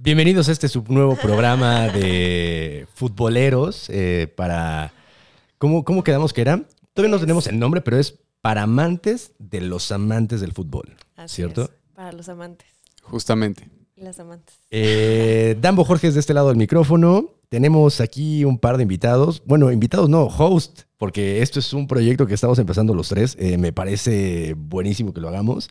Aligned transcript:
Bienvenidos 0.00 0.48
a 0.48 0.52
este 0.52 0.68
subnuevo 0.68 1.16
programa 1.16 1.88
de 1.88 2.86
futboleros 2.94 3.90
eh, 3.90 4.32
para... 4.36 4.92
¿cómo, 5.58 5.84
¿Cómo 5.84 6.04
quedamos 6.04 6.32
que 6.32 6.40
era? 6.40 6.62
Todavía 6.94 7.16
no 7.16 7.20
tenemos 7.20 7.48
el 7.48 7.58
nombre, 7.58 7.80
pero 7.80 7.98
es 7.98 8.16
para 8.40 8.62
amantes 8.62 9.32
de 9.40 9.60
los 9.60 9.90
amantes 9.90 10.40
del 10.40 10.52
fútbol. 10.52 10.94
Así 11.16 11.34
¿Cierto? 11.36 11.64
es, 11.64 11.70
para 11.96 12.12
los 12.12 12.28
amantes 12.28 12.68
Justamente. 13.02 13.68
y 13.96 14.02
las 14.02 14.20
amantes. 14.20 14.60
Eh, 14.70 15.56
Dambo 15.60 15.84
Jorge 15.84 16.06
es 16.06 16.14
de 16.14 16.20
este 16.20 16.32
lado 16.32 16.46
del 16.46 16.58
micrófono. 16.58 17.30
Tenemos 17.48 18.00
aquí 18.00 18.44
un 18.44 18.58
par 18.58 18.76
de 18.76 18.84
invitados. 18.84 19.42
Bueno, 19.46 19.72
invitados 19.72 20.08
no, 20.08 20.26
host, 20.26 20.82
porque 20.96 21.42
esto 21.42 21.58
es 21.58 21.72
un 21.72 21.88
proyecto 21.88 22.28
que 22.28 22.34
estamos 22.34 22.60
empezando 22.60 22.94
los 22.94 23.08
tres. 23.08 23.36
Eh, 23.40 23.58
me 23.58 23.72
parece 23.72 24.54
buenísimo 24.56 25.12
que 25.12 25.20
lo 25.20 25.28
hagamos. 25.28 25.70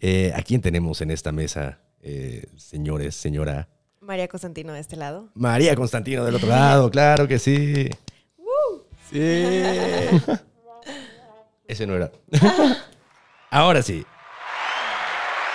Eh, 0.00 0.32
¿A 0.34 0.40
quién 0.40 0.62
tenemos 0.62 1.02
en 1.02 1.10
esta 1.10 1.32
mesa, 1.32 1.80
eh, 2.02 2.46
señores, 2.56 3.14
señora? 3.14 3.68
María 4.00 4.28
Constantino 4.28 4.72
de 4.72 4.80
este 4.80 4.96
lado. 4.96 5.30
María 5.34 5.74
Constantino 5.76 6.24
del 6.24 6.36
otro 6.36 6.48
lado, 6.48 6.90
claro 6.92 7.28
que 7.28 7.38
sí. 7.38 7.88
Sí. 9.10 9.18
Ese 11.66 11.86
no 11.86 11.94
era. 11.96 12.10
Ahora 13.50 13.82
sí. 13.82 14.04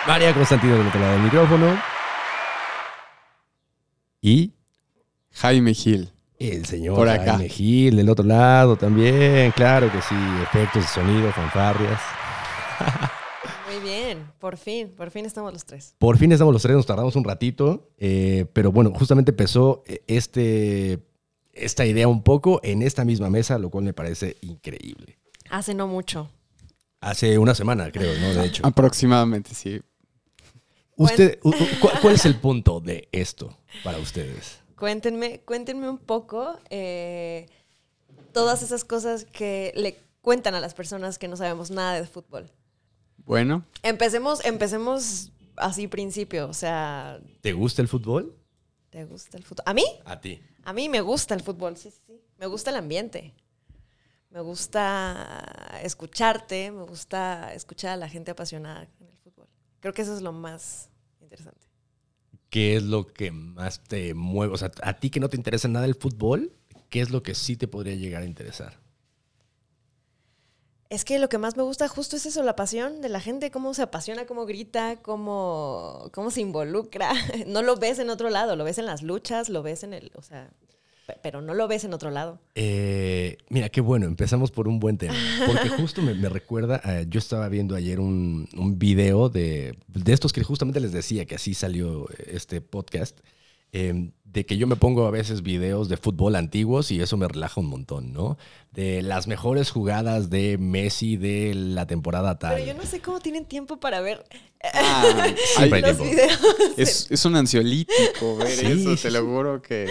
María 0.07 0.33
Constantino 0.33 0.77
del 0.77 0.87
otro 0.87 0.99
lado 0.99 1.13
del 1.13 1.21
micrófono. 1.21 1.79
Y 4.21 4.53
Jaime 5.31 5.73
Gil. 5.73 6.11
el 6.39 6.65
señor 6.65 6.95
Por 6.95 7.09
acá. 7.09 7.33
Jaime 7.33 7.49
Gil 7.49 7.95
del 7.95 8.09
otro 8.09 8.25
lado 8.25 8.75
también. 8.75 9.51
Claro 9.51 9.91
que 9.91 10.01
sí. 10.01 10.15
Efectos 10.43 10.83
de 10.83 10.87
sonido, 10.87 11.31
fanfarrias. 11.31 12.01
Muy 13.73 13.81
bien, 13.81 14.31
por 14.37 14.57
fin, 14.57 14.89
por 14.89 15.09
fin 15.09 15.25
estamos 15.25 15.51
los 15.51 15.65
tres. 15.65 15.95
Por 15.97 16.17
fin 16.19 16.31
estamos 16.31 16.53
los 16.53 16.61
tres, 16.61 16.75
nos 16.75 16.85
tardamos 16.85 17.15
un 17.15 17.23
ratito. 17.23 17.89
eh, 17.97 18.45
pero 18.53 18.71
bueno, 18.71 18.93
justamente 18.93 19.31
empezó 19.31 19.83
eh, 19.87 20.03
este, 20.05 20.99
esta 21.53 21.83
idea 21.85 22.07
un 22.07 22.21
poco 22.21 22.59
en 22.63 22.83
esta 22.83 23.03
misma 23.03 23.31
mesa, 23.31 23.57
lo 23.57 23.71
cual 23.71 23.83
me 23.83 23.93
parece 23.93 24.37
increíble. 24.41 25.17
Hace 25.49 25.73
no 25.73 25.87
mucho. 25.87 26.29
Hace 27.01 27.39
una 27.39 27.55
semana, 27.55 27.91
creo, 27.91 28.15
¿no? 28.19 28.33
De 28.33 28.45
hecho. 28.45 28.63
Aproximadamente, 28.65 29.55
sí. 29.55 29.81
Usted, 30.95 31.39
¿Cuál 32.01 32.13
es 32.13 32.25
el 32.25 32.35
punto 32.35 32.79
de 32.79 33.07
esto 33.11 33.57
para 33.83 33.97
ustedes? 33.97 34.59
Cuéntenme, 34.77 35.39
cuéntenme 35.39 35.89
un 35.89 35.97
poco 35.97 36.59
eh, 36.69 37.47
todas 38.33 38.61
esas 38.61 38.85
cosas 38.85 39.25
que 39.25 39.73
le 39.75 39.97
cuentan 40.21 40.53
a 40.53 40.59
las 40.59 40.75
personas 40.75 41.17
que 41.17 41.27
no 41.27 41.35
sabemos 41.35 41.71
nada 41.71 41.99
de 41.99 42.05
fútbol. 42.05 42.51
Bueno, 43.25 43.65
Empecemos, 43.83 44.43
empecemos 44.45 45.31
así 45.55 45.87
principio, 45.87 46.47
o 46.47 46.53
sea, 46.53 47.19
¿Te 47.41 47.53
gusta 47.53 47.81
el 47.81 47.87
fútbol? 47.87 48.35
¿te 48.89 49.05
gusta 49.05 49.37
el 49.37 49.43
fútbol? 49.43 49.63
¿A 49.65 49.73
mí? 49.73 49.85
A 50.05 50.19
ti. 50.19 50.39
A 50.63 50.71
mí 50.71 50.87
me 50.87 51.01
gusta 51.01 51.33
el 51.33 51.41
fútbol, 51.41 51.75
sí, 51.77 51.89
sí, 51.91 51.99
sí. 52.05 52.21
Me 52.37 52.45
gusta 52.45 52.69
el 52.69 52.77
ambiente. 52.77 53.33
Me 54.29 54.41
gusta 54.41 55.79
escucharte, 55.83 56.71
me 56.71 56.83
gusta 56.83 57.53
escuchar 57.53 57.91
a 57.91 57.97
la 57.97 58.09
gente 58.09 58.31
apasionada 58.31 58.87
en 58.99 59.07
el 59.07 59.17
fútbol. 59.17 59.47
Creo 59.79 59.93
que 59.93 60.01
eso 60.01 60.15
es 60.15 60.21
lo 60.21 60.31
más 60.31 60.89
interesante. 61.21 61.67
¿Qué 62.49 62.75
es 62.75 62.83
lo 62.83 63.07
que 63.07 63.31
más 63.31 63.83
te 63.83 64.13
mueve? 64.13 64.53
O 64.53 64.57
sea, 64.57 64.71
a 64.83 64.93
ti 64.93 65.09
que 65.09 65.19
no 65.19 65.29
te 65.29 65.37
interesa 65.37 65.67
nada 65.67 65.85
el 65.85 65.95
fútbol, 65.95 66.51
¿qué 66.89 67.01
es 67.01 67.09
lo 67.09 67.23
que 67.23 67.35
sí 67.35 67.57
te 67.57 67.67
podría 67.67 67.95
llegar 67.95 68.23
a 68.23 68.25
interesar? 68.25 68.79
Es 70.93 71.05
que 71.05 71.17
lo 71.17 71.27
que 71.27 71.39
más 71.39 71.57
me 71.57 71.63
gusta 71.63 71.87
justo 71.87 72.15
es 72.17 72.25
eso, 72.27 72.43
la 72.43 72.55
pasión 72.55 73.01
de 73.01 73.09
la 73.09 73.19
gente, 73.19 73.49
cómo 73.49 73.73
se 73.73 73.81
apasiona, 73.81 74.25
cómo 74.27 74.45
grita, 74.45 74.97
cómo, 75.01 76.09
cómo 76.13 76.29
se 76.29 76.41
involucra. 76.41 77.11
No 77.47 77.63
lo 77.63 77.77
ves 77.77 77.97
en 77.97 78.11
otro 78.11 78.29
lado, 78.29 78.55
lo 78.55 78.63
ves 78.63 78.77
en 78.77 78.85
las 78.85 79.01
luchas, 79.01 79.49
lo 79.49 79.63
ves 79.63 79.83
en 79.83 79.93
el, 79.93 80.11
o 80.15 80.21
sea, 80.21 80.51
pe- 81.07 81.17
pero 81.23 81.41
no 81.41 81.55
lo 81.55 81.67
ves 81.67 81.83
en 81.83 81.95
otro 81.95 82.11
lado. 82.11 82.39
Eh, 82.53 83.37
mira, 83.49 83.69
qué 83.69 83.81
bueno, 83.81 84.05
empezamos 84.05 84.51
por 84.51 84.67
un 84.67 84.79
buen 84.79 84.99
tema. 84.99 85.15
Porque 85.47 85.69
justo 85.69 86.03
me, 86.03 86.13
recuerda, 86.29 86.79
a- 86.83 87.01
yo 87.01 87.17
estaba 87.17 87.49
viendo 87.49 87.75
ayer 87.75 87.99
un, 87.99 88.47
un 88.55 88.77
video 88.77 89.29
de, 89.29 89.75
de 89.87 90.13
estos 90.13 90.31
que 90.31 90.43
justamente 90.43 90.79
les 90.79 90.91
decía 90.91 91.25
que 91.25 91.33
así 91.35 91.55
salió 91.55 92.07
este 92.27 92.61
podcast, 92.61 93.19
eh, 93.73 94.11
de 94.23 94.45
que 94.47 94.57
yo 94.57 94.65
me 94.65 94.75
pongo 94.77 95.05
a 95.05 95.11
veces 95.11 95.43
videos 95.43 95.89
de 95.89 95.97
fútbol 95.97 96.35
antiguos 96.35 96.89
y 96.89 96.99
eso 97.01 97.17
me 97.17 97.27
relaja 97.27 97.59
un 97.61 97.67
montón, 97.67 98.13
¿no? 98.13 98.37
De 98.71 99.03
las 99.03 99.27
mejores 99.27 99.69
jugadas 99.69 100.31
de 100.31 100.57
Messi 100.57 101.17
de 101.17 101.53
la 101.53 101.85
temporada 101.85 102.39
tal. 102.39 102.55
Pero 102.55 102.65
yo 102.65 102.73
no 102.73 102.83
sé 102.83 102.99
cómo 102.99 103.19
tienen 103.19 103.45
tiempo 103.45 103.79
para 103.79 104.01
ver 104.01 104.23
ah, 104.73 105.27
Siempre 105.35 105.37
hay 105.57 105.71
ay, 105.73 105.81
los 105.81 105.97
tiempo. 105.97 106.03
videos. 106.15 106.39
es, 106.77 107.11
es 107.11 107.25
un 107.25 107.35
ansiolítico 107.35 108.37
ver 108.37 108.47
Sí, 108.47 108.65
eso, 108.91 108.95
te 108.95 109.11
lo 109.11 109.23
juro 109.25 109.61
que... 109.61 109.87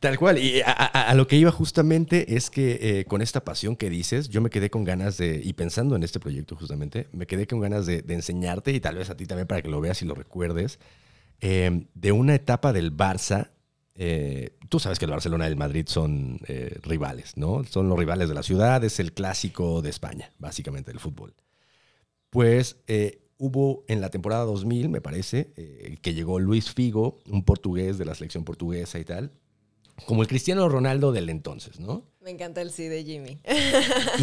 Tal 0.00 0.18
cual. 0.18 0.38
Y 0.38 0.60
a, 0.62 0.70
a- 0.72 1.10
a 1.10 1.14
lo 1.14 1.26
que 1.26 1.36
iba 1.36 1.50
justamente 1.50 2.36
es 2.36 2.50
que 2.50 2.78
eh, 3.00 3.04
con 3.04 3.20
esta 3.22 3.44
pasión 3.44 3.76
que 3.76 3.90
dices, 3.90 4.28
yo 4.28 4.40
me 4.40 4.50
quedé 4.50 4.70
con 4.70 4.84
ganas 4.84 5.18
de, 5.18 5.40
y 5.42 5.52
pensando 5.54 5.96
en 5.96 6.02
este 6.02 6.20
proyecto 6.20 6.56
justamente, 6.56 7.08
me 7.12 7.26
quedé 7.26 7.46
con 7.46 7.60
ganas 7.60 7.84
de, 7.86 8.02
de 8.02 8.14
enseñarte 8.14 8.72
y 8.72 8.80
tal 8.80 8.96
vez 8.96 9.10
a 9.10 9.16
ti 9.16 9.26
también 9.26 9.46
para 9.46 9.60
que 9.62 9.68
lo 9.68 9.80
veas 9.80 10.00
y 10.02 10.04
lo 10.04 10.14
recuerdes, 10.14 10.78
eh, 11.40 11.86
de 11.94 12.12
una 12.12 12.34
etapa 12.34 12.72
del 12.72 12.96
Barça. 12.96 13.50
eh, 13.94 14.50
tú 14.68 14.78
sabes 14.78 14.98
que 14.98 15.06
el 15.06 15.10
Barcelona 15.10 15.46
y 15.46 15.50
el 15.50 15.56
Madrid 15.56 15.86
son 15.88 16.40
eh, 16.46 16.78
rivales, 16.82 17.36
¿no? 17.36 17.64
Son 17.64 17.88
los 17.88 17.98
rivales 17.98 18.28
de 18.28 18.34
la 18.34 18.42
ciudad, 18.42 18.84
es 18.84 19.00
el 19.00 19.12
clásico 19.12 19.80
de 19.82 19.90
España, 19.90 20.32
básicamente, 20.38 20.90
del 20.90 21.00
fútbol. 21.00 21.34
Pues 22.30 22.76
eh, 22.86 23.22
hubo 23.38 23.84
en 23.88 24.00
la 24.00 24.10
temporada 24.10 24.44
2000, 24.44 24.88
me 24.90 25.00
parece, 25.00 25.52
eh, 25.56 25.96
que 26.02 26.12
llegó 26.14 26.38
Luis 26.38 26.70
Figo, 26.72 27.18
un 27.30 27.44
portugués 27.44 27.96
de 27.98 28.04
la 28.04 28.14
selección 28.14 28.44
portuguesa 28.44 28.98
y 28.98 29.04
tal, 29.04 29.32
como 30.06 30.22
el 30.22 30.28
Cristiano 30.28 30.68
Ronaldo 30.68 31.10
del 31.12 31.28
entonces, 31.30 31.80
¿no? 31.80 32.04
Me 32.20 32.30
encanta 32.30 32.60
el 32.60 32.70
sí 32.70 32.84
de 32.88 33.04
Jimmy. 33.04 33.38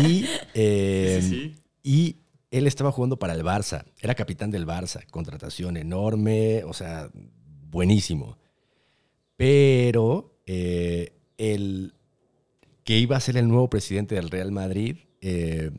Y, 0.08 0.26
eh, 0.54 1.20
Sí, 1.24 1.30
sí. 1.30 1.56
y 1.84 2.18
él 2.58 2.68
estaba 2.68 2.92
jugando 2.92 3.20
para 3.20 3.34
el 3.34 3.44
Barça, 3.44 3.86
era 4.00 4.16
capitán 4.16 4.50
del 4.50 4.66
Barça, 4.66 5.06
contratación 5.12 5.76
enorme, 5.76 6.64
o 6.64 6.74
sea, 6.74 7.10
buenísimo. 7.70 8.38
Pero 9.36 10.40
eh, 10.46 11.14
el 11.38 11.94
que 12.86 12.98
iba 12.98 13.18
a 13.18 13.20
ser 13.20 13.36
el 13.36 13.50
nuevo 13.50 13.70
presidente 13.70 14.16
del 14.16 14.30
Real 14.30 14.52
Madrid 14.54 14.98
eh, 15.20 15.72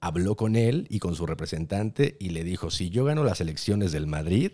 habló 0.00 0.36
con 0.36 0.56
él 0.56 0.88
y 0.90 0.98
con 0.98 1.14
su 1.14 1.24
representante 1.24 2.16
y 2.18 2.30
le 2.30 2.42
dijo, 2.42 2.70
si 2.70 2.90
yo 2.90 3.04
gano 3.04 3.22
las 3.22 3.40
elecciones 3.40 3.92
del 3.92 4.08
Madrid, 4.08 4.52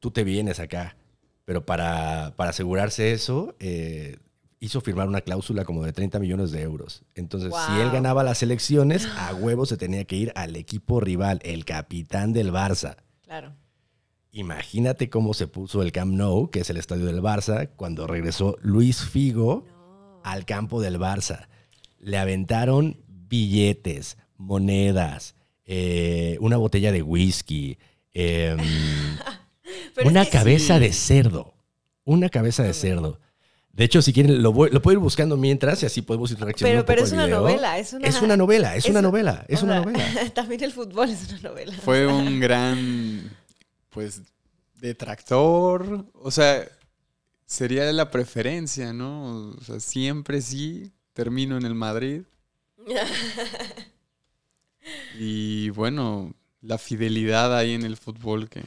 tú 0.00 0.10
te 0.10 0.24
vienes 0.24 0.58
acá. 0.58 0.96
Pero 1.44 1.66
para, 1.66 2.32
para 2.36 2.50
asegurarse 2.50 3.12
eso, 3.12 3.56
eh, 3.58 4.16
hizo 4.64 4.80
firmar 4.80 5.08
una 5.08 5.20
cláusula 5.20 5.64
como 5.64 5.84
de 5.84 5.92
30 5.92 6.18
millones 6.18 6.50
de 6.50 6.62
euros. 6.62 7.02
Entonces, 7.14 7.52
si 7.66 7.80
él 7.80 7.90
ganaba 7.90 8.24
las 8.24 8.42
elecciones, 8.42 9.06
a 9.18 9.34
huevo 9.40 9.66
se 9.66 9.76
tenía 9.76 10.04
que 10.04 10.16
ir 10.16 10.32
al 10.36 10.56
equipo 10.56 11.00
rival, 11.00 11.40
el 11.44 11.64
capitán 11.66 12.32
del 12.32 12.50
Barça. 12.50 12.96
Claro. 13.22 13.52
Imagínate 14.32 15.10
cómo 15.10 15.34
se 15.34 15.46
puso 15.46 15.82
el 15.82 15.92
Camp 15.92 16.14
Nou, 16.14 16.50
que 16.50 16.60
es 16.60 16.70
el 16.70 16.78
estadio 16.78 17.04
del 17.04 17.20
Barça, 17.20 17.68
cuando 17.76 18.06
regresó 18.06 18.56
Luis 18.62 19.02
Figo 19.04 19.64
No. 19.66 20.20
al 20.24 20.46
campo 20.46 20.80
del 20.80 20.98
Barça. 20.98 21.46
Le 22.00 22.16
aventaron 22.16 23.02
billetes, 23.06 24.16
monedas, 24.38 25.36
eh, 25.66 26.38
una 26.40 26.56
botella 26.56 26.90
de 26.90 27.02
whisky, 27.02 27.78
em, 28.12 28.58
una 30.04 30.24
cabeza 30.26 30.74
sí. 30.78 30.80
de 30.80 30.92
cerdo. 30.92 31.54
Una 32.04 32.28
cabeza 32.28 32.62
de 32.62 32.72
cerdo. 32.74 33.20
De 33.76 33.82
hecho, 33.84 34.00
si 34.02 34.12
quieren, 34.12 34.40
lo, 34.42 34.52
voy- 34.52 34.70
lo 34.70 34.80
puedo 34.80 34.92
ir 34.94 34.98
buscando 35.00 35.36
mientras 35.36 35.82
y 35.82 35.86
así 35.86 36.00
podemos 36.02 36.30
ir 36.30 36.38
reaccionando 36.38 36.70
Pero, 36.70 36.80
un 36.82 36.86
pero 36.86 36.98
poco 37.02 37.06
es 37.06 37.12
al 37.12 37.18
una 37.18 37.26
video. 37.26 37.40
novela, 37.40 37.78
es 37.78 37.92
una... 37.92 38.06
Es 38.08 38.22
una 38.22 38.36
novela, 38.36 38.76
es 38.76 38.84
una 38.86 38.98
es- 39.00 39.02
novela, 39.02 39.44
es 39.48 39.62
una 39.62 39.72
sea, 39.72 39.80
novela. 39.84 40.30
También 40.34 40.62
el 40.62 40.72
fútbol 40.72 41.10
es 41.10 41.28
una 41.28 41.40
novela. 41.50 41.72
Fue 41.84 42.06
un 42.06 42.38
gran, 42.38 43.30
pues, 43.90 44.22
detractor. 44.80 46.06
O 46.14 46.30
sea, 46.30 46.68
sería 47.46 47.90
la 47.92 48.10
preferencia, 48.12 48.92
¿no? 48.92 49.48
O 49.58 49.60
sea, 49.64 49.80
siempre 49.80 50.40
sí 50.40 50.92
termino 51.12 51.56
en 51.56 51.64
el 51.66 51.74
Madrid. 51.74 52.22
Y 55.18 55.70
bueno, 55.70 56.34
la 56.60 56.78
fidelidad 56.78 57.56
ahí 57.56 57.72
en 57.72 57.84
el 57.84 57.96
fútbol 57.96 58.48
que... 58.48 58.62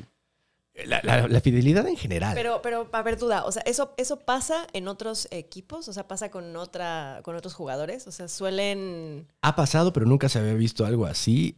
La, 0.86 1.02
la- 1.04 1.28
la 1.28 1.42
fidelidad 1.42 1.88
en 1.88 1.98
general. 1.98 2.34
Pero, 2.36 2.62
pero, 2.62 2.88
a 2.92 3.02
ver, 3.02 3.18
duda, 3.18 3.46
o 3.46 3.52
sea, 3.52 3.64
¿eso, 3.66 3.94
¿eso 3.98 4.20
pasa 4.20 4.68
en 4.74 4.88
otros 4.88 5.28
equipos? 5.32 5.88
O 5.88 5.94
sea, 5.94 6.08
¿pasa 6.08 6.30
con, 6.30 6.56
otra, 6.56 7.22
con 7.24 7.36
otros 7.36 7.56
jugadores? 7.56 8.06
O 8.08 8.12
sea, 8.12 8.28
suelen... 8.28 9.28
Ha 9.42 9.56
pasado, 9.56 9.92
pero 9.92 10.06
nunca 10.06 10.30
se 10.30 10.38
había 10.40 10.54
visto 10.54 10.86
algo 10.86 11.06
así, 11.08 11.58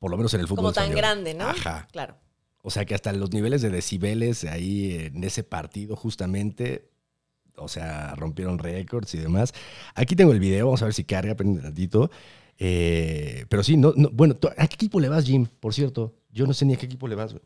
por 0.00 0.10
lo 0.10 0.16
menos 0.16 0.34
en 0.34 0.40
el 0.40 0.48
fútbol 0.48 0.56
Como 0.64 0.72
tan 0.72 0.84
español. 0.84 1.00
grande, 1.00 1.34
¿no? 1.34 1.44
Ajá. 1.48 1.86
Claro. 1.92 2.16
O 2.62 2.70
sea 2.70 2.84
que 2.84 2.96
hasta 2.96 3.12
los 3.12 3.32
niveles 3.32 3.62
de 3.62 3.70
decibeles 3.70 4.42
ahí 4.42 5.10
en 5.14 5.22
ese 5.22 5.44
partido 5.44 5.94
justamente, 5.94 6.90
o 7.54 7.68
sea, 7.68 8.16
rompieron 8.16 8.58
récords 8.58 9.14
y 9.14 9.18
demás. 9.18 9.54
Aquí 9.94 10.16
tengo 10.16 10.32
el 10.32 10.40
video, 10.40 10.66
vamos 10.66 10.82
a 10.82 10.86
ver 10.86 10.94
si 10.94 11.04
carga, 11.04 11.36
prende 11.36 11.62
tantito. 11.62 12.10
Eh, 12.58 13.46
pero 13.48 13.62
sí, 13.62 13.76
no, 13.76 13.92
no- 13.96 14.10
bueno, 14.12 14.34
¿tú- 14.34 14.48
¿a 14.48 14.66
qué 14.66 14.74
equipo 14.74 14.98
le 14.98 15.08
vas, 15.08 15.24
Jim? 15.24 15.46
Por 15.60 15.72
cierto, 15.74 16.14
yo 16.32 16.46
no 16.46 16.52
sé 16.54 16.64
ni 16.64 16.74
a 16.74 16.76
qué 16.76 16.86
equipo 16.86 17.06
le 17.06 17.14
vas. 17.14 17.32
güey. 17.32 17.44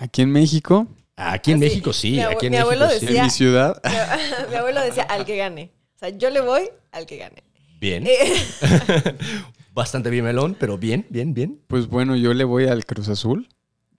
Aquí 0.00 0.22
en 0.22 0.32
México, 0.32 0.88
Aquí 1.16 1.52
en 1.52 1.58
Así, 1.58 1.64
México 1.66 1.92
sí, 1.92 2.18
aquí 2.20 2.46
en 2.46 2.52
mi 2.52 2.56
México 2.58 2.62
abuelo 2.72 2.88
sí. 2.88 3.04
decía- 3.06 3.18
En 3.20 3.24
mi 3.26 3.30
ciudad. 3.30 3.82
Mi, 3.84 3.90
mi 4.50 4.54
abuelo 4.56 4.80
decía, 4.80 5.02
al 5.04 5.24
que 5.26 5.36
gane. 5.36 5.70
O 5.94 5.98
sea, 5.98 6.08
yo 6.08 6.30
le 6.30 6.40
voy 6.40 6.70
al 6.92 7.04
que 7.06 7.18
gane. 7.18 7.42
Bien. 7.78 8.06
Eh, 8.06 8.36
Bastante 9.74 10.08
bien 10.10 10.24
melón, 10.24 10.56
pero 10.58 10.78
bien, 10.78 11.06
bien, 11.10 11.34
bien. 11.34 11.60
Pues 11.66 11.86
bueno, 11.88 12.16
yo 12.16 12.32
le 12.34 12.44
voy 12.44 12.66
al 12.66 12.84
Cruz 12.86 13.08
Azul 13.08 13.48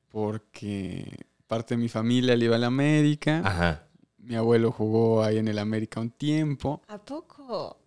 porque 0.10 1.16
parte 1.48 1.76
de 1.76 1.78
mi 1.82 1.90
familia 1.90 2.36
le 2.36 2.46
iba 2.46 2.56
al 2.56 2.64
América. 2.64 3.42
Ajá. 3.46 3.88
Mi 4.18 4.36
abuelo 4.36 4.72
jugó 4.72 5.24
ahí 5.24 5.38
en 5.38 5.48
el 5.48 5.60
América 5.60 6.00
un 6.00 6.10
tiempo. 6.12 6.82
¿A 6.88 6.98
poco? 6.98 7.78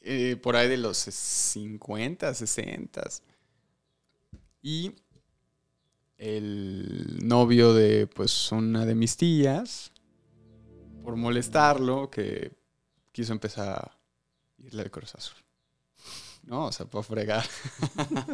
eh, 0.00 0.36
por 0.40 0.54
ahí 0.56 0.68
de 0.68 0.76
los 0.78 0.96
50, 0.98 2.32
60. 2.32 3.02
Y 4.62 4.92
el 6.18 7.18
novio 7.22 7.72
de 7.72 8.08
pues 8.08 8.52
una 8.52 8.84
de 8.84 8.94
mis 8.94 9.16
tías, 9.16 9.92
por 11.02 11.16
molestarlo, 11.16 12.10
que 12.10 12.52
quiso 13.12 13.32
empezar 13.32 13.68
a 13.68 13.98
irle 14.58 14.82
al 14.82 14.90
Cruz 14.90 15.14
Azul. 15.14 15.38
No, 16.42 16.66
o 16.66 16.72
sea, 16.72 16.86
por 16.86 17.04
fregar 17.04 17.44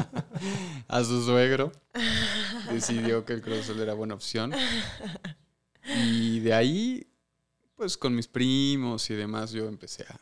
a 0.89 1.05
su 1.05 1.25
suegro. 1.25 1.73
Decidió 2.71 3.25
que 3.25 3.35
el 3.35 3.43
Cruz 3.43 3.59
Azul 3.61 3.81
era 3.81 3.95
buena 3.95 4.15
opción. 4.15 4.53
Y 5.85 6.41
de 6.41 6.55
ahí, 6.55 7.07
pues 7.77 7.99
con 7.99 8.15
mis 8.15 8.29
primos 8.29 9.11
y 9.11 9.15
demás, 9.15 9.51
yo 9.51 9.67
empecé 9.67 10.05
a 10.05 10.19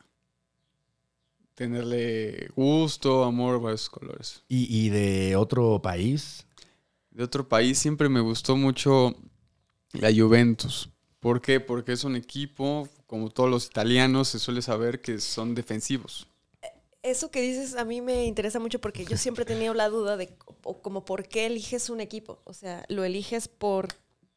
tenerle 1.55 2.49
gusto, 2.57 3.25
amor 3.25 3.71
a 3.71 3.75
esos 3.75 3.91
colores. 3.91 4.43
¿Y, 4.49 4.87
y 4.87 4.89
de 4.89 5.37
otro 5.37 5.81
país? 5.81 6.47
De 7.13 7.25
otro 7.25 7.49
país 7.49 7.79
siempre 7.79 8.09
me 8.09 8.21
gustó 8.21 8.57
mucho 8.57 9.15
la 9.93 10.11
Juventus. 10.13 10.89
¿Por 11.21 11.41
qué? 11.41 11.61
Porque 11.61 11.93
es 11.93 12.05
un 12.05 12.17
equipo, 12.17 12.89
como 13.07 13.31
todos 13.31 13.51
los 13.51 13.67
italianos, 13.67 14.29
se 14.29 14.39
suele 14.39 14.63
saber 14.63 15.01
que 15.01 15.21
son 15.21 15.55
defensivos. 15.55 16.27
Eso 17.03 17.31
que 17.31 17.43
dices 17.43 17.77
a 17.77 17.85
mí 17.85 18.01
me 18.01 18.27
interesa 18.27 18.59
mucho 18.61 18.81
porque 18.81 19.05
yo 19.05 19.17
siempre 19.17 19.43
he 19.43 19.47
tenido 19.47 19.75
la 19.75 19.89
duda 19.89 20.17
de 20.17 20.33
o 20.63 20.81
como 20.81 21.05
por 21.05 21.29
qué 21.29 21.47
eliges 21.47 21.91
un 21.91 22.01
equipo. 22.01 22.41
O 22.45 22.55
sea, 22.55 22.85
lo 22.89 23.05
eliges 23.05 23.49
por, 23.49 23.89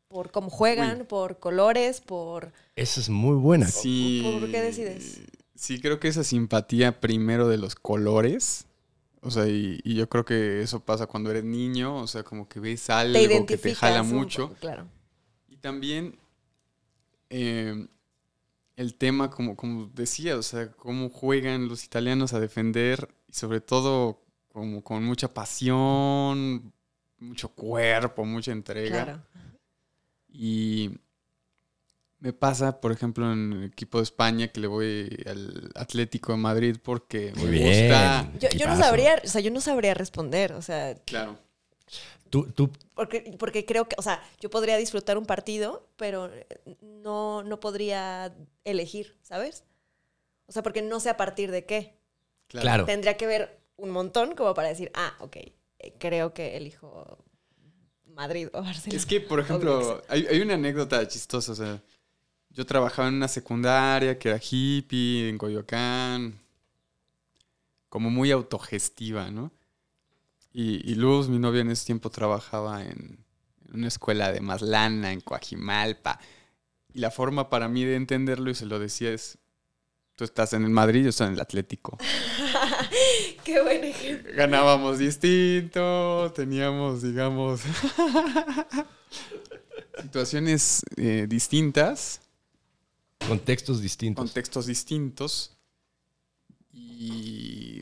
por 0.08 0.32
cómo 0.32 0.50
juegan, 0.50 1.02
Uy. 1.02 1.06
por 1.06 1.40
colores, 1.40 2.02
por... 2.02 2.52
Esa 2.76 3.00
es 3.00 3.10
muy 3.10 3.36
buena. 3.36 3.68
Sí, 3.68 4.38
¿Por 4.40 4.52
qué 4.52 4.62
decides? 4.62 5.22
Sí, 5.56 5.80
creo 5.80 6.00
que 6.00 6.08
esa 6.08 6.24
simpatía 6.24 7.00
primero 7.00 7.48
de 7.48 7.58
los 7.58 7.76
colores. 7.76 8.66
O 9.26 9.32
sea, 9.32 9.48
y, 9.48 9.80
y 9.84 9.96
yo 9.96 10.08
creo 10.08 10.24
que 10.24 10.62
eso 10.62 10.80
pasa 10.80 11.08
cuando 11.08 11.32
eres 11.32 11.44
niño. 11.44 11.98
O 11.98 12.08
sea, 12.08 12.24
como 12.24 12.48
que 12.48 12.60
ves 12.60 12.90
algo 12.90 13.14
Te 13.14 13.46
que 13.46 13.58
te 13.58 13.76
jala 13.76 14.04
mucho. 14.04 14.54
claro. 14.60 14.88
Y 15.50 15.58
también 15.58 16.18
eh, 17.30 17.88
el 18.76 18.96
tema, 18.96 19.30
como, 19.32 19.56
como 19.56 19.88
decía, 19.94 20.38
o 20.38 20.44
sea, 20.44 20.72
cómo 20.72 21.10
juegan 21.10 21.68
los 21.68 21.84
italianos 21.84 22.34
a 22.34 22.40
defender 22.40 23.10
y 23.28 23.34
sobre 23.34 23.62
todo 23.62 24.22
como 24.50 24.84
con 24.84 25.04
mucha 25.04 25.34
pasión, 25.34 26.72
mucho 27.18 27.50
cuerpo, 27.50 28.26
mucha 28.26 28.52
entrega. 28.52 29.04
Claro. 29.04 29.24
Y 30.30 31.00
me 32.26 32.34
pasa, 32.34 32.82
por 32.82 32.92
ejemplo, 32.92 33.32
en 33.32 33.54
el 33.54 33.64
equipo 33.66 34.00
de 34.00 34.04
España 34.04 34.48
que 34.48 34.60
le 34.60 34.66
voy 34.66 35.16
al 35.28 35.70
Atlético 35.76 36.32
de 36.32 36.40
Madrid 36.40 36.76
porque 36.82 37.32
Muy 37.36 37.46
me 37.46 37.52
bien. 37.52 37.88
gusta. 37.88 38.32
Yo, 38.40 38.50
yo 38.50 38.66
no 38.68 38.76
sabría, 38.76 39.22
o 39.24 39.28
sea, 39.28 39.42
yo 39.42 39.52
no 39.52 39.62
sabría 39.62 39.94
responder, 39.94 40.54
o 40.54 40.62
sea, 40.64 40.96
Claro. 41.06 41.38
Tú, 42.32 42.48
tú, 42.52 42.72
porque, 42.96 43.36
porque 43.38 43.64
creo 43.64 43.88
que, 43.88 43.96
o 44.00 44.02
sea, 44.02 44.24
yo 44.40 44.50
podría 44.50 44.76
disfrutar 44.78 45.20
un 45.20 45.28
partido, 45.28 45.88
pero 45.98 46.32
no, 46.82 47.44
no 47.44 47.60
podría 47.60 48.36
elegir, 48.64 49.16
¿sabes? 49.22 49.64
O 50.48 50.52
sea, 50.52 50.64
porque 50.64 50.82
no 50.82 51.00
sé 51.00 51.10
a 51.12 51.18
partir 51.18 51.52
de 51.52 51.64
qué. 51.66 51.94
claro. 52.48 52.86
Tendría 52.86 53.18
que 53.18 53.28
ver 53.28 53.60
un 53.78 53.92
montón 53.92 54.34
como 54.34 54.56
para 54.56 54.70
decir, 54.70 54.90
ah, 54.96 55.14
ok, 55.20 55.36
eh, 55.38 55.94
creo 56.00 56.34
que 56.34 56.58
elijo 56.58 57.20
Madrid 58.08 58.48
o 58.52 58.64
Barcelona. 58.64 58.98
Es 58.98 59.06
que, 59.06 59.22
por 59.22 59.40
ejemplo, 59.40 60.02
hay, 60.08 60.26
hay 60.26 60.42
una 60.42 60.56
anécdota 60.56 61.08
chistosa. 61.08 61.52
O 61.52 61.56
sea, 61.56 61.82
yo 62.56 62.66
trabajaba 62.66 63.10
en 63.10 63.16
una 63.16 63.28
secundaria 63.28 64.18
que 64.18 64.30
era 64.30 64.40
hippie, 64.40 65.28
en 65.30 65.38
Coyoacán, 65.38 66.40
como 67.90 68.10
muy 68.10 68.32
autogestiva, 68.32 69.30
¿no? 69.30 69.52
Y, 70.54 70.90
y 70.90 70.96
Luz, 70.96 71.28
mi 71.28 71.38
novia 71.38 71.62
en 71.62 71.72
ese 71.72 71.86
tiempo, 71.86 72.10
trabajaba 72.10 72.82
en, 72.82 73.20
en 73.68 73.76
una 73.76 73.90
escuela 73.90 74.32
de 74.32 74.40
Maslana, 74.40 75.12
en 75.12 75.20
Coajimalpa. 75.20 76.18
Y 76.94 77.00
la 77.00 77.12
forma 77.12 77.50
para 77.50 77.68
mí 77.68 77.84
de 77.84 77.98
entenderlo, 77.98 78.50
y 78.50 78.56
se 78.56 78.66
lo 78.66 78.80
decía, 78.80 79.12
es, 79.12 79.38
tú 80.16 80.24
estás 80.24 80.54
en 80.54 80.64
el 80.64 80.70
Madrid, 80.70 81.04
yo 81.04 81.10
estoy 81.10 81.28
en 81.28 81.34
el 81.34 81.42
Atlético. 81.42 81.98
Qué 83.44 83.62
buen 83.62 83.84
ejemplo. 83.84 84.32
Ganábamos 84.34 84.98
distinto, 84.98 86.32
teníamos, 86.34 87.02
digamos, 87.02 87.62
situaciones 90.02 90.84
eh, 90.96 91.26
distintas, 91.28 92.22
Contextos 93.28 93.82
distintos. 93.82 94.24
contextos 94.26 94.66
distintos. 94.68 95.52
Y 96.74 97.82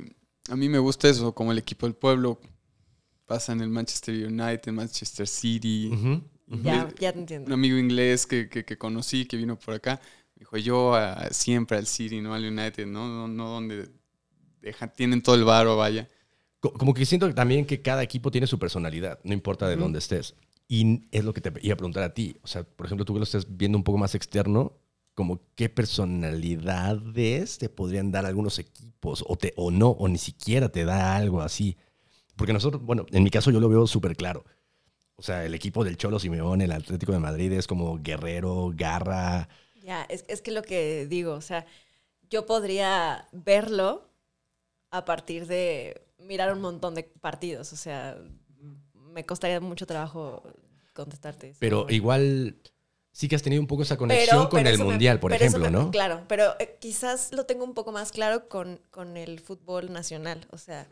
a 0.49 0.55
mí 0.55 0.69
me 0.69 0.79
gusta 0.79 1.09
eso, 1.09 1.33
como 1.33 1.51
el 1.51 1.57
equipo 1.57 1.85
del 1.85 1.95
pueblo 1.95 2.39
pasa 3.25 3.53
en 3.53 3.61
el 3.61 3.69
Manchester 3.69 4.27
United, 4.27 4.71
Manchester 4.71 5.27
City. 5.27 5.91
Ya, 6.61 6.87
ya 6.99 7.11
te 7.11 7.17
Un 7.17 7.19
entiendo. 7.21 7.53
amigo 7.53 7.77
inglés 7.77 8.25
que, 8.27 8.49
que- 8.49 8.63
que 8.65 8.77
conocí, 8.77 9.25
que 9.25 9.37
vino 9.37 9.57
por 9.57 9.73
acá, 9.73 9.99
dijo 10.35 10.57
yo 10.57 10.93
a- 10.93 11.29
siempre 11.31 11.77
al 11.77 11.87
City, 11.87 12.21
no 12.21 12.33
al 12.33 12.45
United, 12.45 12.85
no, 12.85 13.07
no, 13.07 13.27
no 13.27 13.49
donde 13.49 13.89
dejan, 14.61 14.93
tienen 14.93 15.21
todo 15.21 15.35
el 15.35 15.43
varo, 15.45 15.77
vaya. 15.77 16.07
Co- 16.59 16.73
Como 16.73 16.93
que 16.93 17.05
siento 17.05 17.33
también 17.33 17.65
que 17.65 17.81
cada 17.81 18.03
equipo 18.03 18.29
tiene 18.29 18.45
su 18.47 18.59
personalidad, 18.59 19.19
no 19.23 19.33
importa 19.33 19.67
de 19.67 19.75
dónde 19.77 19.99
estés. 19.99 20.35
Y 20.67 21.03
es 21.11 21.23
lo 21.23 21.33
que 21.33 21.41
te 21.41 21.51
iba 21.61 21.73
a 21.73 21.77
preguntar 21.77 22.03
a 22.03 22.13
ti. 22.13 22.37
O 22.43 22.47
sea, 22.47 22.63
por 22.63 22.85
ejemplo, 22.85 23.05
tú 23.05 23.13
que 23.13 23.19
lo 23.19 23.23
estás 23.25 23.45
viendo 23.49 23.77
un 23.77 23.83
poco 23.83 23.97
más 23.97 24.15
externo, 24.15 24.73
como 25.13 25.41
qué 25.55 25.69
personalidades 25.69 27.57
te 27.57 27.69
podrían 27.69 28.11
dar 28.11 28.25
algunos 28.25 28.59
equipos 28.59 29.23
o, 29.27 29.35
te, 29.35 29.53
o 29.57 29.71
no, 29.71 29.89
o 29.89 30.07
ni 30.07 30.17
siquiera 30.17 30.69
te 30.69 30.85
da 30.85 31.15
algo 31.15 31.41
así. 31.41 31.77
Porque 32.35 32.53
nosotros, 32.53 32.81
bueno, 32.83 33.05
en 33.11 33.23
mi 33.23 33.29
caso 33.29 33.51
yo 33.51 33.59
lo 33.59 33.69
veo 33.69 33.85
súper 33.85 34.15
claro. 34.15 34.43
O 35.15 35.21
sea, 35.21 35.45
el 35.45 35.53
equipo 35.53 35.83
del 35.83 35.97
Cholo 35.97 36.19
Simeón, 36.19 36.61
el 36.61 36.71
Atlético 36.71 37.11
de 37.11 37.19
Madrid 37.19 37.51
es 37.51 37.67
como 37.67 37.99
guerrero, 38.01 38.71
garra. 38.75 39.47
Ya, 39.83 40.03
es, 40.09 40.25
es 40.27 40.41
que 40.41 40.51
lo 40.51 40.63
que 40.63 41.05
digo, 41.05 41.33
o 41.33 41.41
sea, 41.41 41.65
yo 42.29 42.45
podría 42.45 43.27
verlo 43.31 44.09
a 44.89 45.05
partir 45.05 45.45
de 45.45 46.01
mirar 46.17 46.53
un 46.53 46.61
montón 46.61 46.95
de 46.95 47.03
partidos, 47.03 47.73
o 47.73 47.75
sea, 47.75 48.17
me 48.93 49.25
costaría 49.25 49.59
mucho 49.59 49.85
trabajo 49.85 50.43
contestarte. 50.93 51.49
eso. 51.49 51.57
Pero 51.59 51.85
igual 51.89 52.57
sí 53.13 53.29
que 53.29 53.35
has 53.37 53.41
tenido 53.43 53.61
un 53.61 53.67
poco 53.67 53.83
esa 53.83 53.95
conexión 53.95 54.47
con 54.47 54.61
pero 54.63 54.69
el 54.69 54.77
me- 54.79 54.83
Mundial, 54.83 55.19
por 55.21 55.31
ejemplo, 55.31 55.63
me- 55.63 55.71
¿no? 55.71 55.91
Claro, 55.91 56.23
pero 56.27 56.55
eh, 56.59 56.75
quizás 56.81 57.31
lo 57.31 57.45
tengo 57.45 57.63
un 57.63 57.73
poco 57.73 57.93
más 57.93 58.11
claro 58.11 58.49
con, 58.49 58.81
con 58.91 59.15
el 59.15 59.39
fútbol 59.39 59.93
nacional. 59.93 60.45
O 60.51 60.57
sea, 60.57 60.87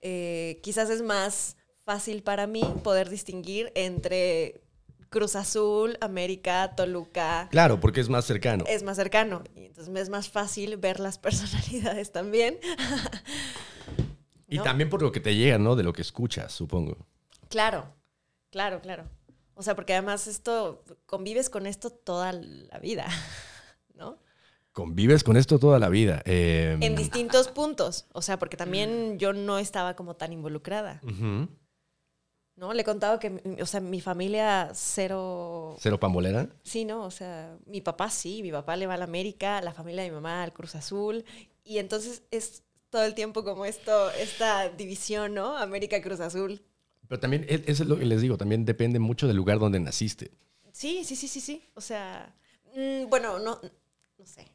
eh, 0.00 0.58
quizás 0.64 0.90
es 0.90 1.02
más 1.02 1.56
fácil 1.84 2.22
para 2.24 2.46
mí 2.48 2.62
poder 2.82 3.08
distinguir 3.08 3.70
entre 3.76 4.60
Cruz 5.10 5.36
Azul, 5.36 5.96
América, 6.00 6.74
Toluca. 6.76 7.48
Claro, 7.50 7.80
porque 7.80 8.00
es 8.00 8.08
más 8.08 8.24
cercano. 8.24 8.64
Es 8.66 8.82
más 8.82 8.96
cercano. 8.96 9.42
Y 9.54 9.66
entonces 9.66 9.88
me 9.92 10.00
es 10.00 10.08
más 10.08 10.28
fácil 10.28 10.76
ver 10.78 11.00
las 11.00 11.18
personalidades 11.26 12.10
también. 12.12 12.58
Y 14.48 14.58
también 14.60 14.88
por 14.88 15.02
lo 15.02 15.12
que 15.12 15.20
te 15.20 15.34
llega, 15.34 15.58
¿no? 15.58 15.76
De 15.76 15.82
lo 15.82 15.92
que 15.92 16.00
escuchas, 16.02 16.52
supongo. 16.52 16.96
Claro, 17.50 17.94
claro, 18.50 18.80
claro. 18.80 19.04
O 19.58 19.62
sea, 19.64 19.74
porque 19.74 19.92
además 19.92 20.28
esto, 20.28 20.84
convives 21.06 21.50
con 21.50 21.66
esto 21.66 21.90
toda 21.90 22.32
la 22.32 22.78
vida, 22.78 23.08
¿no? 23.96 24.16
Convives 24.72 25.24
con 25.24 25.36
esto 25.36 25.58
toda 25.58 25.80
la 25.80 25.88
vida. 25.88 26.22
eh, 26.26 26.76
En 26.80 26.94
distintos 26.94 27.48
puntos. 27.48 28.06
O 28.12 28.22
sea, 28.22 28.38
porque 28.38 28.56
también 28.56 29.18
yo 29.18 29.32
no 29.32 29.58
estaba 29.58 29.96
como 29.96 30.14
tan 30.14 30.32
involucrada. 30.32 31.00
¿no? 32.54 32.72
Le 32.72 32.82
he 32.82 32.84
contado 32.84 33.18
que, 33.18 33.56
o 33.60 33.66
sea, 33.66 33.80
mi 33.80 34.00
familia 34.00 34.70
cero... 34.74 35.76
¿Cero 35.80 35.98
pambolera? 35.98 36.48
Sí, 36.62 36.84
¿no? 36.84 37.04
O 37.04 37.10
sea, 37.10 37.56
mi 37.66 37.80
papá 37.80 38.10
sí, 38.10 38.40
mi 38.42 38.52
papá 38.52 38.76
le 38.76 38.86
va 38.86 38.94
a 38.94 38.98
la 38.98 39.04
América, 39.04 39.60
la 39.60 39.72
familia 39.72 40.04
de 40.04 40.10
mi 40.10 40.14
mamá 40.14 40.44
al 40.44 40.52
Cruz 40.52 40.76
Azul. 40.76 41.24
Y 41.64 41.78
entonces 41.78 42.22
es 42.30 42.62
todo 42.90 43.02
el 43.02 43.14
tiempo 43.14 43.42
como 43.42 43.64
esto, 43.64 44.10
esta 44.12 44.68
división, 44.68 45.34
¿no? 45.34 45.56
América-Cruz 45.58 46.20
Azul. 46.20 46.62
Pero 47.08 47.20
también, 47.20 47.44
e- 47.48 47.64
eso 47.66 47.82
es 47.82 47.88
lo 47.88 47.98
que 47.98 48.04
les 48.04 48.20
digo, 48.20 48.36
también 48.36 48.64
depende 48.64 48.98
mucho 48.98 49.26
del 49.26 49.36
lugar 49.36 49.58
donde 49.58 49.80
naciste. 49.80 50.30
Sí, 50.72 51.02
sí, 51.04 51.16
sí, 51.16 51.26
sí, 51.28 51.40
sí. 51.40 51.62
O 51.74 51.80
sea, 51.80 52.34
mm, 52.76 53.08
bueno, 53.08 53.38
no, 53.38 53.60
no 54.18 54.26
sé. 54.26 54.46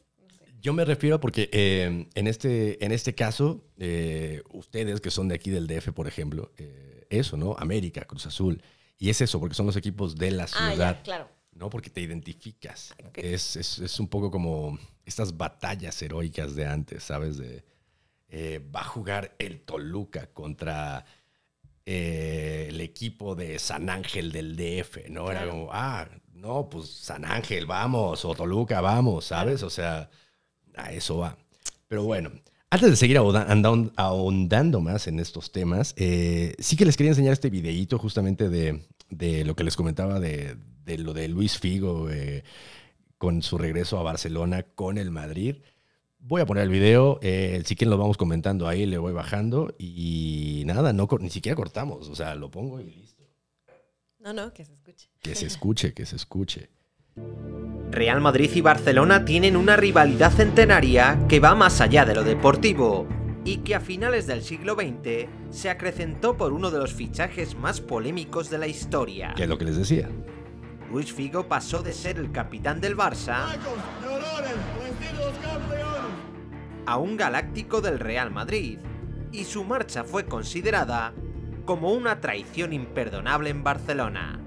Yo 0.62 0.72
me 0.72 0.86
refiero 0.86 1.20
porque 1.20 1.50
eh, 1.52 2.08
en, 2.14 2.28
este, 2.28 2.84
en 2.86 2.94
este 2.94 3.14
caso, 3.14 3.66
eh, 3.78 4.42
ustedes 4.52 5.02
que 5.02 5.12
son 5.12 5.28
de 5.28 5.36
aquí 5.36 5.50
del 5.52 5.68
DF, 5.68 5.92
por 5.92 6.08
ejemplo, 6.08 6.54
eh, 6.58 7.06
eso, 7.10 7.36
¿no? 7.36 7.56
América, 7.58 8.06
Cruz 8.06 8.26
Azul. 8.28 8.62
Y 8.98 9.10
es 9.10 9.20
eso, 9.20 9.42
porque 9.42 9.56
son 9.56 9.66
los 9.66 9.76
equipos 9.76 10.16
de 10.16 10.32
la 10.32 10.46
Ah, 10.46 10.48
ciudad. 10.48 10.96
ya, 10.98 11.04
claro. 11.04 11.30
¿no? 11.52 11.70
Porque 11.70 11.90
te 11.90 12.00
identificas. 12.02 12.96
Es, 13.16 13.58
es, 13.58 13.80
es, 13.80 14.00
un 14.00 14.08
poco 14.08 14.32
como 14.32 14.80
estas 15.06 15.36
batallas 15.36 16.02
heroicas 16.02 16.56
de 16.56 16.66
antes, 16.66 17.04
¿sabes? 17.04 17.38
De, 17.38 17.66
eh, 18.30 18.60
va 18.74 18.82
a 18.82 18.86
jugar 18.86 19.36
el 19.40 19.62
Toluca 19.62 20.28
contra 20.28 21.06
eh, 21.86 22.68
el 22.70 22.82
equipo 22.82 23.36
de 23.36 23.60
San 23.60 23.90
Ángel 23.90 24.32
del 24.32 24.56
DF, 24.56 25.10
¿no? 25.10 25.32
Era 25.32 25.48
como, 25.48 25.70
ah, 25.72 26.08
no, 26.34 26.70
pues 26.70 26.90
San 26.90 27.26
Ángel, 27.26 27.66
vamos, 27.66 28.26
o 28.26 28.36
Toluca, 28.36 28.82
vamos, 28.82 29.26
¿sabes? 29.26 29.64
O 29.64 29.70
sea, 29.70 30.10
a 30.76 30.92
eso 30.92 31.18
va. 31.18 31.38
Pero 31.88 32.04
bueno, 32.04 32.32
antes 32.70 32.90
de 32.90 32.96
seguir 32.96 33.18
ahondando 33.18 34.82
más 34.82 35.08
en 35.08 35.20
estos 35.20 35.52
temas, 35.52 35.94
eh, 35.96 36.56
sí 36.58 36.76
que 36.76 36.86
les 36.86 36.98
quería 36.98 37.12
enseñar 37.12 37.34
este 37.34 37.50
videíto 37.50 38.00
justamente 38.00 38.50
de, 38.50 38.88
de 39.10 39.46
lo 39.46 39.56
que 39.56 39.64
les 39.64 39.76
comentaba 39.76 40.20
de, 40.20 40.58
de 40.84 40.98
lo 40.98 41.14
de 41.14 41.28
Luis 41.28 41.60
Figo 41.60 42.10
eh, 42.10 42.44
con 43.18 43.42
su 43.42 43.58
regreso 43.58 44.00
a 44.00 44.04
Barcelona 44.04 44.64
con 44.64 44.98
el 44.98 45.12
Madrid. 45.12 45.58
Voy 46.26 46.40
a 46.40 46.46
poner 46.46 46.64
el 46.64 46.70
video, 46.70 47.20
eh, 47.22 47.62
si 47.66 47.76
quieren 47.76 47.92
lo 47.92 47.98
vamos 47.98 48.16
comentando 48.16 48.66
ahí, 48.66 48.86
le 48.86 48.98
voy 48.98 49.12
bajando 49.12 49.76
y 49.78 50.64
nada, 50.66 50.94
no, 50.94 51.06
ni 51.20 51.30
siquiera 51.30 51.54
cortamos, 51.54 52.08
o 52.08 52.16
sea, 52.16 52.34
lo 52.36 52.50
pongo 52.50 52.80
y 52.80 52.86
listo. 52.86 53.24
No, 54.20 54.32
no, 54.32 54.54
que 54.54 54.64
se 54.64 54.72
escuche. 54.72 55.10
Que 55.22 55.36
se 55.36 55.46
escuche, 55.48 55.94
que 55.94 56.06
se 56.06 56.16
escuche. 56.16 56.70
Real 57.92 58.22
Madrid 58.22 58.50
y 58.56 58.62
Barcelona 58.62 59.26
tienen 59.26 59.58
una 59.58 59.76
rivalidad 59.76 60.32
centenaria 60.32 61.26
que 61.28 61.42
va 61.42 61.56
más 61.56 61.82
allá 61.82 62.06
de 62.06 62.16
lo 62.16 62.24
deportivo 62.24 63.06
y 63.44 63.58
que 63.58 63.76
a 63.76 63.82
finales 63.82 64.26
del 64.26 64.44
siglo 64.44 64.76
XX 64.76 65.28
se 65.50 65.70
acrecentó 65.70 66.38
por 66.38 66.54
uno 66.54 66.72
de 66.72 66.80
los 66.80 66.94
fichajes 66.94 67.56
más 67.56 67.82
polémicos 67.82 68.50
de 68.50 68.60
la 68.60 68.68
historia. 68.68 69.34
¿Qué 69.36 69.44
es 69.44 69.50
lo 69.50 69.58
que 69.58 69.66
les 69.66 69.76
decía? 69.76 70.10
Luis 70.90 71.12
Figo 71.12 71.50
pasó 71.50 71.84
de 71.84 71.92
ser 71.92 72.18
el 72.18 72.32
capitán 72.32 72.80
del 72.80 72.96
Barça 72.96 73.48
a 76.86 76.98
un 76.98 77.18
galáctico 77.18 77.82
del 77.82 78.00
Real 78.00 78.32
Madrid, 78.32 78.80
y 79.32 79.46
su 79.46 79.64
marcha 79.64 80.04
fue 80.04 80.26
considerada 80.26 81.14
como 81.66 81.92
una 81.92 82.20
traición 82.20 82.74
imperdonable 82.74 83.50
en 83.50 83.64
Barcelona. 83.64 84.40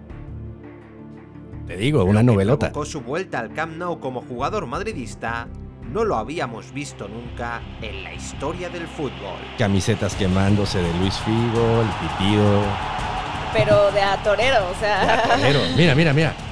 Te 1.66 1.76
digo, 1.76 2.04
una 2.04 2.22
novelota. 2.22 2.70
Con 2.70 2.86
su 2.86 3.00
vuelta 3.00 3.40
al 3.40 3.52
Camp 3.52 3.76
Nou 3.76 3.98
como 3.98 4.22
jugador 4.22 4.66
madridista, 4.66 5.48
no 5.92 6.04
lo 6.04 6.16
habíamos 6.16 6.72
visto 6.72 7.08
nunca 7.08 7.60
en 7.82 8.04
la 8.04 8.14
historia 8.14 8.68
del 8.68 8.86
fútbol. 8.86 9.40
Camisetas 9.58 10.14
quemándose 10.14 10.78
de 10.78 10.92
Luis 10.98 11.18
Figo, 11.20 11.82
el 11.82 11.88
pitido. 12.00 12.62
Pero 13.52 13.90
de 13.90 14.00
a 14.00 14.16
torero, 14.22 14.68
o 14.70 14.74
sea. 14.78 15.22
torero. 15.28 15.60
Mira, 15.76 15.94
mira, 15.94 16.12
mira. 16.12 16.45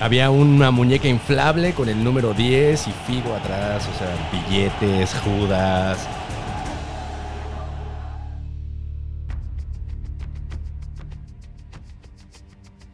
Había 0.00 0.30
una 0.30 0.70
muñeca 0.70 1.08
inflable 1.08 1.72
con 1.72 1.88
el 1.88 2.04
número 2.04 2.32
10 2.32 2.86
y 2.86 2.92
Figo 2.92 3.34
atrás, 3.34 3.88
o 3.92 3.98
sea, 3.98 4.30
billetes, 4.30 5.12
Judas. 5.24 6.08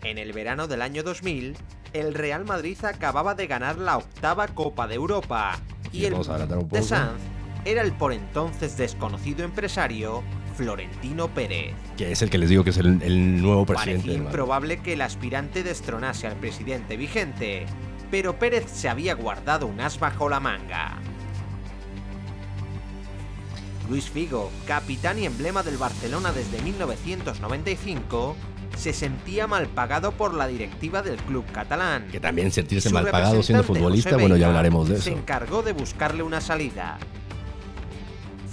En 0.02 0.16
el 0.16 0.32
verano 0.32 0.66
del 0.66 0.80
año 0.80 1.02
2000, 1.02 1.54
el 1.92 2.14
Real 2.14 2.46
Madrid 2.46 2.78
acababa 2.82 3.34
de 3.34 3.48
ganar 3.48 3.76
la 3.76 3.98
octava 3.98 4.48
Copa 4.48 4.86
de 4.86 4.94
Europa 4.94 5.60
y, 5.92 6.06
el 6.06 6.14
de 6.70 6.82
Sanz 6.82 7.20
era 7.66 7.82
el 7.82 7.92
por 7.92 8.14
entonces 8.14 8.78
desconocido 8.78 9.44
empresario 9.44 10.22
Florentino 10.56 11.28
Pérez. 11.28 11.74
Que 11.96 12.12
es 12.12 12.22
el 12.22 12.30
que 12.30 12.38
les 12.38 12.48
digo 12.48 12.64
que 12.64 12.70
es 12.70 12.78
el, 12.78 13.42
nuevo 13.42 13.66
presidente. 13.66 14.02
Parecía 14.02 14.24
improbable 14.24 14.78
que 14.78 14.94
el 14.94 15.02
aspirante 15.02 15.62
destronase 15.62 16.26
al 16.26 16.36
presidente 16.36 16.96
vigente, 16.96 17.66
pero 18.10 18.38
Pérez 18.38 18.64
se 18.70 18.88
había 18.88 19.14
guardado 19.14 19.66
un 19.66 19.80
as 19.80 19.98
bajo 19.98 20.28
la 20.28 20.40
manga. 20.40 20.98
Luis 23.88 24.08
Figo, 24.08 24.50
capitán 24.66 25.18
y 25.18 25.26
emblema 25.26 25.62
del 25.62 25.76
Barcelona 25.76 26.32
desde 26.32 26.62
1995, 26.62 28.36
se 28.76 28.92
sentía 28.92 29.46
mal 29.46 29.66
pagado 29.68 30.12
por 30.12 30.34
la 30.34 30.46
directiva 30.46 31.02
del 31.02 31.16
club 31.16 31.44
catalán. 31.52 32.08
Que 32.10 32.20
también 32.20 32.50
sentirse 32.50 32.90
mal 32.90 33.10
pagado 33.10 33.42
siendo 33.42 33.62
futbolista, 33.62 34.16
bueno, 34.16 34.36
ya 34.36 34.46
hablaremos 34.48 34.88
de 34.88 34.94
eso. 34.94 35.04
Se 35.04 35.12
encargó 35.12 35.62
de 35.62 35.72
buscarle 35.72 36.22
una 36.22 36.40
salida. 36.40 36.98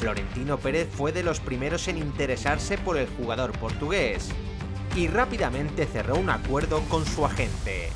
Florentino 0.01 0.57
Pérez 0.57 0.89
fue 0.91 1.11
de 1.11 1.21
los 1.21 1.39
primeros 1.39 1.87
en 1.87 1.99
interesarse 1.99 2.75
por 2.79 2.97
el 2.97 3.07
jugador 3.07 3.51
portugués 3.59 4.29
y 4.95 5.07
rápidamente 5.07 5.85
cerró 5.85 6.15
un 6.15 6.31
acuerdo 6.31 6.81
con 6.89 7.05
su 7.05 7.23
agente. 7.23 7.89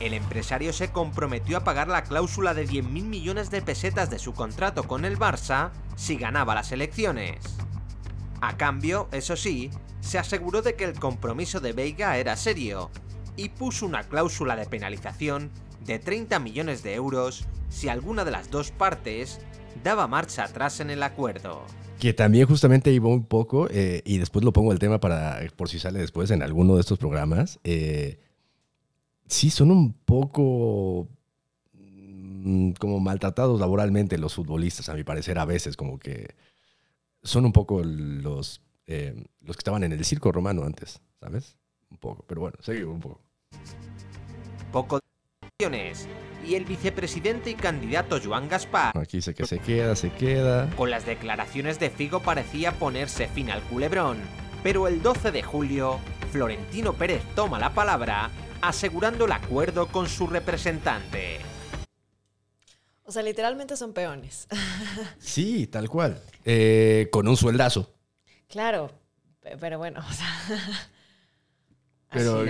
El 0.00 0.14
empresario 0.14 0.72
se 0.72 0.90
comprometió 0.90 1.58
a 1.58 1.62
pagar 1.62 1.86
la 1.86 2.02
cláusula 2.02 2.54
de 2.54 2.66
10.000 2.66 3.04
millones 3.04 3.52
de 3.52 3.62
pesetas 3.62 4.10
de 4.10 4.18
su 4.18 4.32
contrato 4.32 4.82
con 4.82 5.04
el 5.04 5.16
Barça 5.16 5.70
si 5.94 6.16
ganaba 6.16 6.56
las 6.56 6.72
elecciones. 6.72 7.38
A 8.40 8.56
cambio, 8.56 9.08
eso 9.12 9.36
sí, 9.36 9.70
se 10.00 10.18
aseguró 10.18 10.60
de 10.60 10.74
que 10.74 10.82
el 10.82 10.98
compromiso 10.98 11.60
de 11.60 11.72
Veiga 11.72 12.18
era 12.18 12.34
serio 12.34 12.90
y 13.36 13.50
puso 13.50 13.86
una 13.86 14.02
cláusula 14.02 14.56
de 14.56 14.66
penalización 14.66 15.52
de 15.84 16.00
30 16.00 16.40
millones 16.40 16.82
de 16.82 16.94
euros 16.94 17.46
si 17.68 17.88
alguna 17.88 18.24
de 18.24 18.32
las 18.32 18.50
dos 18.50 18.72
partes 18.72 19.40
daba 19.82 20.06
marcha 20.06 20.44
atrás 20.44 20.80
en 20.80 20.90
el 20.90 21.02
acuerdo. 21.02 21.64
Que 21.98 22.12
también 22.12 22.46
justamente 22.46 22.92
iba 22.92 23.08
un 23.08 23.24
poco, 23.24 23.68
eh, 23.70 24.02
y 24.04 24.18
después 24.18 24.44
lo 24.44 24.52
pongo 24.52 24.72
el 24.72 24.78
tema 24.78 24.98
para 24.98 25.40
por 25.56 25.68
si 25.68 25.78
sale 25.78 26.00
después 26.00 26.30
en 26.30 26.42
alguno 26.42 26.74
de 26.74 26.80
estos 26.80 26.98
programas. 26.98 27.60
Eh, 27.64 28.18
sí, 29.26 29.50
son 29.50 29.70
un 29.70 29.92
poco 29.92 31.08
mm, 31.74 32.72
como 32.72 33.00
maltratados 33.00 33.60
laboralmente 33.60 34.18
los 34.18 34.34
futbolistas, 34.34 34.88
a 34.88 34.94
mi 34.94 35.04
parecer, 35.04 35.38
a 35.38 35.44
veces, 35.44 35.76
como 35.76 35.98
que 35.98 36.34
son 37.22 37.44
un 37.44 37.52
poco 37.52 37.82
los, 37.84 38.60
eh, 38.86 39.24
los 39.40 39.56
que 39.56 39.60
estaban 39.60 39.84
en 39.84 39.92
el 39.92 40.04
circo 40.04 40.32
romano 40.32 40.64
antes, 40.64 41.00
¿sabes? 41.20 41.56
Un 41.90 41.98
poco, 41.98 42.24
pero 42.26 42.40
bueno, 42.40 42.56
seguimos 42.60 42.94
un 42.94 43.00
poco. 43.00 43.20
Poco 44.72 44.98
y 46.46 46.54
el 46.54 46.64
vicepresidente 46.64 47.50
y 47.50 47.54
candidato 47.54 48.18
Joan 48.22 48.48
Gaspar. 48.48 48.96
Aquí 48.96 49.18
dice 49.18 49.34
que 49.34 49.46
se 49.46 49.58
queda, 49.58 49.96
se 49.96 50.10
queda. 50.10 50.68
Con 50.76 50.90
las 50.90 51.06
declaraciones 51.06 51.78
de 51.78 51.90
Figo 51.90 52.20
parecía 52.20 52.72
ponerse 52.72 53.28
fin 53.28 53.50
al 53.50 53.62
culebrón, 53.62 54.18
pero 54.62 54.88
el 54.88 55.02
12 55.02 55.32
de 55.32 55.42
julio, 55.42 55.98
Florentino 56.30 56.92
Pérez 56.92 57.22
toma 57.34 57.58
la 57.58 57.74
palabra 57.74 58.30
asegurando 58.60 59.24
el 59.26 59.32
acuerdo 59.32 59.88
con 59.88 60.08
su 60.08 60.26
representante. 60.26 61.38
O 63.04 63.12
sea, 63.12 63.22
literalmente 63.22 63.76
son 63.76 63.92
peones. 63.92 64.46
sí, 65.18 65.66
tal 65.66 65.88
cual. 65.88 66.22
Eh, 66.44 67.08
con 67.10 67.28
un 67.28 67.36
sueldazo. 67.36 67.92
Claro, 68.48 68.90
pero 69.60 69.78
bueno, 69.78 70.00
o 70.08 70.12
sea... 70.12 70.88
Pero 72.12 72.44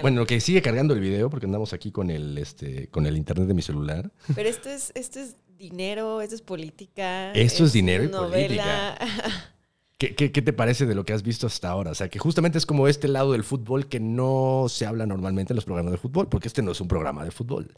bueno, 0.00 0.20
lo 0.20 0.26
que 0.26 0.40
sigue 0.40 0.62
cargando 0.62 0.94
el 0.94 1.00
video, 1.00 1.30
porque 1.30 1.46
andamos 1.46 1.72
aquí 1.72 1.90
con 1.90 2.10
el, 2.10 2.36
este, 2.38 2.88
con 2.88 3.06
el 3.06 3.16
internet 3.16 3.48
de 3.48 3.54
mi 3.54 3.62
celular. 3.62 4.10
Pero 4.34 4.48
esto 4.48 4.68
es, 4.68 4.92
esto 4.94 5.20
es 5.20 5.36
dinero, 5.56 6.20
esto 6.20 6.34
es 6.34 6.42
política. 6.42 7.32
Esto 7.32 7.64
es, 7.64 7.72
dinero 7.72 8.04
y 8.04 8.08
política. 8.08 8.98
¿Qué, 9.98 10.16
¿Qué, 10.16 10.32
qué, 10.32 10.42
te 10.42 10.52
parece 10.52 10.84
de 10.84 10.96
lo 10.96 11.04
que 11.04 11.12
has 11.12 11.22
visto 11.22 11.46
hasta 11.46 11.70
ahora? 11.70 11.92
O 11.92 11.94
sea, 11.94 12.08
que 12.08 12.18
justamente 12.18 12.58
es 12.58 12.66
como 12.66 12.88
este 12.88 13.06
lado 13.06 13.32
del 13.32 13.44
fútbol 13.44 13.86
que 13.86 14.00
no 14.00 14.66
se 14.68 14.84
habla 14.84 15.06
normalmente 15.06 15.52
en 15.52 15.56
los 15.56 15.64
programas 15.64 15.92
de 15.92 15.98
fútbol, 15.98 16.28
porque 16.28 16.48
este 16.48 16.60
no 16.60 16.72
es 16.72 16.80
un 16.80 16.88
programa 16.88 17.24
de 17.24 17.30
fútbol. 17.30 17.72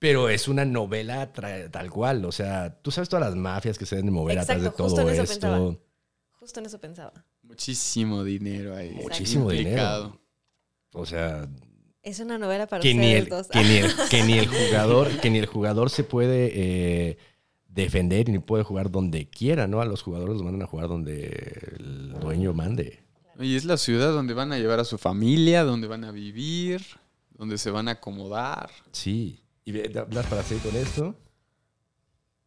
Pero 0.00 0.28
es 0.28 0.48
una 0.48 0.64
novela 0.64 1.32
tal 1.32 1.90
cual. 1.90 2.24
O 2.24 2.32
sea, 2.32 2.78
tú 2.82 2.90
sabes 2.90 3.08
todas 3.08 3.24
las 3.24 3.36
mafias 3.36 3.78
que 3.78 3.86
se 3.86 3.96
deben 3.96 4.12
mover 4.12 4.40
atrás 4.40 4.60
de 4.60 4.70
todo 4.70 5.08
esto. 5.08 5.80
Justo 6.32 6.60
en 6.60 6.66
eso 6.66 6.78
pensaba. 6.78 7.24
Muchísimo 7.54 8.24
dinero 8.24 8.74
ahí. 8.74 8.90
Muchísimo 9.00 9.48
dinero. 9.48 10.20
O 10.92 11.06
sea. 11.06 11.48
Es 12.02 12.18
una 12.18 12.36
novela 12.36 12.66
para 12.66 12.82
que 12.82 12.88
ustedes 12.88 13.06
ni 13.06 13.14
el, 13.14 13.28
dos. 13.28 13.46
Que 13.46 13.62
ni, 13.62 13.76
el, 13.76 13.92
que 14.10 14.22
ni 14.24 14.32
el 14.32 14.48
jugador, 14.48 15.20
que 15.20 15.30
ni 15.30 15.38
el 15.38 15.46
jugador 15.46 15.88
se 15.88 16.02
puede 16.02 16.50
eh, 16.52 17.18
defender 17.68 18.28
ni 18.28 18.40
puede 18.40 18.64
jugar 18.64 18.90
donde 18.90 19.28
quiera, 19.30 19.68
¿no? 19.68 19.80
A 19.80 19.84
los 19.84 20.02
jugadores 20.02 20.34
los 20.34 20.42
mandan 20.42 20.62
a 20.62 20.66
jugar 20.66 20.88
donde 20.88 21.76
el 21.78 22.12
dueño 22.20 22.52
mande. 22.54 23.04
Y 23.38 23.54
es 23.54 23.64
la 23.64 23.76
ciudad 23.76 24.12
donde 24.12 24.34
van 24.34 24.52
a 24.52 24.58
llevar 24.58 24.80
a 24.80 24.84
su 24.84 24.98
familia, 24.98 25.62
donde 25.62 25.86
van 25.86 26.02
a 26.02 26.10
vivir, 26.10 26.82
donde 27.38 27.56
se 27.56 27.70
van 27.70 27.86
a 27.86 27.92
acomodar. 27.92 28.70
Sí. 28.90 29.44
¿Y 29.64 29.96
hablas 29.96 30.26
para 30.26 30.42
seguir 30.42 30.64
con 30.64 30.76
esto? 30.76 31.14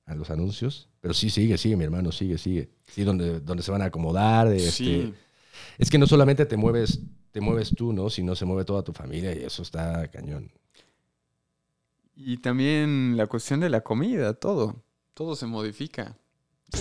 A 0.06 0.16
los 0.16 0.30
anuncios. 0.30 0.90
Pero 1.08 1.14
sí, 1.14 1.30
sigue, 1.30 1.58
sigue, 1.58 1.78
mi 1.78 1.86
hermano, 1.86 2.12
sigue, 2.12 2.38
sigue. 2.38 2.70
Sí, 2.86 3.06
donde, 3.06 3.40
donde 3.40 3.64
se 3.64 3.72
van 3.72 3.82
a 3.82 3.86
acomodar. 3.86 4.52
Este, 4.52 5.14
Es 5.78 5.90
que 5.90 5.98
no 5.98 6.06
solamente 6.06 6.46
te 6.46 6.58
mueves, 6.58 7.00
te 7.32 7.40
mueves 7.40 7.70
tú, 7.74 7.94
¿no? 7.94 8.10
Sino 8.10 8.36
se 8.36 8.44
mueve 8.44 8.66
toda 8.66 8.84
tu 8.84 8.92
familia 8.92 9.34
y 9.34 9.46
eso 9.46 9.62
está 9.62 10.06
cañón. 10.10 10.52
Y 12.14 12.40
también 12.40 13.16
la 13.16 13.28
cuestión 13.28 13.62
de 13.62 13.70
la 13.70 13.80
comida, 13.80 14.34
todo. 14.34 14.84
Todo 15.14 15.38
se 15.38 15.46
modifica. 15.46 16.18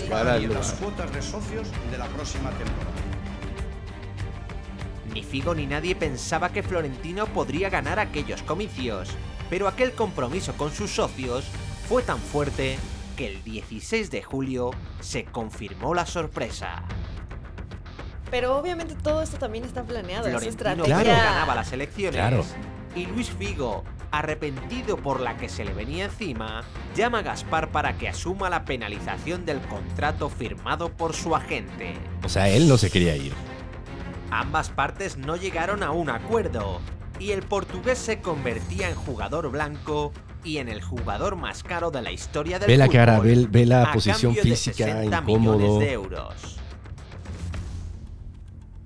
Para 0.09 0.37
las 0.39 0.73
cuotas 0.73 1.13
de 1.13 1.21
socios 1.21 1.69
de 1.89 1.97
la 1.97 2.09
próxima 2.09 2.49
temporada. 2.49 2.91
Ni 5.13 5.23
Figo 5.23 5.55
ni 5.55 5.67
nadie 5.67 5.95
pensaba 5.95 6.51
que 6.51 6.63
Florentino 6.63 7.27
podría 7.27 7.69
ganar 7.69 7.97
aquellos 7.97 8.43
comicios, 8.43 9.07
pero 9.49 9.69
aquel 9.69 9.93
compromiso 9.93 10.51
con 10.57 10.73
sus 10.73 10.91
socios 10.91 11.45
fue 11.87 12.03
tan 12.03 12.19
fuerte 12.19 12.77
que 13.17 13.27
el 13.27 13.43
16 13.43 14.09
de 14.11 14.23
julio 14.23 14.71
se 15.01 15.25
confirmó 15.25 15.93
la 15.93 16.05
sorpresa. 16.05 16.83
Pero 18.31 18.57
obviamente 18.57 18.95
todo 18.95 19.21
esto 19.21 19.37
también 19.37 19.65
está 19.65 19.83
planeado. 19.83 20.27
Es 20.27 20.31
Florentino 20.33 20.49
estrategia. 20.85 21.03
Claro. 21.03 21.23
ganaba 21.33 21.55
las 21.55 21.71
elecciones 21.73 22.15
Claro. 22.15 22.43
y 22.95 23.05
Luis 23.07 23.29
Figo, 23.31 23.83
arrepentido 24.11 24.97
por 24.97 25.19
la 25.21 25.35
que 25.37 25.49
se 25.49 25.65
le 25.65 25.73
venía 25.73 26.05
encima, 26.05 26.63
llama 26.95 27.19
a 27.19 27.21
Gaspar 27.23 27.71
para 27.71 27.97
que 27.97 28.07
asuma 28.09 28.49
la 28.49 28.65
penalización 28.65 29.45
del 29.45 29.59
contrato 29.61 30.29
firmado 30.29 30.89
por 30.89 31.13
su 31.13 31.35
agente. 31.35 31.95
O 32.23 32.29
sea, 32.29 32.49
él 32.49 32.67
no 32.67 32.77
se 32.77 32.89
quería 32.91 33.15
ir. 33.15 33.33
Ambas 34.29 34.69
partes 34.69 35.17
no 35.17 35.37
llegaron 35.37 35.81
a 35.83 35.91
un 35.91 36.09
acuerdo 36.09 36.81
y 37.19 37.31
el 37.31 37.43
portugués 37.43 37.97
se 37.97 38.19
convertía 38.19 38.89
en 38.89 38.95
jugador 38.95 39.49
blanco 39.49 40.11
y 40.43 40.57
en 40.57 40.69
el 40.69 40.81
jugador 40.81 41.35
más 41.35 41.63
caro 41.63 41.91
de 41.91 42.01
la 42.01 42.11
historia 42.11 42.59
del 42.59 42.67
Ve 42.67 42.77
la 42.77 42.85
fútbol, 42.85 42.95
cara, 42.97 43.19
ve, 43.19 43.47
ve 43.49 43.65
la 43.65 43.91
posición 43.91 44.33
física, 44.35 44.85
60 44.85 45.17
incómodo. 45.19 45.79
de 45.79 45.91
euros. 45.91 46.57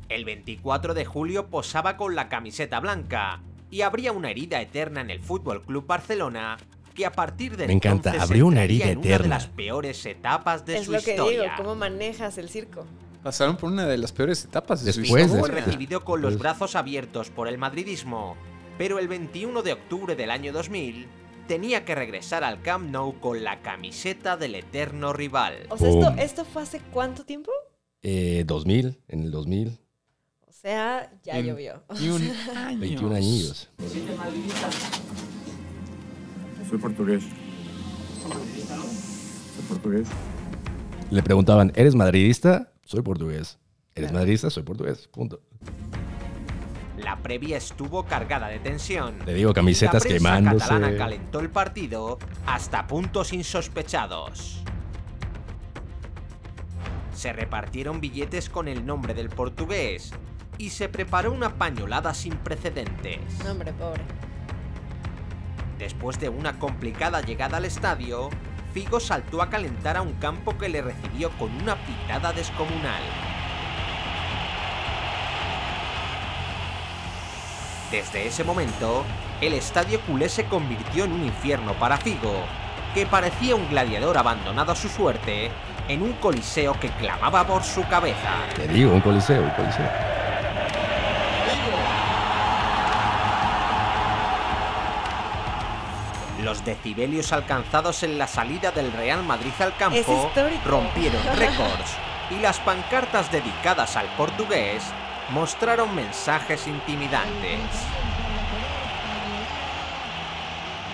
El 0.10 0.26
24 0.26 0.94
de 0.94 1.06
julio 1.06 1.48
posaba 1.48 1.96
con 1.98 2.16
la 2.16 2.28
camiseta 2.30 2.80
blanca 2.80 3.42
y 3.70 3.82
habría 3.82 4.12
una 4.12 4.30
herida 4.30 4.60
eterna 4.62 5.02
en 5.02 5.10
el 5.10 5.20
Fútbol 5.22 5.62
Club 5.62 5.86
Barcelona 5.88 6.58
que 6.94 7.06
a 7.06 7.12
partir 7.14 7.56
de 7.56 7.68
Me 7.68 7.74
encanta, 7.74 8.10
entonces 8.10 8.22
habría 8.30 8.44
una 8.44 8.64
herida 8.64 8.90
en 8.90 8.98
una 8.98 9.08
de 9.08 9.14
eterna. 9.14 9.36
las 9.36 9.48
peores 9.48 10.06
etapas 10.06 10.66
de 10.66 10.78
Es 10.80 10.86
su 10.86 10.92
lo 10.92 11.02
que 11.02 11.12
historia. 11.12 11.42
digo, 11.44 11.54
cómo 11.56 11.76
manejas 11.76 12.38
el 12.38 12.50
circo. 12.50 12.86
Pasaron 13.24 13.56
por 13.56 13.72
una 13.72 13.86
de 13.88 13.98
las 13.98 14.12
peores 14.12 14.44
etapas 14.44 14.84
de 14.84 14.92
su 14.92 15.00
Después, 15.02 15.10
Fue 15.10 15.22
historia. 15.38 15.46
después. 15.56 15.66
recibido 15.66 16.04
con 16.04 16.22
los 16.22 16.34
Pues- 16.34 16.42
brazos 16.42 16.76
abiertos 16.76 17.30
por 17.30 17.48
el 17.48 17.58
madridismo, 17.58 18.36
pero 18.78 19.00
el 19.00 19.08
21 19.08 19.62
de 19.62 19.72
octubre 19.74 20.16
del 20.18 20.32
año 20.32 20.52
2000 20.52 21.08
tenía 21.52 21.84
que 21.84 21.96
regresar 21.96 22.46
al 22.46 22.62
Camp 22.62 22.90
Nou 22.90 23.20
con 23.20 23.44
la 23.44 23.62
camiseta 23.62 24.38
del 24.38 24.56
eterno 24.56 25.12
rival. 25.12 25.54
O 25.68 25.78
sea, 25.78 25.90
¿esto. 25.90 26.14
¿esto 26.18 26.46
fue 26.46 26.62
hace 26.64 26.80
cuánto 26.94 27.26
tiempo? 27.26 27.52
Eh, 28.04 28.46
2000, 28.48 28.98
en 29.10 29.24
el 29.24 29.32
2000, 29.32 29.78
O 30.48 30.54
sea, 30.54 31.12
ya 31.24 31.38
En- 31.40 31.48
llovió. 31.48 31.84
21 31.90 32.24
años. 32.56 32.78
21 32.80 33.16
años. 33.16 33.70
Soy 36.70 36.78
portugués. 36.78 37.24
Soy 38.24 39.66
portugués. 39.68 40.08
Le 41.10 41.22
preguntaban, 41.22 41.74
¿eres 41.76 41.96
madridista? 41.96 42.72
Soy 42.86 43.02
portugués. 43.02 43.58
¿Eres 43.94 44.14
madridista? 44.14 44.50
Soy 44.50 44.64
portugués. 44.64 45.10
Punto. 45.10 45.42
La 47.12 47.18
previa 47.18 47.58
estuvo 47.58 48.06
cargada 48.06 48.48
de 48.48 48.60
tensión. 48.60 49.20
Le 49.26 49.34
digo, 49.34 49.54
camisetas 49.54 50.06
la 50.06 50.10
quemándose. 50.10 50.60
catalana 50.60 50.98
calentó 50.98 51.42
el 51.42 51.50
partido 51.50 52.18
hasta 52.46 52.88
puntos 52.88 53.34
insospechados. 53.34 54.64
Se 57.14 57.34
repartieron 57.34 58.00
billetes 58.00 58.50
con 58.50 58.70
el 58.70 58.86
nombre 58.86 59.14
del 59.14 59.28
portugués 59.28 60.14
y 60.58 60.70
se 60.70 60.88
preparó 60.88 61.34
una 61.34 61.56
pañolada 61.56 62.14
sin 62.14 62.38
precedentes. 62.38 63.20
No, 63.44 63.52
hombre, 63.52 63.74
pobre. 63.74 64.04
Después 65.80 66.18
de 66.18 66.30
una 66.30 66.60
complicada 66.60 67.20
llegada 67.20 67.58
al 67.58 67.66
estadio, 67.66 68.30
Figo 68.74 69.02
saltó 69.02 69.42
a 69.42 69.50
calentar 69.50 69.98
a 69.98 70.02
un 70.02 70.14
campo 70.14 70.58
que 70.58 70.70
le 70.70 70.82
recibió 70.82 71.30
con 71.32 71.52
una 71.62 71.76
pitada 71.76 72.32
descomunal. 72.32 73.04
Desde 77.92 78.26
ese 78.26 78.46
momento, 78.46 79.04
el 79.42 79.52
estadio 79.52 80.00
culé 80.02 80.30
se 80.30 80.46
convirtió 80.46 81.04
en 81.04 81.12
un 81.12 81.26
infierno 81.26 81.74
para 81.74 81.98
Figo, 81.98 82.46
que 82.94 83.06
parecía 83.06 83.54
un 83.54 83.68
gladiador 83.70 84.18
abandonado 84.18 84.72
a 84.72 84.76
su 84.78 84.88
suerte 84.88 85.52
en 85.90 86.02
un 86.02 86.14
coliseo 86.14 86.80
que 86.80 86.88
clamaba 86.92 87.46
por 87.46 87.64
su 87.64 87.86
cabeza. 87.90 88.32
Te 88.56 88.66
digo, 88.70 88.94
un 88.94 89.02
coliseo, 89.02 89.42
un 89.42 89.50
coliseo. 89.50 89.90
Los 96.42 96.64
decibelios 96.64 97.34
alcanzados 97.34 98.04
en 98.04 98.18
la 98.18 98.28
salida 98.28 98.72
del 98.72 98.94
Real 98.94 99.22
Madrid 99.24 99.52
al 99.60 99.76
campo 99.76 100.32
rompieron 100.66 101.22
récords 101.36 101.98
y 102.30 102.40
las 102.40 102.58
pancartas 102.60 103.30
dedicadas 103.34 103.98
al 103.98 104.08
portugués 104.16 104.82
mostraron 105.32 105.96
mensajes 105.96 106.68
intimidantes. 106.68 107.60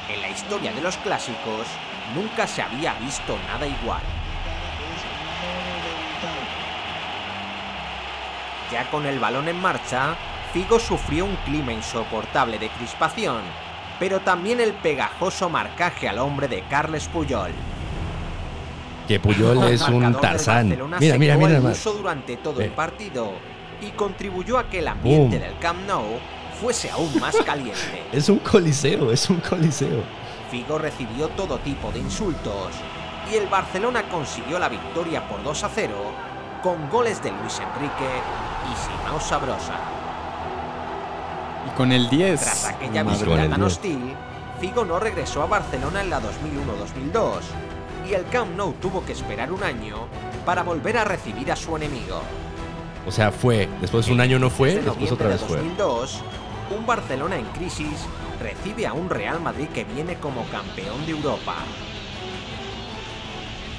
En 0.09 0.21
la 0.21 0.29
historia 0.29 0.71
de 0.71 0.81
los 0.81 0.95
clásicos 0.97 1.67
nunca 2.15 2.47
se 2.47 2.61
había 2.61 2.93
visto 2.99 3.37
nada 3.47 3.67
igual. 3.67 4.01
Ya 8.71 8.89
con 8.89 9.05
el 9.05 9.19
balón 9.19 9.47
en 9.47 9.59
marcha, 9.59 10.15
Figo 10.53 10.79
sufrió 10.79 11.25
un 11.25 11.35
clima 11.45 11.71
insoportable 11.73 12.59
de 12.59 12.69
crispación, 12.69 13.41
pero 13.99 14.19
también 14.19 14.59
el 14.59 14.73
pegajoso 14.73 15.49
marcaje 15.49 16.07
al 16.07 16.19
hombre 16.19 16.47
de 16.47 16.61
Carles 16.63 17.07
Puyol. 17.07 17.51
Que 19.07 19.19
Puyol 19.19 19.63
es 19.63 19.81
un 19.87 20.13
Tarzán. 20.19 20.77
Mira, 20.99 21.17
mira, 21.17 21.37
mira. 21.37 21.59
uso 21.59 21.93
durante 21.93 22.35
todo 22.37 22.61
el 22.61 22.69
Ve. 22.69 22.75
partido 22.75 23.31
y 23.81 23.91
contribuyó 23.91 24.57
a 24.57 24.69
que 24.69 24.79
el 24.79 24.87
ambiente 24.87 25.37
Boom. 25.37 25.47
del 25.47 25.59
Camp 25.59 25.79
Nou 25.87 26.19
fuese 26.59 26.89
aún 26.89 27.19
más 27.19 27.35
caliente. 27.45 28.03
Es 28.11 28.29
un 28.29 28.39
coliseo, 28.39 29.11
es 29.11 29.29
un 29.29 29.39
coliseo. 29.39 30.03
Figo 30.49 30.77
recibió 30.77 31.27
todo 31.29 31.57
tipo 31.59 31.91
de 31.91 31.99
insultos 31.99 32.73
y 33.31 33.35
el 33.35 33.47
Barcelona 33.47 34.03
consiguió 34.09 34.57
la 34.59 34.69
victoria 34.69 35.27
por 35.27 35.43
2 35.43 35.63
a 35.63 35.69
0 35.69 35.93
con 36.63 36.89
goles 36.89 37.21
de 37.21 37.31
Luis 37.31 37.59
Enrique 37.59 38.09
y 38.71 38.75
Simao 38.75 39.19
Sabrosa. 39.19 39.75
Y 41.67 41.69
con 41.77 41.91
el 41.91 42.09
10. 42.09 42.39
Tras 42.41 42.65
aquella 42.65 43.03
visita 43.03 43.35
tan 43.49 43.59
10. 43.59 43.61
hostil, 43.61 44.15
Figo 44.59 44.85
no 44.85 44.99
regresó 44.99 45.43
a 45.43 45.45
Barcelona 45.45 46.01
en 46.01 46.09
la 46.09 46.19
2001-2002 46.19 47.41
y 48.09 48.13
el 48.13 48.25
Camp 48.29 48.55
Nou 48.55 48.73
tuvo 48.81 49.05
que 49.05 49.11
esperar 49.11 49.51
un 49.51 49.63
año 49.63 50.07
para 50.45 50.63
volver 50.63 50.97
a 50.97 51.03
recibir 51.03 51.51
a 51.51 51.55
su 51.55 51.75
enemigo. 51.75 52.21
O 53.07 53.11
sea, 53.11 53.31
fue. 53.31 53.69
Después 53.79 54.09
un 54.09 54.19
año 54.19 54.37
no 54.37 54.49
fue, 54.49 54.75
después 54.75 55.11
otra 55.11 55.29
vez 55.29 55.41
fue. 55.41 55.57
de 55.57 55.63
2002, 55.63 56.21
un 56.77 56.85
Barcelona 56.85 57.37
en 57.37 57.45
crisis 57.45 58.05
recibe 58.41 58.85
a 58.85 58.93
un 58.93 59.09
Real 59.09 59.39
Madrid 59.39 59.67
que 59.73 59.85
viene 59.85 60.15
como 60.15 60.43
campeón 60.45 61.05
de 61.05 61.13
Europa. 61.13 61.55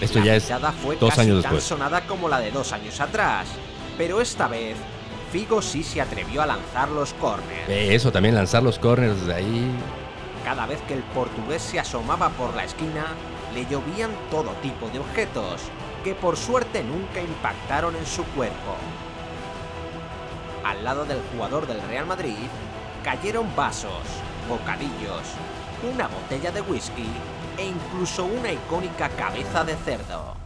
Esto 0.01 0.21
La 0.21 0.25
ya 0.25 0.37
es 0.37 0.51
fue 0.83 0.97
dos 0.97 1.11
casi 1.11 1.23
años 1.23 1.43
tan 1.43 1.53
después. 1.53 1.65
sonada 1.65 2.01
como 2.07 2.29
la 2.29 2.39
de 2.39 2.51
dos 2.53 2.73
años 2.73 3.01
atrás, 3.01 3.49
pero 3.99 4.21
esta 4.21 4.49
vez 4.49 4.77
Figo 5.33 5.61
sí 5.61 5.83
se 5.83 6.01
atrevió 6.01 6.41
a 6.41 6.47
lanzar 6.47 6.89
los 6.89 7.13
córneres. 7.15 7.69
Eso, 7.69 8.11
también 8.11 8.35
lanzar 8.35 8.63
los 8.63 8.79
corners 8.79 9.27
de 9.27 9.35
ahí. 9.35 9.71
Cada 10.45 10.67
vez 10.67 10.81
que 10.89 10.95
el 10.95 11.03
portugués 11.03 11.61
se 11.61 11.79
asomaba 11.79 12.31
por 12.31 12.55
la 12.55 12.65
esquina, 12.65 13.07
le 13.53 13.67
llovían 13.67 14.11
todo 14.31 14.53
tipo 14.63 14.89
de 14.89 15.01
objetos, 15.01 15.61
que 16.03 16.15
por 16.15 16.37
suerte 16.39 16.83
nunca 16.83 17.21
impactaron 17.21 17.95
en 17.95 18.07
su 18.07 18.25
cuerpo. 18.25 18.77
Al 20.69 20.85
lado 20.85 21.07
del 21.07 21.23
jugador 21.33 21.67
del 21.67 21.81
Real 21.81 22.05
Madrid, 22.05 22.47
cayeron 23.03 23.57
vasos, 23.57 24.03
bocadillos, 24.51 25.23
una 25.91 26.09
botella 26.09 26.53
de 26.53 26.61
whisky 26.61 27.09
e 27.57 27.65
incluso 27.65 28.27
una 28.27 28.53
icónica 28.53 29.09
cabeza 29.09 29.65
de 29.65 29.75
cerdo. 29.77 30.37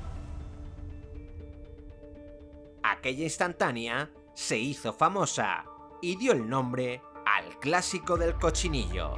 Aquella 2.85 3.25
instantánea 3.25 4.11
se 4.33 4.59
hizo 4.59 4.93
famosa 4.93 5.65
y 6.01 6.15
dio 6.15 6.31
el 6.31 6.49
nombre 6.49 7.03
al 7.27 7.59
clásico 7.59 8.17
del 8.17 8.35
cochinillo. 8.35 9.17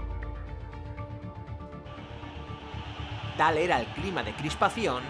Tal 3.36 3.58
era 3.58 3.78
el 3.78 3.86
clima 3.88 4.22
de 4.22 4.34
crispación 4.34 5.02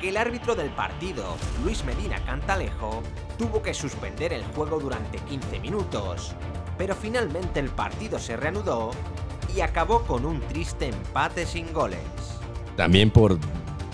que 0.00 0.08
el 0.08 0.16
árbitro 0.16 0.56
del 0.56 0.70
partido, 0.70 1.36
Luis 1.62 1.84
Medina 1.84 2.18
Cantalejo, 2.24 3.00
tuvo 3.38 3.62
que 3.62 3.74
suspender 3.74 4.32
el 4.32 4.44
juego 4.54 4.78
durante 4.78 5.18
15 5.18 5.60
minutos, 5.60 6.32
pero 6.78 6.94
finalmente 6.94 7.60
el 7.60 7.68
partido 7.70 8.18
se 8.18 8.36
reanudó 8.36 8.90
y 9.54 9.60
acabó 9.60 10.02
con 10.02 10.24
un 10.24 10.40
triste 10.40 10.88
empate 10.88 11.46
sin 11.46 11.72
goles. 11.72 11.98
También 12.76 13.10
por, 13.10 13.38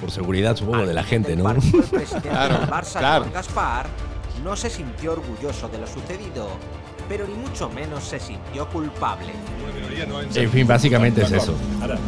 por 0.01 0.11
seguridad, 0.11 0.57
supongo, 0.57 0.79
Al 0.81 0.87
de 0.87 0.95
la 0.95 1.05
gente, 1.05 1.37
¿no? 1.37 1.45
partido, 1.45 1.83
el 1.83 1.89
presidente 1.91 2.29
Claro, 2.29 2.59
del 2.59 2.69
Barça, 2.69 2.99
claro. 2.99 3.27
Gaspar, 3.33 3.87
no 4.43 4.57
se 4.57 4.71
sintió 4.71 5.13
orgulloso 5.13 5.69
de 5.69 5.79
lo 5.79 5.87
sucedido, 5.87 6.49
pero 7.09 7.27
ni 7.27 7.35
mucho 7.35 7.69
menos 7.69 8.05
se 8.05 8.19
sintió 8.19 8.69
culpable. 8.69 9.33
En 10.35 10.51
fin, 10.51 10.67
básicamente 10.67 11.23
es 11.23 11.33
eso. 11.33 11.55
Ara, 11.83 11.99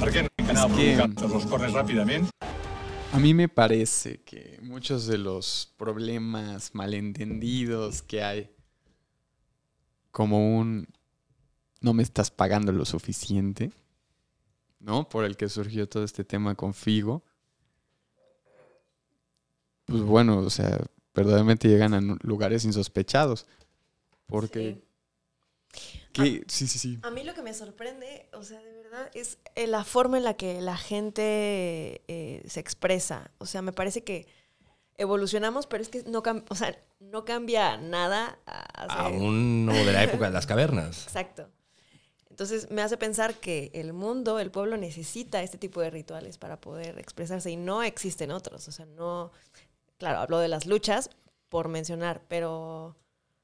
per 0.00 0.10
què 0.12 0.22
no 0.22 0.28
hem 0.36 0.46
d'anar 0.46 0.66
És 0.66 0.72
que- 0.76 0.94
provocant 0.94 1.14
tots 1.18 1.34
els 1.38 1.46
corners 1.46 1.74
ràpidament? 1.74 2.28
A 3.12 3.18
mí 3.18 3.34
me 3.34 3.46
parece 3.46 4.22
que 4.22 4.58
muchos 4.62 5.06
de 5.06 5.18
los 5.18 5.70
problemas 5.76 6.74
malentendidos 6.74 8.00
que 8.00 8.22
hay 8.22 8.50
como 10.10 10.58
un 10.58 10.88
no 11.82 11.92
me 11.92 12.02
estás 12.02 12.30
pagando 12.30 12.72
lo 12.72 12.86
suficiente, 12.86 13.70
¿no? 14.80 15.10
Por 15.10 15.26
el 15.26 15.36
que 15.36 15.50
surgió 15.50 15.86
todo 15.86 16.04
este 16.04 16.24
tema 16.24 16.54
con 16.54 16.72
Figo. 16.72 17.22
Pues 19.84 20.00
bueno, 20.00 20.38
o 20.38 20.48
sea, 20.48 20.78
verdaderamente 21.14 21.68
llegan 21.68 21.92
a 21.92 22.00
lugares 22.22 22.64
insospechados. 22.64 23.46
Porque... 24.26 24.82
que- 26.12 26.44
sí, 26.48 26.66
sí, 26.66 26.78
sí. 26.78 26.98
A 27.02 27.10
mí 27.10 27.24
lo 27.24 27.34
que 27.34 27.42
me 27.42 27.54
sorprende, 27.54 28.28
o 28.32 28.42
sea, 28.42 28.60
de 28.60 28.72
verdad, 28.82 29.10
es 29.14 29.38
eh, 29.54 29.66
la 29.66 29.84
forma 29.84 30.18
en 30.18 30.24
la 30.24 30.34
que 30.34 30.60
la 30.60 30.76
gente 30.76 32.02
eh, 32.08 32.42
se 32.46 32.60
expresa. 32.60 33.30
O 33.38 33.46
sea, 33.46 33.62
me 33.62 33.72
parece 33.72 34.04
que 34.04 34.26
evolucionamos, 34.98 35.66
pero 35.66 35.82
es 35.82 35.88
que 35.88 36.02
no, 36.04 36.22
o 36.48 36.54
sea, 36.54 36.76
no 37.00 37.24
cambia 37.24 37.76
nada. 37.78 38.38
a- 38.46 39.04
Aún 39.06 39.66
no 39.66 39.72
de 39.72 39.92
la 39.92 40.04
época 40.04 40.26
de 40.26 40.32
las 40.32 40.46
cavernas. 40.46 41.02
Exacto. 41.06 41.48
Entonces 42.30 42.70
me 42.70 42.80
hace 42.82 42.96
pensar 42.96 43.34
que 43.34 43.70
el 43.74 43.92
mundo, 43.92 44.38
el 44.40 44.50
pueblo 44.50 44.76
necesita 44.78 45.42
este 45.42 45.58
tipo 45.58 45.80
de 45.82 45.90
rituales 45.90 46.38
para 46.38 46.60
poder 46.60 46.98
expresarse 46.98 47.50
y 47.50 47.56
no 47.56 47.82
existen 47.82 48.30
otros. 48.30 48.68
O 48.68 48.72
sea, 48.72 48.86
no, 48.86 49.32
claro, 49.98 50.18
hablo 50.20 50.38
de 50.38 50.48
las 50.48 50.66
luchas 50.66 51.10
por 51.50 51.68
mencionar, 51.68 52.22
pero, 52.28 52.96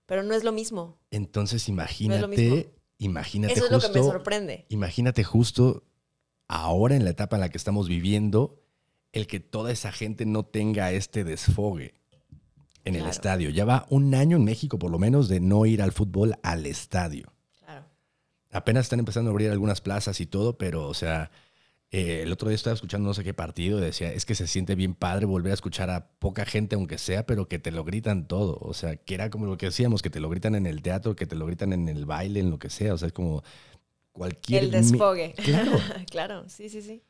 pero 0.08 0.22
no 0.22 0.34
es 0.34 0.42
lo 0.42 0.52
mismo. 0.52 0.98
Entonces 1.10 1.68
imagínate, 1.68 2.74
imagínate 2.96 3.52
Eso 3.52 3.66
es 3.66 3.70
lo 3.70 3.76
justo, 3.76 3.92
que 3.92 3.98
me 4.00 4.04
sorprende. 4.06 4.66
imagínate 4.70 5.22
justo 5.22 5.84
ahora 6.48 6.96
en 6.96 7.04
la 7.04 7.10
etapa 7.10 7.36
en 7.36 7.42
la 7.42 7.50
que 7.50 7.58
estamos 7.58 7.88
viviendo, 7.88 8.64
el 9.12 9.26
que 9.26 9.38
toda 9.38 9.70
esa 9.70 9.92
gente 9.92 10.24
no 10.24 10.46
tenga 10.46 10.92
este 10.92 11.24
desfogue 11.24 11.92
en 12.86 12.96
el 12.96 13.06
estadio. 13.06 13.50
Ya 13.50 13.66
va 13.66 13.86
un 13.90 14.14
año 14.14 14.38
en 14.38 14.44
México, 14.44 14.78
por 14.78 14.90
lo 14.90 14.98
menos, 14.98 15.28
de 15.28 15.40
no 15.40 15.66
ir 15.66 15.82
al 15.82 15.92
fútbol 15.92 16.36
al 16.42 16.64
estadio. 16.64 17.34
Claro. 17.58 17.84
Apenas 18.50 18.86
están 18.86 19.00
empezando 19.00 19.30
a 19.30 19.32
abrir 19.32 19.50
algunas 19.50 19.82
plazas 19.82 20.22
y 20.22 20.26
todo, 20.26 20.56
pero, 20.56 20.88
o 20.88 20.94
sea, 20.94 21.30
eh, 21.90 22.20
el 22.22 22.32
otro 22.32 22.48
día 22.48 22.56
estaba 22.56 22.74
escuchando 22.74 23.08
no 23.08 23.14
sé 23.14 23.24
qué 23.24 23.32
partido 23.32 23.78
y 23.78 23.80
decía, 23.82 24.12
es 24.12 24.26
que 24.26 24.34
se 24.34 24.46
siente 24.46 24.74
bien 24.74 24.94
padre 24.94 25.24
volver 25.26 25.52
a 25.52 25.54
escuchar 25.54 25.88
a 25.90 26.08
poca 26.18 26.44
gente, 26.44 26.74
aunque 26.76 26.98
sea, 26.98 27.24
pero 27.26 27.48
que 27.48 27.58
te 27.58 27.70
lo 27.70 27.84
gritan 27.84 28.28
todo. 28.28 28.58
O 28.60 28.74
sea, 28.74 28.96
que 28.96 29.14
era 29.14 29.30
como 29.30 29.46
lo 29.46 29.56
que 29.56 29.66
decíamos, 29.66 30.02
que 30.02 30.10
te 30.10 30.20
lo 30.20 30.28
gritan 30.28 30.54
en 30.54 30.66
el 30.66 30.82
teatro, 30.82 31.16
que 31.16 31.26
te 31.26 31.34
lo 31.34 31.46
gritan 31.46 31.72
en 31.72 31.88
el 31.88 32.04
baile, 32.04 32.40
en 32.40 32.50
lo 32.50 32.58
que 32.58 32.68
sea. 32.70 32.92
O 32.94 32.98
sea, 32.98 33.06
es 33.08 33.12
como 33.14 33.42
cualquier... 34.12 34.64
El 34.64 34.70
desfogue. 34.70 35.34
Claro. 35.44 35.72
claro, 36.10 36.48
sí, 36.48 36.68
sí, 36.68 36.82
sí. 36.82 37.02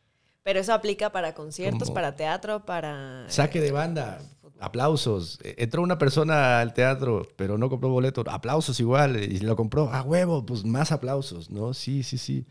Pero 0.44 0.60
eso 0.60 0.72
aplica 0.72 1.10
para 1.10 1.34
conciertos, 1.34 1.88
Como- 1.88 1.94
para 1.94 2.14
teatro, 2.16 2.64
para... 2.64 3.24
Saque 3.28 3.60
de 3.60 3.72
banda, 3.72 4.20
aplausos. 4.60 5.38
Eh, 5.42 5.56
Entró 5.58 5.82
una 5.82 5.98
persona 5.98 6.60
al 6.60 6.72
teatro, 6.72 7.26
pero 7.36 7.58
no 7.58 7.68
compró 7.68 7.88
boleto. 7.90 8.22
Aplausos 8.28 8.78
igual. 8.80 9.22
Y 9.22 9.40
lo 9.40 9.56
compró. 9.56 9.92
A 9.92 10.02
huevo, 10.02 10.46
pues 10.46 10.64
más 10.64 10.92
aplausos, 10.92 11.50
¿no? 11.50 11.74
Sí, 11.74 12.02
sí, 12.02 12.16
sí. 12.16 12.46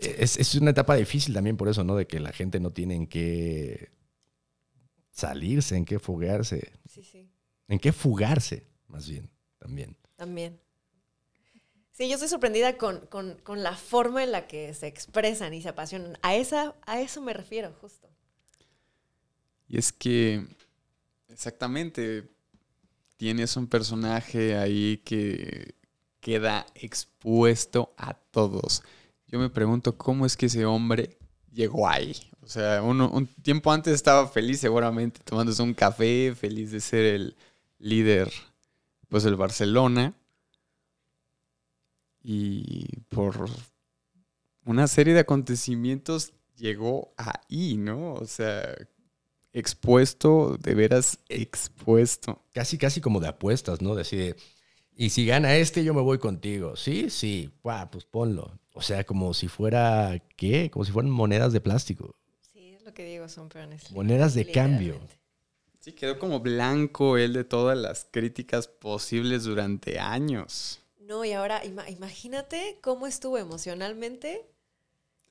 Es, 0.00 0.36
es 0.38 0.54
una 0.54 0.70
etapa 0.70 0.94
difícil 0.96 1.34
también 1.34 1.56
por 1.56 1.68
eso, 1.68 1.84
¿no? 1.84 1.94
De 1.96 2.06
que 2.06 2.20
la 2.20 2.32
gente 2.32 2.58
no 2.60 2.72
tiene 2.72 2.94
en 2.94 3.06
qué 3.06 3.90
salirse, 5.10 5.76
en 5.76 5.84
qué 5.84 5.98
fugarse. 5.98 6.72
Sí, 6.88 7.02
sí. 7.02 7.30
En 7.68 7.78
qué 7.78 7.92
fugarse, 7.92 8.66
más 8.88 9.08
bien, 9.08 9.30
también. 9.58 9.96
También. 10.16 10.60
Sí, 11.92 12.08
yo 12.08 12.14
estoy 12.14 12.28
sorprendida 12.28 12.78
con, 12.78 13.06
con- 13.06 13.36
con 13.42 13.62
la 13.62 13.76
forma 13.76 14.24
en 14.24 14.32
la 14.32 14.46
que 14.46 14.72
se 14.74 14.86
expresan 14.86 15.52
y 15.52 15.60
se 15.62 15.68
apasionan. 15.68 16.16
A, 16.22 16.34
esa, 16.34 16.74
a 16.86 17.00
eso 17.00 17.20
me 17.20 17.32
refiero, 17.34 17.72
justo. 17.80 18.08
Y 19.68 19.78
es 19.78 19.92
que, 19.92 20.46
exactamente, 21.28 22.28
tienes 23.16 23.56
un 23.56 23.66
personaje 23.66 24.56
ahí 24.56 24.98
que 25.04 25.74
queda 26.20 26.66
expuesto 26.74 27.94
a 27.96 28.14
todos. 28.14 28.82
Yo 29.30 29.38
me 29.38 29.48
pregunto 29.48 29.96
cómo 29.96 30.26
es 30.26 30.36
que 30.36 30.46
ese 30.46 30.64
hombre 30.64 31.16
llegó 31.52 31.88
ahí. 31.88 32.16
O 32.42 32.48
sea, 32.48 32.82
uno, 32.82 33.08
un 33.10 33.28
tiempo 33.28 33.70
antes 33.70 33.94
estaba 33.94 34.26
feliz 34.26 34.58
seguramente 34.58 35.20
tomándose 35.24 35.62
un 35.62 35.72
café, 35.72 36.34
feliz 36.34 36.72
de 36.72 36.80
ser 36.80 37.04
el 37.04 37.36
líder, 37.78 38.32
pues 39.08 39.24
el 39.24 39.36
Barcelona. 39.36 40.14
Y 42.22 42.86
por 43.08 43.48
una 44.64 44.88
serie 44.88 45.14
de 45.14 45.20
acontecimientos 45.20 46.32
llegó 46.56 47.14
ahí, 47.16 47.76
¿no? 47.76 48.14
O 48.14 48.26
sea, 48.26 48.74
expuesto, 49.52 50.56
de 50.60 50.74
veras 50.74 51.20
expuesto. 51.28 52.44
Casi, 52.52 52.78
casi 52.78 53.00
como 53.00 53.20
de 53.20 53.28
apuestas, 53.28 53.80
¿no? 53.80 53.94
Decide, 53.94 54.34
y 54.96 55.10
si 55.10 55.24
gana 55.24 55.54
este, 55.54 55.84
yo 55.84 55.94
me 55.94 56.02
voy 56.02 56.18
contigo. 56.18 56.74
Sí, 56.74 57.10
sí, 57.10 57.52
pues 57.62 58.04
ponlo. 58.04 58.59
O 58.72 58.82
sea, 58.82 59.04
como 59.04 59.34
si 59.34 59.48
fuera, 59.48 60.22
¿qué? 60.36 60.70
Como 60.70 60.84
si 60.84 60.92
fueran 60.92 61.10
monedas 61.10 61.52
de 61.52 61.60
plástico. 61.60 62.14
Sí, 62.52 62.70
es 62.74 62.84
lo 62.84 62.94
que 62.94 63.04
digo, 63.04 63.28
son 63.28 63.48
peones. 63.48 63.90
Monedas 63.90 64.34
de 64.34 64.50
cambio. 64.50 65.00
Sí, 65.80 65.92
quedó 65.92 66.18
como 66.18 66.40
blanco 66.40 67.16
él 67.16 67.32
de 67.32 67.44
todas 67.44 67.76
las 67.76 68.06
críticas 68.10 68.68
posibles 68.68 69.44
durante 69.44 69.98
años. 69.98 70.80
No, 70.98 71.24
y 71.24 71.32
ahora 71.32 71.64
ima- 71.64 71.88
imagínate 71.90 72.78
cómo 72.82 73.06
estuvo 73.06 73.38
emocionalmente. 73.38 74.46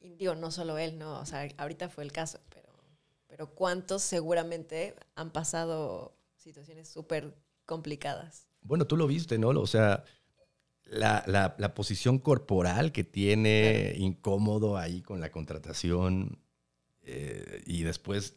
Y 0.01 0.15
digo, 0.15 0.35
no 0.35 0.49
solo 0.51 0.77
él, 0.77 0.97
no, 0.97 1.19
o 1.19 1.25
sea, 1.25 1.47
ahorita 1.57 1.89
fue 1.89 2.03
el 2.03 2.11
caso, 2.11 2.39
pero, 2.49 2.69
pero 3.27 3.47
cuántos 3.53 4.01
seguramente 4.01 4.95
han 5.15 5.29
pasado 5.31 6.13
situaciones 6.37 6.87
súper 6.87 7.35
complicadas. 7.65 8.47
Bueno, 8.61 8.87
tú 8.87 8.97
lo 8.97 9.07
viste, 9.07 9.37
¿no? 9.37 9.49
O 9.49 9.67
sea, 9.67 10.03
la, 10.89 11.23
la- 11.27 11.55
la 11.57 11.73
posición 11.73 12.19
corporal 12.19 12.91
que 12.91 13.03
tiene 13.03 13.93
incómodo 13.97 14.77
ahí 14.77 15.01
con 15.01 15.19
la 15.21 15.31
contratación 15.31 16.39
eh, 17.03 17.61
y 17.65 17.83
después 17.83 18.35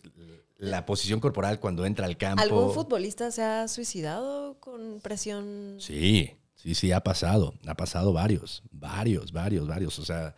la 0.57 0.87
posición 0.87 1.19
corporal 1.21 1.59
cuando 1.61 1.85
entra 1.85 2.07
al 2.07 2.17
campo. 2.17 2.43
¿Algún 2.43 2.73
futbolista 2.73 3.31
se 3.31 3.43
ha 3.43 3.67
suicidado 3.69 4.59
con 4.61 5.01
presión? 5.01 5.77
Sí, 5.79 6.31
sí, 6.55 6.75
sí, 6.75 6.93
ha 6.93 7.01
pasado. 7.01 7.55
Ha 7.67 7.75
pasado 7.75 8.13
varios, 8.13 8.63
varios, 8.71 9.33
varios, 9.33 9.67
varios. 9.67 9.99
O 9.99 10.05
sea, 10.05 10.35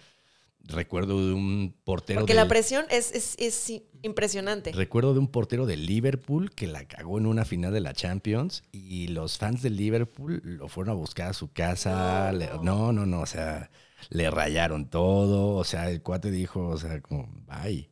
recuerdo 0.66 1.26
de 1.26 1.32
un 1.34 1.74
portero 1.84 2.20
Porque 2.20 2.32
del- 2.34 2.42
la 2.42 2.48
presión 2.48 2.84
es, 2.90 3.12
es, 3.12 3.34
es 3.38 3.82
impresionante. 4.02 4.72
Recuerdo 4.72 5.12
de 5.12 5.18
un 5.20 5.28
portero 5.28 5.66
de 5.66 5.76
Liverpool 5.76 6.50
que 6.50 6.66
la 6.66 6.86
cagó 6.86 7.18
en 7.18 7.26
una 7.26 7.44
final 7.44 7.72
de 7.72 7.80
la 7.80 7.92
Champions 7.92 8.62
y 8.72 9.08
los 9.08 9.38
fans 9.38 9.62
del 9.62 9.76
Liverpool 9.76 10.40
lo 10.44 10.68
fueron 10.68 10.92
a 10.92 10.98
buscar 10.98 11.28
a 11.30 11.32
su 11.34 11.52
casa. 11.52 12.30
No. 12.32 12.38
le- 12.38 12.50
No, 12.62 12.92
no, 12.92 13.06
no, 13.06 13.20
o 13.20 13.26
sea, 13.26 13.70
le 14.10 14.30
rayaron 14.30 14.88
todo. 14.90 15.54
O 15.56 15.64
sea, 15.64 15.90
el 15.90 16.02
cuate 16.02 16.30
dijo, 16.30 16.66
o 16.68 16.78
sea, 16.78 17.00
como, 17.00 17.28
bye, 17.46 17.90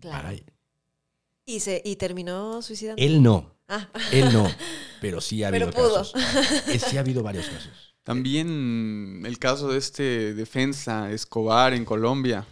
Claro. 0.00 0.28
bye. 0.28 0.44
Y, 1.44 1.60
se, 1.60 1.82
y 1.84 1.96
terminó 1.96 2.62
suicidando. 2.62 3.02
Él 3.02 3.22
no, 3.22 3.50
Ah, 3.68 3.88
él 4.12 4.32
no, 4.32 4.46
pero 5.00 5.20
sí 5.20 5.42
ha 5.42 5.48
habido 5.48 5.70
Pero 5.70 5.76
pudo. 5.88 5.94
casos. 5.98 6.14
Sí 6.88 6.96
ha 6.96 7.00
habido 7.00 7.22
varios 7.22 7.46
casos. 7.48 7.91
También 8.02 9.22
el 9.24 9.38
caso 9.38 9.68
de 9.68 9.78
este 9.78 10.34
defensa 10.34 11.12
Escobar 11.12 11.72
en 11.72 11.84
Colombia. 11.84 12.46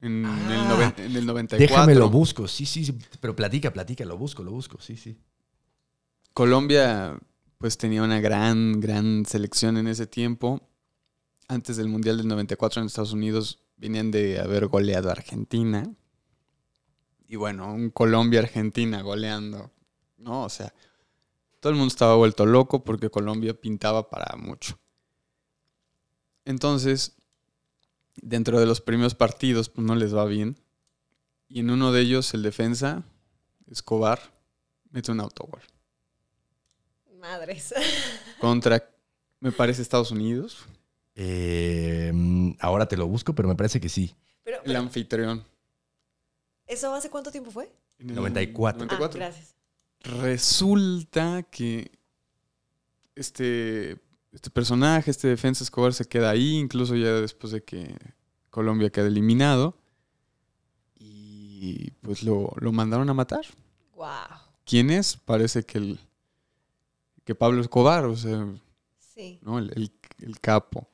En, 0.00 0.24
el, 0.24 0.28
Ah, 0.28 0.94
en 0.98 1.16
el 1.16 1.26
94. 1.26 1.58
Déjame 1.58 1.94
lo 1.94 2.08
busco, 2.08 2.46
sí, 2.46 2.64
sí, 2.66 2.84
sí, 2.84 2.96
pero 3.20 3.34
platica, 3.34 3.72
platica, 3.72 4.04
lo 4.04 4.16
busco, 4.16 4.44
lo 4.44 4.52
busco, 4.52 4.80
sí, 4.80 4.96
sí. 4.96 5.18
Colombia 6.32 7.18
pues 7.58 7.76
tenía 7.76 8.02
una 8.04 8.20
gran, 8.20 8.80
gran 8.80 9.26
selección 9.26 9.76
en 9.76 9.88
ese 9.88 10.06
tiempo. 10.06 10.60
Antes 11.48 11.76
del 11.76 11.88
Mundial 11.88 12.16
del 12.16 12.28
94 12.28 12.80
en 12.80 12.86
Estados 12.86 13.12
Unidos 13.12 13.58
venían 13.76 14.10
de 14.10 14.38
haber 14.38 14.68
goleado 14.68 15.08
a 15.08 15.12
Argentina. 15.12 15.90
Y 17.26 17.36
bueno, 17.36 17.72
un 17.74 17.90
Colombia-Argentina 17.90 19.02
goleando, 19.02 19.72
¿no? 20.16 20.44
O 20.44 20.48
sea, 20.48 20.72
todo 21.60 21.72
el 21.72 21.76
mundo 21.76 21.92
estaba 21.92 22.14
vuelto 22.14 22.46
loco 22.46 22.84
porque 22.84 23.10
Colombia 23.10 23.54
pintaba 23.60 24.08
para 24.08 24.36
mucho. 24.36 24.78
Entonces, 26.48 27.12
dentro 28.16 28.58
de 28.58 28.66
los 28.66 28.80
primeros 28.80 29.14
partidos, 29.14 29.68
pues 29.68 29.86
no 29.86 29.94
les 29.94 30.14
va 30.14 30.24
bien. 30.24 30.56
Y 31.48 31.60
en 31.60 31.70
uno 31.70 31.92
de 31.92 32.00
ellos, 32.00 32.34
el 32.34 32.42
defensa, 32.42 33.04
Escobar, 33.70 34.20
mete 34.90 35.12
un 35.12 35.20
autogol 35.20 35.62
madres. 37.18 37.74
contra, 38.40 38.88
me 39.40 39.52
parece, 39.52 39.82
Estados 39.82 40.10
Unidos, 40.10 40.64
Eh, 41.20 42.12
mm, 42.14 42.52
ahora 42.60 42.86
te 42.86 42.96
lo 42.96 43.08
busco, 43.08 43.34
pero 43.34 43.48
me 43.48 43.56
parece 43.56 43.80
que 43.80 43.88
sí. 43.88 44.14
Pero, 44.44 44.58
el 44.58 44.62
pero, 44.64 44.78
anfitrión. 44.78 45.44
¿eso 46.64 46.94
hace 46.94 47.10
cuánto 47.10 47.32
tiempo 47.32 47.50
fue? 47.50 47.68
En 47.98 48.10
el 48.10 48.14
94. 48.14 48.82
Ah, 48.82 48.86
94. 48.86 49.18
gracias. 49.18 49.56
Resulta 50.22 51.42
que 51.50 51.90
este, 53.16 53.98
este 54.32 54.50
personaje, 54.50 55.10
este 55.10 55.28
defensa 55.28 55.64
Escobar, 55.64 55.92
se 55.94 56.04
queda 56.06 56.30
ahí, 56.30 56.56
incluso 56.56 56.94
ya 56.96 57.12
después 57.20 57.52
de 57.52 57.62
que 57.62 57.94
Colombia 58.50 58.90
queda 58.90 59.06
eliminado. 59.06 59.76
Y 61.00 61.90
pues 62.02 62.22
lo, 62.22 62.52
lo 62.56 62.72
mandaron 62.72 63.08
a 63.10 63.14
matar. 63.14 63.44
Wow. 63.94 64.06
¿Quién 64.64 64.90
es? 64.90 65.16
Parece 65.16 65.64
que 65.64 65.78
el 65.78 66.00
que 67.24 67.34
Pablo 67.34 67.60
Escobar, 67.60 68.04
o 68.06 68.16
sea, 68.16 68.46
Sí. 68.98 69.38
¿no? 69.42 69.58
el, 69.58 69.72
el 69.74 69.92
el 70.20 70.40
capo. 70.40 70.88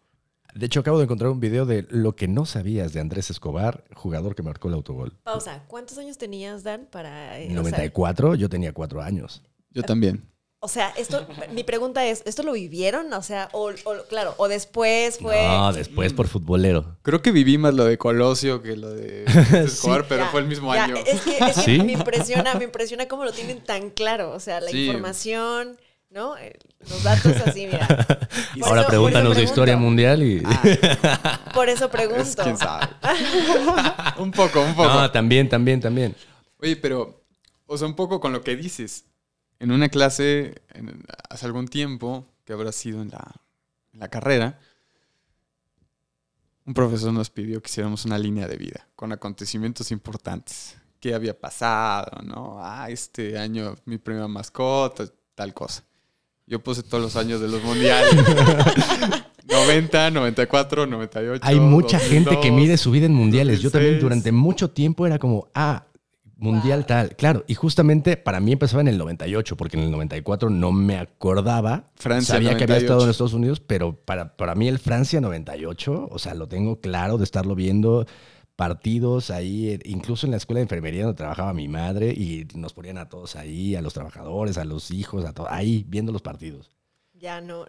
De 0.55 0.67
hecho, 0.67 0.81
acabo 0.81 0.99
de 0.99 1.05
encontrar 1.05 1.31
un 1.31 1.41
video 1.41 1.67
de 1.67 1.87
lo 1.91 2.15
que 2.15 2.29
no 2.29 2.47
sabías 2.47 2.93
de 2.93 3.01
Andrés 3.01 3.31
Escobar, 3.31 3.85
jugador 3.95 4.35
que 4.37 4.43
marcó 4.43 4.69
el 4.69 4.75
autogol. 4.75 5.13
Pausa. 5.25 5.65
¿Cuántos 5.67 5.99
años 5.99 6.17
tenías, 6.17 6.63
Dan, 6.63 6.87
para... 6.93 7.41
eh, 7.41 7.47
o 7.47 7.49
sea, 7.49 7.57
94, 7.57 8.35
yo 8.37 8.49
tenía 8.49 8.73
cuatro 8.73 9.03
años. 9.03 9.43
Yo 9.71 9.83
también. 9.83 10.29
O 10.65 10.69
sea, 10.69 10.95
esto, 10.97 11.27
mi 11.53 11.63
pregunta 11.63 12.07
es, 12.07 12.23
¿esto 12.25 12.43
lo 12.43 12.53
vivieron? 12.53 13.13
O 13.13 13.23
sea, 13.23 13.51
o, 13.53 13.69
o- 13.85 14.03
claro, 14.09 14.33
o 14.39 14.49
después 14.49 15.19
fue... 15.19 15.47
No, 15.47 15.75
después 15.75 16.15
por 16.15 16.27
futbolero. 16.27 16.97
Creo 17.03 17.21
que 17.21 17.33
viví 17.33 17.59
más 17.59 17.75
lo 17.75 17.85
de 17.85 17.99
Colosio 17.99 18.63
que 18.63 18.75
lo 18.75 18.89
de 18.89 19.25
Escobar, 19.67 20.07
pero 20.09 20.25
Ya, 20.25 20.31
fue 20.31 20.41
el 20.41 20.47
mismo 20.47 20.75
ya, 20.75 20.85
año. 20.85 20.97
Es 20.97 21.21
que, 21.21 21.37
es 21.37 21.55
que 21.57 21.61
¿Sí? 21.63 21.83
me 21.83 21.93
impresiona, 21.93 22.55
me 22.55 22.65
impresiona 22.65 23.07
cómo 23.09 23.27
lo 23.27 23.33
tienen 23.33 23.63
tan 23.63 23.91
claro. 23.91 24.33
O 24.33 24.41
sea, 24.41 24.63
la 24.63 24.71
Sí. 24.71 24.87
información, 24.87 25.77
¿no? 26.09 26.35
Eh, 26.39 26.59
Los 26.89 27.03
datos 27.03 27.33
así, 27.45 27.67
mira. 27.67 27.87
Por 28.59 28.69
Ahora 28.69 28.81
eso- 28.81 28.89
pregúntanos 28.89 29.37
de 29.37 29.43
historia 29.43 29.77
mundial 29.77 30.23
y... 30.23 30.43
Por 31.53 31.69
eso 31.69 31.85
Es- 31.85 31.91
pregunto. 31.91 32.43
¿Quién 32.43 32.57
sabe? 32.57 32.87
un 34.19 34.31
poco, 34.31 34.63
un 34.63 34.75
poco. 34.75 34.89
No, 34.89 35.11
también, 35.11 35.47
también, 35.47 35.81
también. 35.83 36.17
Oye, 36.59 36.77
pero, 36.77 37.23
o 37.67 37.77
sea, 37.77 37.87
un 37.87 37.95
poco 37.95 38.19
con 38.19 38.33
lo 38.33 38.41
que 38.41 38.57
dices. 38.57 39.05
En 39.61 39.71
una 39.73 39.89
clase, 39.89 40.63
en- 40.75 41.03
hace 41.31 41.47
algún 41.47 41.69
tiempo, 41.69 42.27
que 42.45 42.53
habrá 42.53 42.73
sido 42.73 43.01
en 43.03 43.09
la, 43.11 43.33
en 43.93 44.01
la 44.01 44.09
carrera, 44.09 44.59
un 46.67 46.75
profesor 46.75 47.13
nos 47.13 47.31
pidió 47.31 47.61
que 47.63 47.69
hiciéramos 47.71 48.05
una 48.05 48.19
línea 48.19 48.47
de 48.49 48.57
vida 48.57 48.89
con 48.97 49.13
acontecimientos 49.13 49.91
importantes. 49.91 50.77
¿Qué 51.01 51.15
había 51.15 51.39
pasado? 51.39 52.23
¿No? 52.23 52.57
Ah, 52.61 52.89
este 52.89 53.39
año 53.39 53.75
mi 53.85 53.99
primera 53.99 54.27
mascota, 54.29 55.05
tal 55.35 55.53
cosa. 55.53 55.85
Yo 56.47 56.63
puse 56.63 56.83
todos 56.83 57.03
los 57.03 57.17
años 57.17 57.41
de 57.41 57.49
los 57.49 57.63
mundiales. 57.63 58.15
90, 59.47 60.11
94, 60.11 60.87
98. 60.87 61.41
Hay 61.47 61.61
mucha 61.61 61.99
gente 61.99 62.31
que 62.31 62.49
2002. 62.49 62.57
mide 62.57 62.77
su 62.77 62.91
vida 62.91 63.07
en 63.07 63.15
mundiales. 63.15 63.61
Yo 63.61 63.71
también 63.71 63.95
2006. 63.95 64.03
durante 64.03 64.33
mucho 64.33 64.71
tiempo 64.71 65.07
era 65.07 65.19
como, 65.19 65.49
ah, 65.55 65.85
mundial 66.45 66.81
Wow. 66.81 66.87
tal. 66.87 67.17
Claro, 67.17 67.45
y 67.49 67.55
justamente 67.55 68.17
para 68.17 68.39
mí 68.41 68.53
empezaba 68.53 68.81
en 68.83 68.89
el 68.89 68.99
98, 68.99 69.57
porque 69.57 69.77
en 69.77 69.85
el 69.85 69.91
94 69.91 70.51
no 70.51 70.71
me 70.73 70.99
acordaba. 70.99 71.91
Francia, 71.97 72.35
Sabía 72.35 72.51
que 72.57 72.65
había 72.65 72.77
98. 72.77 72.85
estado 72.85 73.05
en 73.05 73.11
Estados 73.11 73.33
Unidos, 73.33 73.61
pero 73.61 73.97
para, 73.97 74.37
para 74.37 74.55
mí 74.55 74.69
el 74.69 74.79
Francia 74.79 75.21
98, 75.21 76.09
o 76.11 76.19
sea, 76.19 76.35
lo 76.35 76.47
tengo 76.49 76.81
claro 76.81 77.19
de 77.19 77.25
estarlo 77.25 77.55
viendo 77.55 78.07
partidos 78.57 79.31
ahí, 79.31 79.81
incluso 79.85 80.27
en 80.27 80.31
la 80.31 80.37
escuela 80.37 80.59
de 80.59 80.63
enfermería 80.65 81.03
donde 81.05 81.17
trabajaba 81.17 81.53
mi 81.53 81.67
madre 81.67 82.13
y 82.13 82.47
nos 82.55 82.73
ponían 82.73 82.99
a 82.99 83.09
todos 83.09 83.35
ahí, 83.35 83.75
a 83.75 83.83
los 83.83 83.95
trabajadores, 83.95 84.59
a 84.59 84.65
los 84.65 84.93
hijos, 84.93 85.25
a 85.25 85.33
todos, 85.33 85.49
ahí 85.51 85.85
viendo 85.89 86.13
los 86.13 86.23
partidos. 86.23 86.71
Ya 87.15 87.41
no, 87.41 87.67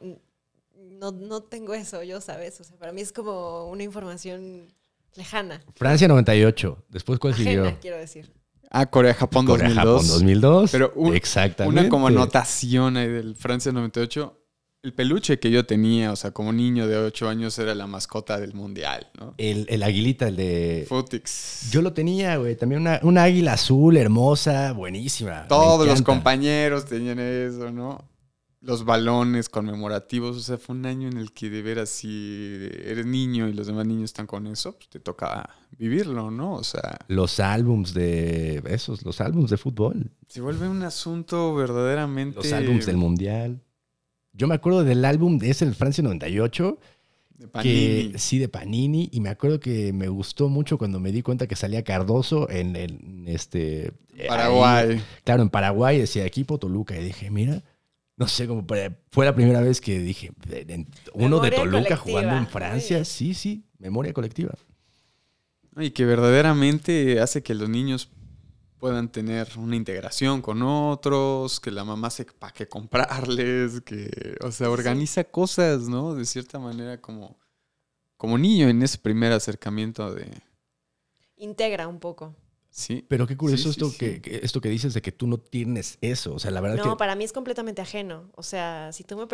no, 0.76 1.12
no 1.12 1.42
tengo 1.42 1.74
eso, 1.74 2.04
yo 2.04 2.22
sabes. 2.22 2.60
O 2.62 2.64
sea, 2.64 2.78
para 2.78 2.92
mí 2.92 3.02
es 3.02 3.12
como 3.12 3.66
una 3.70 3.82
información 3.84 4.68
lejana. 5.16 5.62
Francia 5.76 6.08
98, 6.08 6.86
después 6.90 7.18
cuál 7.20 7.34
siguió? 7.34 7.64
Ajena, 7.64 7.80
quiero 7.80 7.98
decir. 7.98 8.32
Ah, 8.78 8.88
Corea-Japón 8.88 9.46
Corea, 9.46 9.70
2002. 9.70 9.96
Japón 10.02 10.08
2002. 10.08 10.72
Pero 10.72 10.92
un- 10.96 11.16
Exactamente. 11.16 11.80
Una 11.80 11.90
como 11.90 12.08
anotación 12.08 12.98
ahí 12.98 13.08
del 13.08 13.36
Francia 13.36 13.72
98. 13.72 14.42
El 14.84 14.94
peluche 14.94 15.40
que 15.40 15.50
yo 15.50 15.66
tenía, 15.66 16.12
o 16.12 16.16
sea, 16.16 16.30
como 16.32 16.54
niño 16.54 16.86
de 16.88 16.98
8 16.98 17.28
años, 17.28 17.58
era 17.58 17.74
la 17.74 17.88
mascota 17.88 18.40
del 18.40 18.54
mundial, 18.54 19.08
¿no? 19.20 19.34
El, 19.40 19.66
el 19.70 19.82
aguilita, 19.82 20.28
el 20.28 20.36
de... 20.36 20.86
Futix. 20.88 21.72
Yo 21.72 21.82
lo 21.82 21.92
tenía, 21.94 22.38
güey. 22.38 22.56
También 22.56 22.82
una, 22.82 23.00
una 23.02 23.24
águila 23.24 23.54
azul, 23.54 23.98
hermosa, 23.98 24.74
buenísima. 24.74 25.48
Todos 25.48 25.88
los 25.88 26.02
compañeros 26.04 26.86
tenían 26.86 27.18
eso, 27.20 27.72
¿no? 27.72 28.04
Los 28.66 28.84
balones 28.84 29.48
conmemorativos. 29.48 30.36
O 30.38 30.40
sea, 30.40 30.58
fue 30.58 30.76
un 30.76 30.88
año 30.88 31.08
en 31.08 31.18
el 31.18 31.32
que 31.32 31.52
de 31.52 31.62
veras, 31.62 31.90
si 31.90 32.68
eres 32.84 33.06
niño 33.06 33.48
y 33.48 33.54
los 33.54 33.68
demás 33.68 33.86
niños 33.86 34.06
están 34.06 34.26
con 34.26 34.48
eso, 34.48 34.74
pues 34.76 34.90
te 34.90 35.00
toca 35.00 35.48
vivirlo, 35.78 36.32
¿no? 36.32 36.56
O 36.56 36.64
sea, 36.64 36.98
Los 37.08 37.40
álbums 37.40 37.94
de... 37.94 38.64
Esos, 38.66 39.06
los 39.06 39.22
álbums 39.22 39.52
de 39.52 39.58
fútbol. 39.58 40.10
se 40.28 40.42
vuelve 40.42 40.68
un 40.68 40.82
asunto 40.82 41.54
verdaderamente... 41.54 42.38
Los 42.38 42.52
álbums 42.54 42.88
del 42.88 42.98
Mundial. 42.98 43.62
Yo 44.34 44.48
me 44.48 44.56
acuerdo 44.56 44.84
del 44.84 45.06
álbum 45.06 45.38
de 45.38 45.52
ese, 45.52 45.64
el 45.66 45.76
Francia 45.76 46.04
98, 46.04 46.80
de 47.38 47.48
Panini. 47.48 48.12
que 48.12 48.18
sí, 48.18 48.40
de 48.40 48.50
Panini, 48.50 49.10
y 49.12 49.22
me 49.22 49.30
acuerdo 49.30 49.60
que 49.60 49.94
me 49.94 50.08
gustó 50.08 50.50
mucho 50.50 50.80
cuando 50.80 51.00
me 51.00 51.12
di 51.12 51.22
cuenta 51.22 51.46
que 51.46 51.56
salía 51.56 51.84
Cardoso 51.84 52.50
en, 52.50 52.76
el 52.76 53.00
en 53.04 53.28
este... 53.28 53.94
Paraguay. 54.28 54.90
ahí. 54.90 55.04
claro, 55.24 55.44
en 55.44 55.50
Paraguay 55.50 56.00
decía 56.00 56.26
equipo 56.26 56.58
Toluca, 56.58 57.00
y 57.00 57.04
dije, 57.04 57.30
mira, 57.30 57.64
no 58.18 58.28
sé, 58.28 58.48
como 58.48 58.66
para- 58.66 58.98
fue 59.12 59.26
la 59.26 59.36
primera 59.36 59.62
vez 59.62 59.82
que 59.82 60.00
dije, 60.00 60.32
uno 61.14 61.40
de 61.40 61.52
Toluca 61.52 61.72
colectiva. 61.72 61.98
jugando 61.98 62.38
en 62.38 62.48
Francia, 62.48 63.04
sí, 63.06 63.34
sí, 63.34 63.66
memoria 63.78 64.14
colectiva. 64.14 64.54
Y 65.78 65.92
que 65.92 66.06
verdaderamente 66.06 67.20
hace 67.20 67.44
que 67.44 67.54
los 67.54 67.68
niños 67.68 68.10
puedan 68.80 69.10
tener 69.12 69.50
una 69.58 69.76
integración 69.76 70.42
con 70.42 70.62
otros, 70.62 71.60
que 71.60 71.72
la 71.72 71.84
mamá 71.84 72.10
sepa 72.10 72.52
qué 72.52 72.68
comprarles, 72.68 73.82
que, 73.82 74.38
o 74.42 74.52
sea, 74.52 74.70
organiza 74.70 75.24
cosas, 75.24 75.88
¿no? 75.90 76.14
De 76.16 76.24
cierta 76.26 76.60
manera 76.60 77.02
como, 77.02 77.38
como 78.16 78.38
niño 78.38 78.70
en 78.70 78.82
ese 78.84 78.98
primer 78.98 79.32
acercamiento 79.34 80.14
de... 80.14 80.30
Integra 81.38 81.88
un 81.88 82.00
poco. 82.00 82.36
Sí. 82.78 83.06
Pero 83.08 83.26
qué 83.26 83.38
curioso 83.38 83.64
Sí, 83.72 83.74
sí, 83.74 83.86
esto, 83.86 83.90
sí. 83.90 83.98
Que, 83.98 84.22
que- 84.22 84.40
esto 84.44 84.60
que 84.60 84.68
dices 84.68 84.94
de 84.94 85.02
que 85.02 85.14
tú 85.14 85.28
no 85.28 85.38
tienes 85.38 85.98
eso. 86.02 86.34
O 86.36 86.40
sea, 86.40 86.52
la 86.52 86.60
verdad 86.60 86.84
No, 86.84 86.92
que 86.92 86.98
para 86.98 87.16
mí 87.16 87.24
es 87.24 87.32
completamente 87.32 87.82
ajeno. 87.82 88.30
O 88.36 88.44
sea, 88.44 88.92
si 88.92 89.06
tú 89.06 89.16
me 89.16 89.28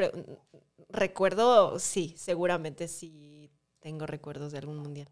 recuerdo, 0.89 1.79
sí, 1.79 2.13
seguramente 2.17 2.87
sí 2.87 3.49
tengo 3.79 4.05
recuerdos 4.05 4.51
de 4.51 4.59
algún 4.59 4.77
mundial. 4.77 5.09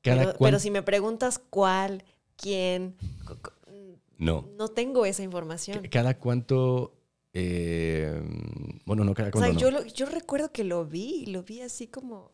cada 0.00 0.16
Pero, 0.22 0.38
cuan- 0.38 0.48
pero 0.48 0.58
si 0.60 0.70
me 0.70 0.82
preguntas 0.82 1.38
cuál, 1.50 2.04
quién, 2.36 2.96
No. 4.16 4.48
no 4.56 4.68
tengo 4.68 5.04
esa 5.04 5.22
información. 5.22 5.86
Cada 5.90 6.18
cuánto... 6.18 6.94
eh, 7.34 8.22
bueno, 8.86 9.04
no, 9.04 9.12
cada 9.12 9.28
O 9.28 9.32
sea, 9.32 9.40
cuánto 9.48 9.60
yo, 9.60 9.70
lo- 9.70 9.84
yo 9.84 10.06
recuerdo 10.06 10.50
que 10.52 10.64
lo 10.64 10.86
vi 10.86 11.26
lo 11.26 11.42
vi 11.42 11.60
así 11.60 11.86
como 11.86 12.32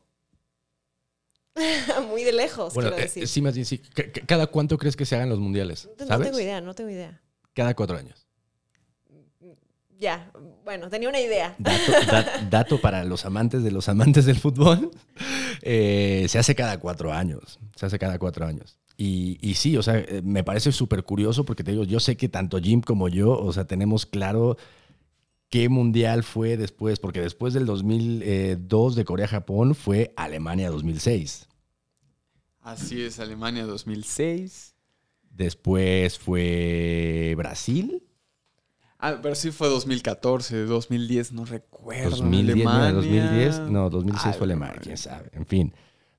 muy 2.08 2.24
de 2.24 2.32
lejos, 2.32 2.74
Bueno, 2.74 2.90
quiero 2.90 3.02
eh, 3.02 3.06
decir. 3.06 3.28
sí, 3.28 3.40
más 3.42 3.54
bien 3.54 3.64
sí. 3.66 3.78
Ca- 3.78 4.10
ca- 4.12 4.20
¿Cada 4.26 4.46
cuánto 4.48 4.76
crees 4.78 4.96
que 4.96 5.04
se 5.06 5.14
hagan 5.14 5.28
los 5.28 5.38
mundiales? 5.38 5.88
no, 6.08 6.18
tengo 6.20 6.40
idea, 6.40 6.60
no 6.60 6.74
tengo 6.74 6.90
idea. 6.90 7.20
Cada 7.54 7.74
cuatro 7.74 7.96
años. 7.96 8.26
Ya, 9.96 10.30
bueno, 10.64 10.88
tenía 10.90 11.08
una 11.08 11.20
idea. 11.20 11.54
Dato, 11.58 11.92
da- 12.10 12.46
dato 12.50 12.80
para 12.80 13.04
los 13.04 13.24
amantes 13.24 13.62
de 13.62 13.70
los 13.70 13.88
amantes 13.88 14.24
del 14.26 14.38
fútbol. 14.38 14.90
eh, 15.62 16.26
se 16.28 16.38
hace 16.38 16.54
cada 16.54 16.78
cuatro 16.80 17.12
años. 17.12 17.58
Se 17.76 17.86
hace 17.86 17.98
cada 17.98 18.18
cuatro 18.18 18.44
años. 18.44 18.76
Y, 18.96 19.38
y 19.40 19.54
sí, 19.54 19.76
o 19.76 19.82
sea, 19.82 19.98
eh, 19.98 20.20
me 20.24 20.42
parece 20.44 20.72
súper 20.72 21.04
curioso 21.04 21.44
porque 21.44 21.62
te 21.64 21.70
digo, 21.70 21.84
yo 21.84 22.00
sé 22.00 22.16
que 22.16 22.28
tanto 22.28 22.58
Jim 22.60 22.80
como 22.80 23.08
yo, 23.08 23.30
o 23.38 23.52
sea, 23.52 23.64
tenemos 23.66 24.04
claro 24.04 24.56
qué 25.54 25.68
mundial 25.68 26.24
fue 26.24 26.56
después, 26.56 26.98
porque 26.98 27.20
después 27.20 27.54
del 27.54 27.64
2002 27.64 28.96
de 28.96 29.04
Corea-Japón 29.04 29.76
fue 29.76 30.12
Alemania 30.16 30.68
2006. 30.68 31.46
Así 32.60 33.00
es, 33.00 33.20
Alemania 33.20 33.64
2006. 33.64 34.74
Después 35.30 36.18
fue 36.18 37.34
Brasil. 37.36 38.02
Ah, 38.98 39.20
pero 39.22 39.36
sí 39.36 39.52
fue 39.52 39.68
2014, 39.68 40.64
2010, 40.64 41.30
no 41.30 41.44
recuerdo. 41.44 42.10
2010, 42.10 42.56
¿no 42.56 42.62
era 42.72 42.88
Alemania. 42.88 42.92
2010, 42.92 43.60
no, 43.70 43.90
2006 43.90 44.22
fue 44.34 44.46
Alemania, 44.46 44.72
Alemania. 44.72 44.80
quién 44.82 44.96
sabe, 44.96 45.30
en 45.34 45.46
fin. 45.46 45.72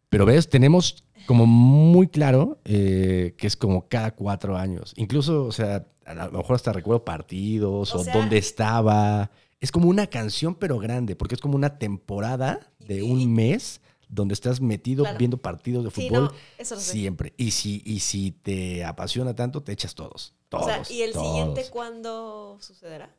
Pero 0.07 0.25
ves, 0.25 0.47
tenemos 0.47 1.03
como 1.25 1.45
muy 1.45 2.07
claro 2.07 2.61
eh, 2.63 3.35
que 3.37 3.47
es 3.47 3.57
como 3.57 3.89
cada 3.89 4.11
cuatro 4.11 4.55
años. 4.55 4.93
Incluso, 4.95 5.43
o 5.43 5.51
sea, 5.51 5.85
a 6.05 6.13
lo 6.13 6.31
mejor 6.31 6.55
hasta 6.55 6.71
recuerdo 6.73 7.03
partidos 7.03 7.93
O 7.93 7.99
o, 7.99 8.03
sea- 8.03 8.13
dónde 8.13 8.37
estaba. 8.37 9.31
Es 9.59 9.71
como 9.71 9.89
una 9.89 10.07
canción, 10.07 10.55
pero 10.55 10.77
grande, 10.79 11.15
porque 11.15 11.35
es 11.35 11.41
como 11.41 11.55
una 11.55 11.77
temporada 11.79 12.71
de 12.79 13.01
un 13.03 13.33
mes 13.33 13.81
donde 14.09 14.33
estás 14.35 14.61
metido 14.61 15.03
Claro. 15.03 15.17
viendo 15.17 15.37
partidos 15.37 15.83
de 15.83 15.89
Sí, 15.91 16.07
fútbol 16.07 16.25
no, 16.25 16.33
eso 16.59 16.75
lo 16.75 16.81
sé. 16.81 16.91
siempre. 16.91 17.33
Y 17.37 17.51
si, 17.51 17.81
y 17.85 17.99
si 18.01 18.31
te 18.31 18.83
apasiona 18.85 19.33
tanto, 19.35 19.63
te 19.63 19.71
echas 19.71 19.95
todos. 19.95 20.35
Todos. 20.49 20.65
o 20.65 20.67
sea, 20.67 20.83
¿y 20.95 21.01
el 21.01 21.11
todos. 21.13 21.25
siguiente 21.27 21.69
cuándo 21.71 22.57
sucederá? 22.61 23.15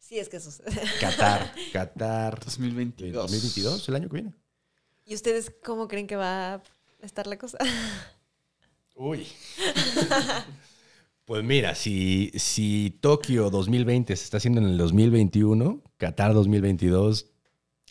Sí, 0.00 0.18
es 0.18 0.28
que 0.28 0.40
sucede. 0.40 0.72
Qatar, 1.00 1.54
Qatar. 1.72 2.40
2022. 2.44 3.12
2022, 3.14 3.88
el 3.88 3.94
año 3.94 4.08
que 4.08 4.14
viene. 4.14 4.34
¿Y 5.04 5.14
ustedes 5.14 5.52
cómo 5.64 5.86
creen 5.86 6.06
que 6.08 6.16
va 6.16 6.54
a 6.54 6.62
estar 7.02 7.26
la 7.28 7.38
cosa? 7.38 7.58
Uy. 8.96 9.26
pues 11.28 11.44
mira, 11.44 11.74
si, 11.74 12.30
si 12.36 12.96
Tokio 13.02 13.50
2020 13.50 14.16
se 14.16 14.24
está 14.24 14.38
haciendo 14.38 14.62
en 14.62 14.66
el 14.68 14.78
2021, 14.78 15.82
Qatar 15.98 16.32
2022, 16.32 17.26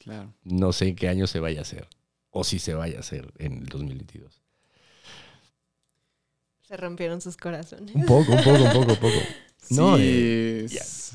Claro. 0.03 0.33
no 0.43 0.73
sé 0.73 0.87
en 0.87 0.95
qué 0.95 1.07
año 1.07 1.27
se 1.27 1.39
vaya 1.39 1.59
a 1.59 1.61
hacer. 1.61 1.87
O 2.31 2.43
si 2.43 2.57
se 2.57 2.73
vaya 2.73 2.97
a 2.97 3.01
hacer 3.01 3.31
en 3.37 3.53
el 3.59 3.65
2022. 3.67 4.41
Se 6.67 6.77
rompieron 6.77 7.21
sus 7.21 7.37
corazones. 7.37 7.93
Un 7.95 8.05
poco, 8.05 8.31
un 8.31 8.43
poco, 8.43 8.63
un 8.63 8.71
poco, 8.73 8.91
un 8.93 8.97
poco. 8.97 9.07
No, 9.69 9.97
Sí, 9.97 10.03
eh. 10.05 10.67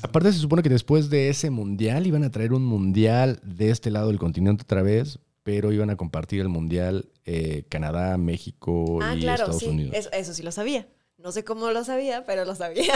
Aparte 0.03 0.31
se 0.31 0.37
supone 0.39 0.61
que 0.63 0.69
después 0.69 1.09
de 1.09 1.27
ese 1.29 1.49
mundial 1.49 2.05
iban 2.07 2.23
a 2.23 2.29
traer 2.31 2.53
un 2.53 2.63
mundial 2.63 3.39
de 3.43 3.69
este 3.71 3.89
lado 3.91 4.07
del 4.09 4.19
continente 4.19 4.61
otra 4.63 4.81
vez, 4.83 5.17
pero 5.43 5.71
iban 5.73 5.89
a 5.89 5.95
compartir 5.97 6.39
el 6.39 6.49
mundial 6.49 7.09
eh, 7.25 7.63
Canadá, 7.69 8.15
México 8.17 8.99
Ah, 9.01 9.15
y 9.15 9.21
claro, 9.21 9.43
Estados 9.43 9.59
sí. 9.61 9.67
Unidos. 9.69 9.95
Eso, 9.97 10.09
eso 10.13 10.33
sí 10.33 10.43
lo 10.43 10.51
sabía. 10.51 10.87
No 11.23 11.31
sé 11.31 11.43
cómo 11.45 11.71
lo 11.71 11.83
sabía, 11.85 12.25
pero 12.25 12.43
lo 12.45 12.53
sabía. 12.53 12.93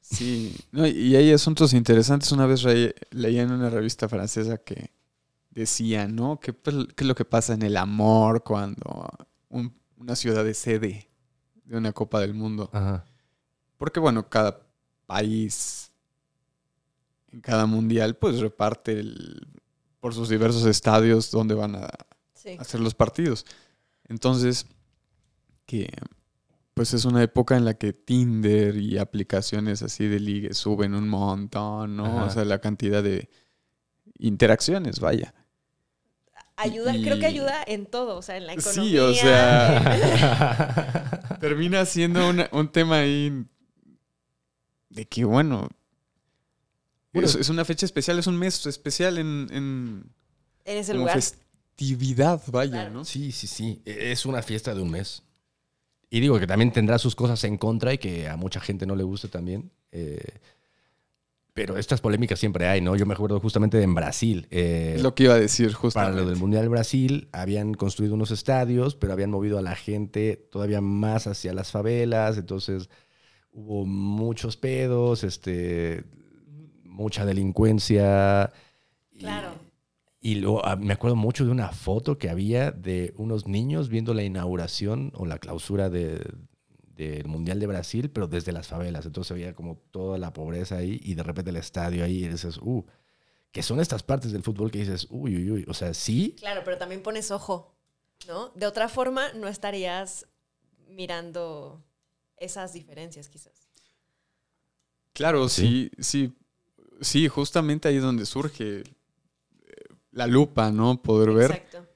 Sí, 0.00 0.56
no, 0.72 0.86
y 0.86 1.16
hay 1.16 1.32
asuntos 1.32 1.74
interesantes. 1.74 2.32
Una 2.32 2.46
vez 2.46 2.62
leía 3.10 3.42
en 3.42 3.52
una 3.52 3.68
revista 3.70 4.08
francesa 4.08 4.56
que 4.58 4.90
decía, 5.50 6.06
¿no? 6.08 6.40
¿Qué, 6.40 6.52
pues, 6.52 6.74
qué 6.96 7.04
es 7.04 7.06
lo 7.08 7.14
que 7.14 7.24
pasa 7.24 7.52
en 7.54 7.62
el 7.62 7.76
amor 7.76 8.42
cuando 8.42 9.08
un- 9.50 9.76
una 9.96 10.16
ciudad 10.16 10.46
es 10.46 10.58
sede 10.58 11.10
de 11.64 11.76
una 11.76 11.92
Copa 11.92 12.20
del 12.20 12.32
Mundo? 12.34 12.70
Ajá. 12.72 13.04
Porque, 13.76 14.00
bueno, 14.00 14.28
cada 14.30 14.60
país 15.06 15.90
en 17.30 17.40
cada 17.40 17.66
mundial, 17.66 18.16
pues 18.16 18.38
reparte 18.40 18.92
el- 18.92 19.46
por 20.00 20.14
sus 20.14 20.28
diversos 20.30 20.64
estadios 20.64 21.30
donde 21.30 21.54
van 21.54 21.74
a 21.76 21.88
Sí. 22.34 22.56
hacer 22.58 22.80
los 22.80 22.94
partidos. 22.94 23.44
Entonces, 24.08 24.64
que 25.66 25.90
pues 26.78 26.94
es 26.94 27.04
una 27.04 27.22
época 27.22 27.56
en 27.56 27.64
la 27.66 27.74
que 27.74 27.92
Tinder 27.92 28.76
y 28.76 28.96
aplicaciones 28.98 29.82
así 29.82 30.06
de 30.06 30.18
ligue 30.20 30.54
suben 30.54 30.94
un 30.94 31.08
montón, 31.08 31.96
¿no? 31.96 32.06
Ajá. 32.06 32.24
O 32.24 32.30
sea, 32.30 32.44
la 32.46 32.60
cantidad 32.60 33.02
de 33.02 33.28
interacciones, 34.18 35.00
vaya. 35.00 35.34
Ayuda, 36.56 36.96
y- 36.96 37.02
creo 37.04 37.18
que 37.20 37.26
ayuda 37.26 37.62
en 37.66 37.86
todo, 37.86 38.16
o 38.16 38.22
sea, 38.22 38.36
en 38.36 38.46
la 38.46 38.54
economía. 38.54 38.90
Sí, 38.90 38.98
o 38.98 39.14
sea, 39.14 41.36
termina 41.40 41.84
siendo 41.84 42.28
una- 42.28 42.48
un 42.52 42.70
tema 42.72 42.98
ahí 42.98 43.44
de 44.90 45.06
que, 45.06 45.24
bueno, 45.24 45.68
Bueno, 47.12 47.28
es, 47.28 47.34
es 47.36 47.48
una 47.48 47.64
fecha 47.64 47.86
especial, 47.86 48.18
es 48.18 48.26
un 48.26 48.36
mes 48.38 48.66
especial 48.66 49.18
en, 49.18 49.46
en 49.52 50.04
en 50.64 50.78
ese 50.78 50.92
como 50.92 51.02
lugar. 51.04 51.14
festividad, 51.14 52.42
vaya, 52.48 52.72
Claro. 52.72 52.90
¿no? 52.90 53.04
Sí, 53.04 53.30
sí, 53.32 53.46
sí. 53.46 53.80
E- 53.84 54.10
Es 54.12 54.26
una 54.26 54.42
fiesta 54.42 54.74
de 54.74 54.82
un 54.82 54.90
mes. 54.90 55.22
Y 56.10 56.20
digo 56.20 56.38
que 56.40 56.46
también 56.46 56.72
tendrá 56.72 56.98
sus 56.98 57.14
cosas 57.14 57.42
en 57.44 57.58
contra 57.58 57.92
y 57.92 57.98
que 57.98 58.28
a 58.28 58.36
mucha 58.36 58.60
gente 58.60 58.86
no 58.86 58.96
le 58.96 59.04
guste 59.04 59.28
también. 59.28 59.70
eh, 59.92 60.20
pero 61.54 61.76
estas 61.76 62.00
polémicas 62.00 62.38
siempre 62.38 62.68
hay, 62.68 62.80
¿no? 62.80 62.94
Yo 62.94 63.04
me 63.04 63.14
acuerdo 63.14 63.40
justamente 63.40 63.78
de 63.78 63.82
en 63.82 63.92
Brasil. 63.94 64.46
eh, 64.52 64.92
Es 64.94 65.02
lo 65.02 65.16
que 65.16 65.24
iba 65.24 65.34
a 65.34 65.40
decir 65.40 65.66
para 65.70 65.78
justamente. 65.80 66.20
lo 66.20 66.28
del 66.28 66.38
Mundial 66.38 66.62
de 66.62 66.68
Brasil, 66.68 67.28
habían 67.32 67.74
construido 67.74 68.14
unos 68.14 68.30
estadios, 68.30 68.94
pero 68.94 69.12
habían 69.12 69.30
movido 69.32 69.58
a 69.58 69.62
la 69.62 69.74
gente 69.74 70.36
todavía 70.36 70.80
más 70.80 71.26
hacia 71.26 71.52
las 71.52 71.72
favelas. 71.72 72.38
Entonces 72.38 72.88
hubo 73.50 73.84
muchos 73.86 74.56
pedos, 74.56 75.24
este, 75.24 76.04
mucha 76.84 77.24
delincuencia. 77.24 78.52
y- 79.10 79.18
Claro. 79.18 79.50
y 79.66 79.67
luego 80.20 80.64
ah, 80.66 80.76
me 80.76 80.92
acuerdo 80.92 81.16
mucho 81.16 81.44
de 81.44 81.50
una 81.50 81.70
foto 81.70 82.18
que 82.18 82.28
había 82.30 82.70
de 82.72 83.12
unos 83.16 83.46
niños 83.46 83.88
viendo 83.88 84.14
la 84.14 84.24
inauguración 84.24 85.12
o 85.14 85.26
la 85.26 85.38
clausura 85.38 85.88
de- 85.90 86.20
del 86.96 87.28
Mundial 87.28 87.60
de 87.60 87.68
Brasil, 87.68 88.10
pero 88.10 88.26
desde 88.26 88.50
las 88.52 88.66
favelas. 88.66 89.06
Entonces 89.06 89.30
había 89.30 89.54
como 89.54 89.76
toda 89.92 90.18
la 90.18 90.32
pobreza 90.32 90.78
ahí 90.78 90.98
y 91.04 91.14
de 91.14 91.22
repente 91.22 91.50
el 91.50 91.56
estadio 91.56 92.04
ahí 92.04 92.24
y 92.24 92.28
dices, 92.28 92.58
uh, 92.60 92.84
que 93.52 93.62
son 93.62 93.78
estas 93.80 94.02
partes 94.02 94.32
del 94.32 94.42
fútbol 94.42 94.70
que 94.72 94.80
dices, 94.80 95.06
uy, 95.10 95.36
uy, 95.36 95.50
uy. 95.52 95.64
O 95.68 95.74
sea, 95.74 95.94
sí, 95.94 96.34
Claro, 96.38 96.62
pero 96.64 96.76
también 96.76 97.02
pones 97.02 97.30
ojo, 97.30 97.76
¿no? 98.26 98.48
De 98.56 98.66
otra 98.66 98.88
forma, 98.88 99.32
no 99.34 99.46
estarías 99.46 100.26
mirando 100.88 101.84
esas 102.36 102.72
diferencias, 102.72 103.28
quizás. 103.28 103.68
Claro, 105.12 105.48
sí, 105.48 105.90
sí, 105.98 106.32
sí, 107.00 107.28
justamente 107.28 107.88
ahí 107.88 107.96
es 107.96 108.02
donde 108.02 108.26
surge 108.26 108.82
la 110.18 110.26
lupa, 110.26 110.70
¿no? 110.70 111.00
Poder 111.00 111.30
ver 111.32 111.50
Exacto. 111.52 111.86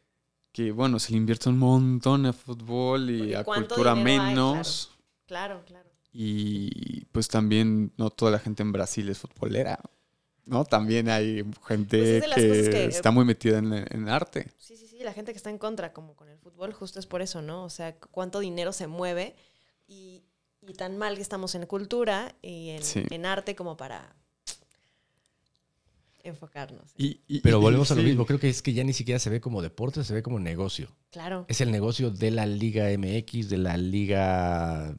que, 0.52 0.72
bueno, 0.72 0.98
se 0.98 1.12
le 1.12 1.18
invierte 1.18 1.48
un 1.48 1.58
montón 1.58 2.26
a 2.26 2.32
fútbol 2.32 3.10
y 3.10 3.18
Porque 3.18 3.36
a 3.36 3.44
cultura 3.44 3.92
hay, 3.92 4.02
menos. 4.02 4.90
Claro, 5.26 5.62
claro. 5.66 5.88
Y 6.12 7.04
pues 7.06 7.28
también 7.28 7.92
no 7.96 8.10
toda 8.10 8.30
la 8.32 8.38
gente 8.38 8.62
en 8.62 8.70
Brasil 8.72 9.08
es 9.08 9.18
futbolera, 9.18 9.78
¿no? 10.44 10.64
También 10.64 11.08
hay 11.08 11.42
gente 11.66 12.20
Pues 12.22 12.36
es 12.38 12.68
que, 12.68 12.70
que- 12.70 12.84
está 12.86 13.10
muy 13.10 13.24
metida 13.24 13.58
en, 13.58 13.72
en 13.72 14.08
arte. 14.08 14.50
Sí, 14.58 14.76
sí, 14.76 14.86
sí, 14.86 14.98
la 15.02 15.12
gente 15.14 15.32
que 15.32 15.38
está 15.38 15.50
en 15.50 15.58
contra, 15.58 15.92
como 15.92 16.14
con 16.14 16.28
el 16.28 16.38
fútbol, 16.38 16.72
justo 16.74 16.98
es 16.98 17.06
por 17.06 17.22
eso, 17.22 17.40
¿no? 17.42 17.64
O 17.64 17.70
sea, 17.70 17.96
cu- 17.98 18.08
cuánto 18.10 18.40
dinero 18.40 18.72
se 18.72 18.86
mueve 18.88 19.34
y, 19.88 20.22
y 20.60 20.74
tan 20.74 20.98
mal 20.98 21.16
que 21.16 21.22
estamos 21.22 21.54
en 21.54 21.64
cultura 21.66 22.34
y 22.42 22.70
en, 22.70 22.82
Sí. 22.82 23.04
en 23.10 23.24
arte 23.26 23.56
como 23.56 23.76
para 23.78 24.14
enfocarnos. 26.24 26.92
Y, 26.96 27.20
y- 27.28 27.40
pero 27.40 27.58
y- 27.58 27.62
volvemos 27.62 27.90
a 27.90 27.94
lo 27.94 28.00
sí. 28.02 28.06
mismo. 28.08 28.26
Creo 28.26 28.38
que 28.38 28.48
es 28.48 28.62
que 28.62 28.72
ya 28.72 28.84
ni 28.84 28.92
siquiera 28.92 29.18
se 29.18 29.30
ve 29.30 29.40
como 29.40 29.62
deporte, 29.62 30.04
se 30.04 30.14
ve 30.14 30.22
como 30.22 30.38
negocio. 30.38 30.88
Claro. 31.10 31.44
Es 31.48 31.60
el 31.60 31.70
negocio 31.70 32.10
de 32.10 32.30
la 32.30 32.46
Liga 32.46 32.88
MX, 32.96 33.48
de 33.48 33.58
la 33.58 33.76
Liga, 33.76 34.96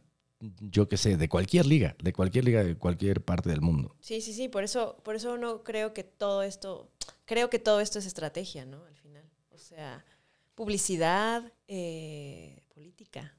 yo 0.60 0.90
qué 0.90 0.98
sé, 0.98 1.16
de 1.18 1.30
cualquier 1.30 1.66
liga, 1.66 1.96
de 2.04 2.12
cualquier 2.14 2.44
liga 2.46 2.64
de 2.64 2.76
cualquier 2.78 3.24
parte 3.24 3.50
del 3.50 3.62
mundo. 3.62 3.96
Sí, 4.02 4.22
sí, 4.22 4.34
sí, 4.34 4.50
por 4.50 4.64
eso, 4.64 4.98
por 5.04 5.16
eso 5.16 5.38
no 5.38 5.64
creo 5.64 5.94
que 5.94 6.04
todo 6.04 6.44
esto, 6.44 6.92
creo 7.26 7.50
que 7.50 7.60
todo 7.60 7.80
esto 7.80 8.00
es 8.00 8.06
estrategia, 8.06 8.66
¿no? 8.66 8.84
Al 8.86 8.96
final. 8.96 9.24
O 9.52 9.58
sea, 9.58 10.04
publicidad, 10.56 11.52
eh, 11.68 12.62
política. 12.74 13.36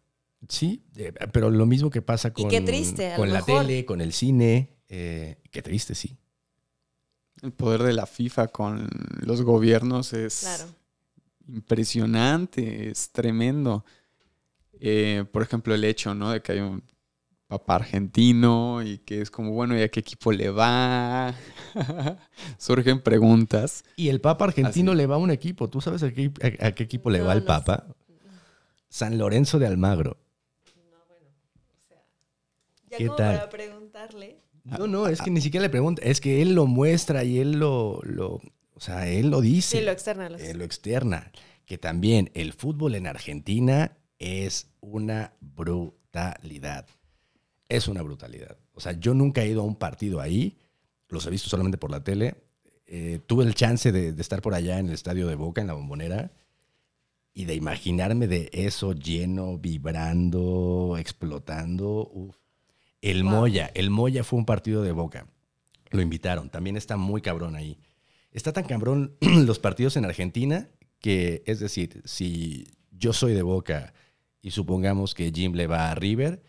Sí, 0.49 0.83
eh, 0.97 1.13
pero 1.33 1.51
lo 1.51 1.65
mismo 1.67 1.89
que 1.91 2.03
pasa 2.03 2.33
con, 2.33 2.49
qué 2.51 2.61
triste, 2.61 3.13
a 3.13 3.17
con 3.17 3.29
la 3.29 3.37
mejor. 3.41 3.63
tele, 3.67 3.85
con 3.85 4.01
el 4.01 4.13
cine. 4.13 4.71
eh, 4.89 5.39
qué 5.51 5.63
triste, 5.63 5.95
sí. 5.95 6.17
El 7.45 7.53
poder 7.53 7.83
de 7.83 7.93
la 7.93 8.07
FIFA 8.07 8.49
con 8.49 8.89
los 9.21 9.43
gobiernos 9.43 10.15
es 10.15 10.41
Claro. 10.41 10.65
impresionante, 11.47 12.89
es 12.91 13.11
tremendo. 13.13 13.85
Eh, 14.81 15.25
por 15.31 15.43
ejemplo, 15.43 15.75
el 15.75 15.85
hecho, 15.85 16.15
¿no? 16.15 16.31
De 16.31 16.41
que 16.41 16.53
hay 16.53 16.61
un 16.61 16.83
papá 17.47 17.75
argentino 17.77 18.83
y 18.83 18.97
que 18.99 19.21
es 19.21 19.31
como, 19.31 19.53
bueno, 19.53 19.79
¿y 19.79 19.83
a 19.83 19.89
qué 19.91 20.01
equipo 20.01 20.33
le 20.33 20.49
va? 20.49 21.35
Surgen 22.59 23.03
preguntas. 23.03 23.85
Y 23.97 24.09
el 24.09 24.23
Papa 24.23 24.47
argentino 24.47 24.93
Así. 24.93 24.97
le 24.99 25.07
va 25.07 25.17
a 25.17 25.19
un 25.19 25.31
equipo. 25.31 25.69
¿Tú 25.69 25.83
sabes 25.83 26.03
a 26.03 26.13
qué, 26.13 26.33
a- 26.63 26.69
a 26.69 26.73
qué 26.73 26.85
equipo 26.85 27.11
le 27.11 27.19
No, 27.19 27.27
va 27.27 27.35
el 27.35 27.41
no 27.41 27.47
Papa? 27.47 27.87
San 28.89 29.19
Lorenzo 29.19 29.59
de 29.59 29.67
Almagro. 29.67 30.17
No, 30.77 30.99
bueno, 31.09 31.27
o 31.29 31.89
sea, 31.89 32.03
ya 32.89 32.97
¿Qué 32.97 33.05
como 33.07 33.17
tal? 33.17 33.37
para 33.37 33.51
preguntarle. 33.51 34.41
No, 34.65 34.87
no, 34.87 35.07
es 35.09 35.21
que 35.21 35.31
ni 35.31 35.43
siquiera 35.43 35.63
le 35.63 35.71
pregunta. 35.71 36.03
Es 36.03 36.21
que 36.21 36.41
él 36.41 36.55
lo 36.55 36.67
muestra 36.67 37.23
y 37.23 37.39
él 37.39 37.53
lo, 37.53 38.01
lo 38.03 38.41
o 38.75 38.81
sea, 38.81 39.09
él 39.09 39.31
lo 39.31 39.41
dice. 39.41 39.79
Sí, 39.79 39.85
lo 39.85 39.93
externa. 39.93 40.29
Lo 40.29 40.39
eh, 40.39 40.55
lo 40.55 40.65
externa. 40.65 41.31
Que 41.65 41.79
también 41.79 42.31
el 42.35 42.53
fútbol 42.53 42.95
en 42.95 43.07
Argentina 43.07 43.97
es 44.19 44.69
una 44.81 45.35
brutalidad. 45.41 46.87
Es 47.69 47.89
una 47.89 48.03
brutalidad. 48.03 48.59
O 48.73 48.81
sea, 48.81 48.93
yo 48.93 49.15
nunca 49.15 49.43
he 49.43 49.49
ido 49.49 49.61
a 49.61 49.65
un 49.65 49.77
partido 49.77 50.21
ahí. 50.21 50.59
Los 51.09 51.27
he 51.27 51.31
visto 51.31 51.49
solamente 51.49 51.79
por 51.79 51.91
la 51.91 52.03
tele. 52.03 52.37
Eh, 52.87 53.21
tuve 53.27 53.45
el 53.45 53.55
chance 53.55 53.93
de, 53.93 54.13
de 54.13 54.23
estar 54.23 54.43
por 54.43 54.55
allá 54.55 54.79
en 54.79 54.89
el 54.89 54.95
estadio 54.95 55.27
de 55.27 55.35
Boca, 55.35 55.61
en 55.61 55.69
la 55.69 55.73
bombonera, 55.73 56.33
y 57.33 57.47
de 57.47 57.55
imaginarme 57.55 58.27
de 58.27 58.51
eso 58.53 58.93
lleno, 58.93 59.59
vibrando, 59.59 60.97
explotando. 60.99 62.11
Uf. 62.13 62.37
El 63.05 63.23
Wow. 63.23 63.33
Moya, 63.33 63.71
el 63.75 63.91
Moya 63.91 64.25
fue 64.25 64.39
un 64.39 64.47
partido 64.47 64.83
de 64.83 64.93
Boca. 64.93 65.27
Lo 65.91 66.01
invitaron. 66.01 66.49
También 66.49 66.79
está 66.79 66.97
muy 66.97 67.21
cabrón 67.21 67.55
ahí. 67.55 67.79
Está 68.33 68.55
tan 68.55 68.65
cabrón 68.65 69.17
los 69.21 69.59
partidos 69.59 69.99
en 69.99 70.07
Argentina 70.07 70.71
que, 71.01 71.43
es 71.45 71.61
decir, 71.61 72.01
si 72.07 72.67
yo 72.91 73.13
soy 73.13 73.35
de 73.35 73.43
Boca 73.43 73.93
y 74.41 74.53
supongamos 74.53 75.15
que 75.15 75.31
Jim 75.31 75.53
le 75.53 75.67
va 75.67 75.91
a 75.91 75.95
River, 75.95 76.43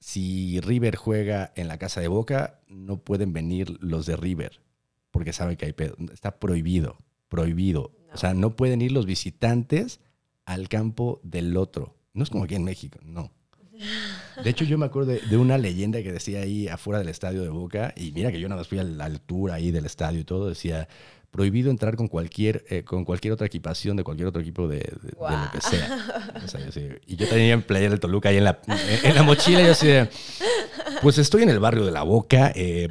si 0.00 0.58
River 0.60 0.96
juega 0.96 1.52
en 1.54 1.68
la 1.68 1.76
casa 1.76 2.00
de 2.00 2.08
Boca, 2.08 2.60
no 2.66 3.04
pueden 3.04 3.34
venir 3.34 3.76
los 3.82 4.06
de 4.06 4.16
River 4.16 4.62
porque 5.10 5.34
saben 5.34 5.58
que 5.58 5.66
hay 5.66 5.74
pedo. 5.74 5.96
Está 6.12 6.38
prohibido, 6.38 6.96
prohibido. 7.28 7.92
No. 8.06 8.14
O 8.14 8.16
sea, 8.16 8.32
no 8.32 8.56
pueden 8.56 8.80
ir 8.80 8.92
los 8.92 9.04
visitantes 9.04 10.00
al 10.46 10.70
campo 10.70 11.20
del 11.22 11.56
otro. 11.58 11.98
No 12.14 12.22
es 12.22 12.30
como 12.30 12.44
aquí 12.44 12.54
en 12.54 12.64
México, 12.64 12.98
no. 13.02 13.32
De 14.42 14.50
hecho, 14.50 14.64
yo 14.64 14.78
me 14.78 14.86
acuerdo 14.86 15.12
de, 15.12 15.20
de 15.20 15.36
una 15.36 15.58
leyenda 15.58 16.02
que 16.02 16.12
decía 16.12 16.40
ahí 16.40 16.68
afuera 16.68 16.98
del 16.98 17.08
estadio 17.08 17.42
de 17.42 17.48
Boca, 17.48 17.92
y 17.96 18.12
mira 18.12 18.30
que 18.32 18.40
yo 18.40 18.48
nada 18.48 18.60
más 18.60 18.68
fui 18.68 18.78
a 18.78 18.84
la 18.84 19.04
altura 19.04 19.54
ahí 19.54 19.70
del 19.70 19.86
estadio 19.86 20.20
y 20.20 20.24
todo, 20.24 20.48
decía, 20.48 20.88
prohibido 21.30 21.70
entrar 21.70 21.94
con 21.96 22.08
cualquier, 22.08 22.64
eh, 22.70 22.82
con 22.84 23.04
cualquier 23.04 23.32
otra 23.34 23.46
equipación 23.46 23.96
de 23.96 24.02
cualquier 24.04 24.28
otro 24.28 24.40
equipo 24.40 24.66
de, 24.66 24.78
de- 24.78 24.82
de 24.82 25.36
lo 25.36 25.50
que 25.52 25.60
sea. 25.60 26.32
O 26.44 26.48
sea, 26.48 26.60
yo 26.68 26.80
y 27.06 27.16
yo 27.16 27.28
tenía 27.28 27.52
en 27.52 27.62
Playa 27.62 27.90
del 27.90 28.00
Toluca 28.00 28.30
ahí 28.30 28.38
en 28.38 28.44
la, 28.44 28.58
en 29.02 29.14
la 29.14 29.22
mochila, 29.22 29.60
y 29.60 29.66
yo 29.66 29.72
así 29.72 29.88
pues 31.02 31.18
estoy 31.18 31.42
en 31.42 31.50
el 31.50 31.58
barrio 31.60 31.84
de 31.84 31.92
la 31.92 32.02
Boca, 32.02 32.50
eh, 32.54 32.88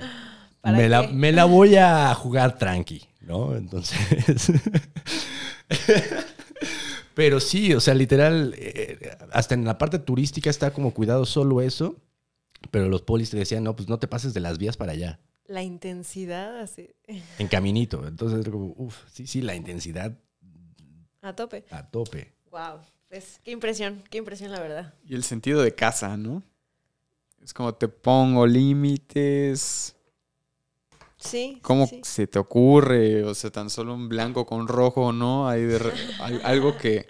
¿Para 0.62 0.78
me, 0.78 0.90
la, 0.90 1.04
me 1.04 1.32
la 1.32 1.46
voy 1.46 1.76
a 1.76 2.14
jugar 2.14 2.58
tranqui, 2.58 3.04
¿no? 3.22 3.56
Entonces... 3.56 3.98
Pero 7.18 7.40
sí, 7.40 7.74
o 7.74 7.80
sea, 7.80 7.96
literal, 7.96 8.54
eh, 8.60 9.18
hasta 9.32 9.56
en 9.56 9.66
la 9.66 9.80
parte 9.80 9.98
turística 9.98 10.52
está 10.52 10.72
como 10.72 10.94
cuidado 10.94 11.26
solo 11.26 11.62
eso. 11.62 11.96
Pero 12.70 12.90
los 12.90 13.02
polis 13.02 13.32
te 13.32 13.38
decían, 13.38 13.64
no, 13.64 13.76
pues 13.76 13.90
no 13.90 13.98
te 13.98 14.08
pases 14.08 14.36
de 14.36 14.40
las 14.40 14.60
vías 14.60 14.78
para 14.78 14.92
allá, 14.92 15.20
La 15.48 15.64
intensidad 15.64 16.60
así, 16.60 16.92
en 17.40 17.48
caminito. 17.48 18.08
Entonces, 18.08 18.42
era 18.42 18.52
como, 18.52 18.76
uff, 18.78 18.96
sí, 19.12 19.26
sí, 19.26 19.42
la 19.42 19.56
intensidad 19.56 20.16
a 21.24 21.36
tope. 21.36 21.66
a 21.72 21.90
tope. 21.90 22.36
Wow. 22.52 22.82
Es, 23.10 23.42
qué 23.44 23.50
impresión, 23.50 24.04
qué 24.12 24.20
impresión 24.20 24.52
la 24.52 24.60
verdad. 24.60 24.94
Y 25.04 25.16
el 25.16 25.24
sentido 25.24 25.64
de 25.64 25.74
casa, 25.74 26.18
¿no? 26.18 26.44
Es 27.42 27.52
como 27.52 27.74
te 27.74 27.88
pongo 27.88 28.46
límites. 28.46 29.96
Sí. 31.18 31.62
¿Cómo 31.62 31.88
sí, 31.88 32.02
se 32.04 32.28
te 32.28 32.40
ocurre? 32.40 33.24
O 33.26 33.34
sea, 33.36 33.52
tan 33.52 33.70
solo 33.70 33.94
un 33.94 34.08
blanco 34.10 34.46
con 34.46 34.68
rojo, 34.68 35.12
¿no? 35.12 35.48
Hay, 35.50 35.64
de 35.64 35.80
hay 36.20 36.40
algo 36.44 36.78
que, 36.78 37.08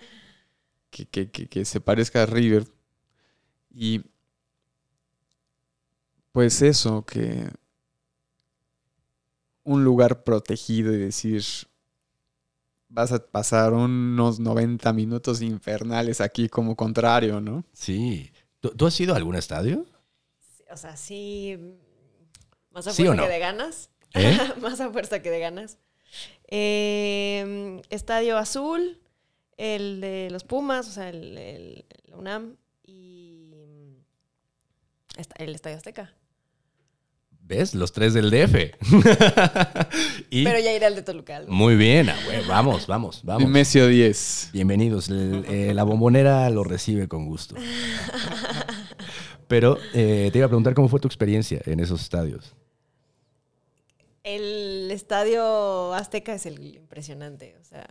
que, 0.91 1.07
que- 1.07 1.31
que- 1.31 1.47
que 1.49 1.65
se 1.65 1.81
parezca 1.81 2.23
a 2.23 2.27
River. 2.27 2.67
Y 3.73 4.01
pues 6.31 6.61
eso, 6.61 7.03
que 7.05 7.49
un 9.63 9.83
lugar 9.83 10.23
protegido 10.23 10.91
y 10.93 10.97
decir, 10.97 11.43
vas 12.89 13.11
a 13.11 13.19
pasar 13.19 13.73
unos 13.73 14.39
90 14.39 14.93
minutos 14.93 15.41
infernales 15.41 16.21
aquí 16.21 16.49
como 16.49 16.75
contrario, 16.75 17.39
¿no? 17.41 17.63
Sí. 17.71 18.31
¿Tú, 18.59 18.69
tú 18.71 18.87
has 18.87 18.99
ido 18.99 19.13
a 19.13 19.17
algún 19.17 19.35
estadio? 19.35 19.85
O 20.71 20.77
sea, 20.77 20.95
sí. 20.97 21.57
Más 22.71 22.87
a 22.87 22.93
¿Sí 22.93 23.03
o 23.03 23.05
fuerza 23.07 23.15
no? 23.15 23.23
que 23.23 23.29
de 23.29 23.39
ganas. 23.39 23.89
¿Eh? 24.13 24.37
Más 24.61 24.79
a 24.81 24.89
fuerza 24.91 25.21
que 25.21 25.29
de 25.29 25.39
ganas. 25.39 25.77
Eh, 26.47 27.81
Estadio 27.89 28.37
Azul, 28.37 28.99
el 29.57 29.99
de 30.01 30.29
los 30.31 30.43
Pumas, 30.43 30.87
o 30.87 30.91
sea, 30.91 31.09
el, 31.09 31.85
UNAM 32.17 32.55
y 32.85 33.51
esta- 35.17 35.35
el 35.43 35.53
Estadio 35.55 35.77
Azteca. 35.77 36.13
¿Ves? 37.41 37.73
Los 37.75 37.93
tres 37.93 38.13
del 38.13 38.29
DF. 38.29 38.55
y 40.29 40.43
Pero 40.43 40.59
ya 40.59 40.73
iré 40.73 40.85
al 40.85 40.95
de 40.95 41.01
Toluca. 41.01 41.37
algo. 41.37 41.51
muy 41.53 41.77
bien, 41.77 42.09
ah, 42.09 42.15
güey, 42.25 42.45
vamos, 42.45 42.87
vamos, 42.87 43.21
vamos. 43.23 43.43
Nemesio 43.43 43.87
10. 43.87 44.49
Bienvenidos. 44.51 45.07
El- 45.09 45.45
eh, 45.47 45.73
la 45.73 45.83
bombonera 45.83 46.49
lo 46.49 46.63
recibe 46.65 47.07
con 47.07 47.25
gusto. 47.25 47.55
Pero 49.47 49.77
eh, 49.93 50.29
te 50.33 50.39
iba 50.39 50.45
a 50.45 50.49
preguntar 50.49 50.73
cómo 50.73 50.89
fue 50.89 50.99
tu 50.99 51.07
experiencia 51.07 51.61
en 51.65 51.79
esos 51.79 52.01
estadios. 52.01 52.53
El 54.27 54.91
Estadio 54.91 55.93
Azteca 55.93 56.33
es 56.33 56.45
el 56.45 56.75
impresionante, 56.75 57.55
o 57.61 57.63
sea, 57.63 57.87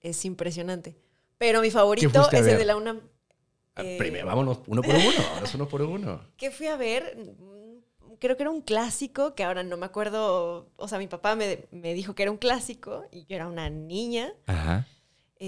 es 0.00 0.24
impresionante. 0.24 0.96
Pero 1.38 1.60
mi 1.60 1.70
favorito 1.70 2.28
es 2.32 2.46
el 2.46 2.58
de 2.58 2.64
la 2.64 2.76
UNAM. 2.76 3.00
Ah, 3.76 3.84
Eh, 3.84 3.96
Primero, 3.96 4.26
vámonos 4.26 4.58
uno 4.66 4.82
por 4.82 4.94
uno. 4.94 5.28
Ahora 5.34 5.44
es 5.44 5.54
uno 5.54 5.68
por 5.68 5.82
uno. 5.82 6.20
que 6.36 6.50
fui 6.50 6.66
a 6.66 6.76
ver, 6.76 7.16
creo 8.18 8.36
que 8.36 8.42
era 8.42 8.50
un 8.50 8.60
clásico, 8.60 9.36
que 9.36 9.44
ahora 9.44 9.62
no 9.62 9.76
me 9.76 9.86
acuerdo, 9.86 10.68
o 10.74 10.88
sea, 10.88 10.98
mi 10.98 11.06
papá 11.06 11.36
me, 11.36 11.66
me 11.70 11.94
dijo 11.94 12.16
que 12.16 12.24
era 12.24 12.32
un 12.32 12.38
clásico 12.38 13.04
y 13.12 13.26
yo 13.26 13.36
era 13.36 13.46
una 13.46 13.70
niña. 13.70 14.32
Ajá. 14.46 14.88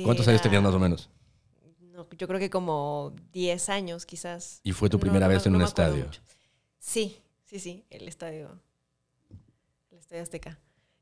¿Cuántos 0.05 0.29
años 0.29 0.43
tenías 0.43 0.63
más 0.63 0.75
o 0.75 0.79
menos? 0.79 1.11
no, 1.81 2.09
yo 2.17 2.29
creo 2.29 2.39
que 2.39 2.51
como 2.51 3.17
10 3.33 3.69
años 3.71 4.07
quizás. 4.07 4.61
Y 4.63 4.71
fue 4.71 4.89
tu 4.89 5.01
primera 5.01 5.27
no 5.27 5.33
vez 5.33 5.45
en 5.45 5.57
un 5.57 5.63
estadio. 5.63 6.05
mucho. 6.05 6.21
Sí, 6.79 7.21
sí, 7.45 7.59
sí, 7.59 7.85
el 7.91 8.07
estadio. 8.07 8.61
Estadio 10.09 10.23
Azteca. 10.23 10.59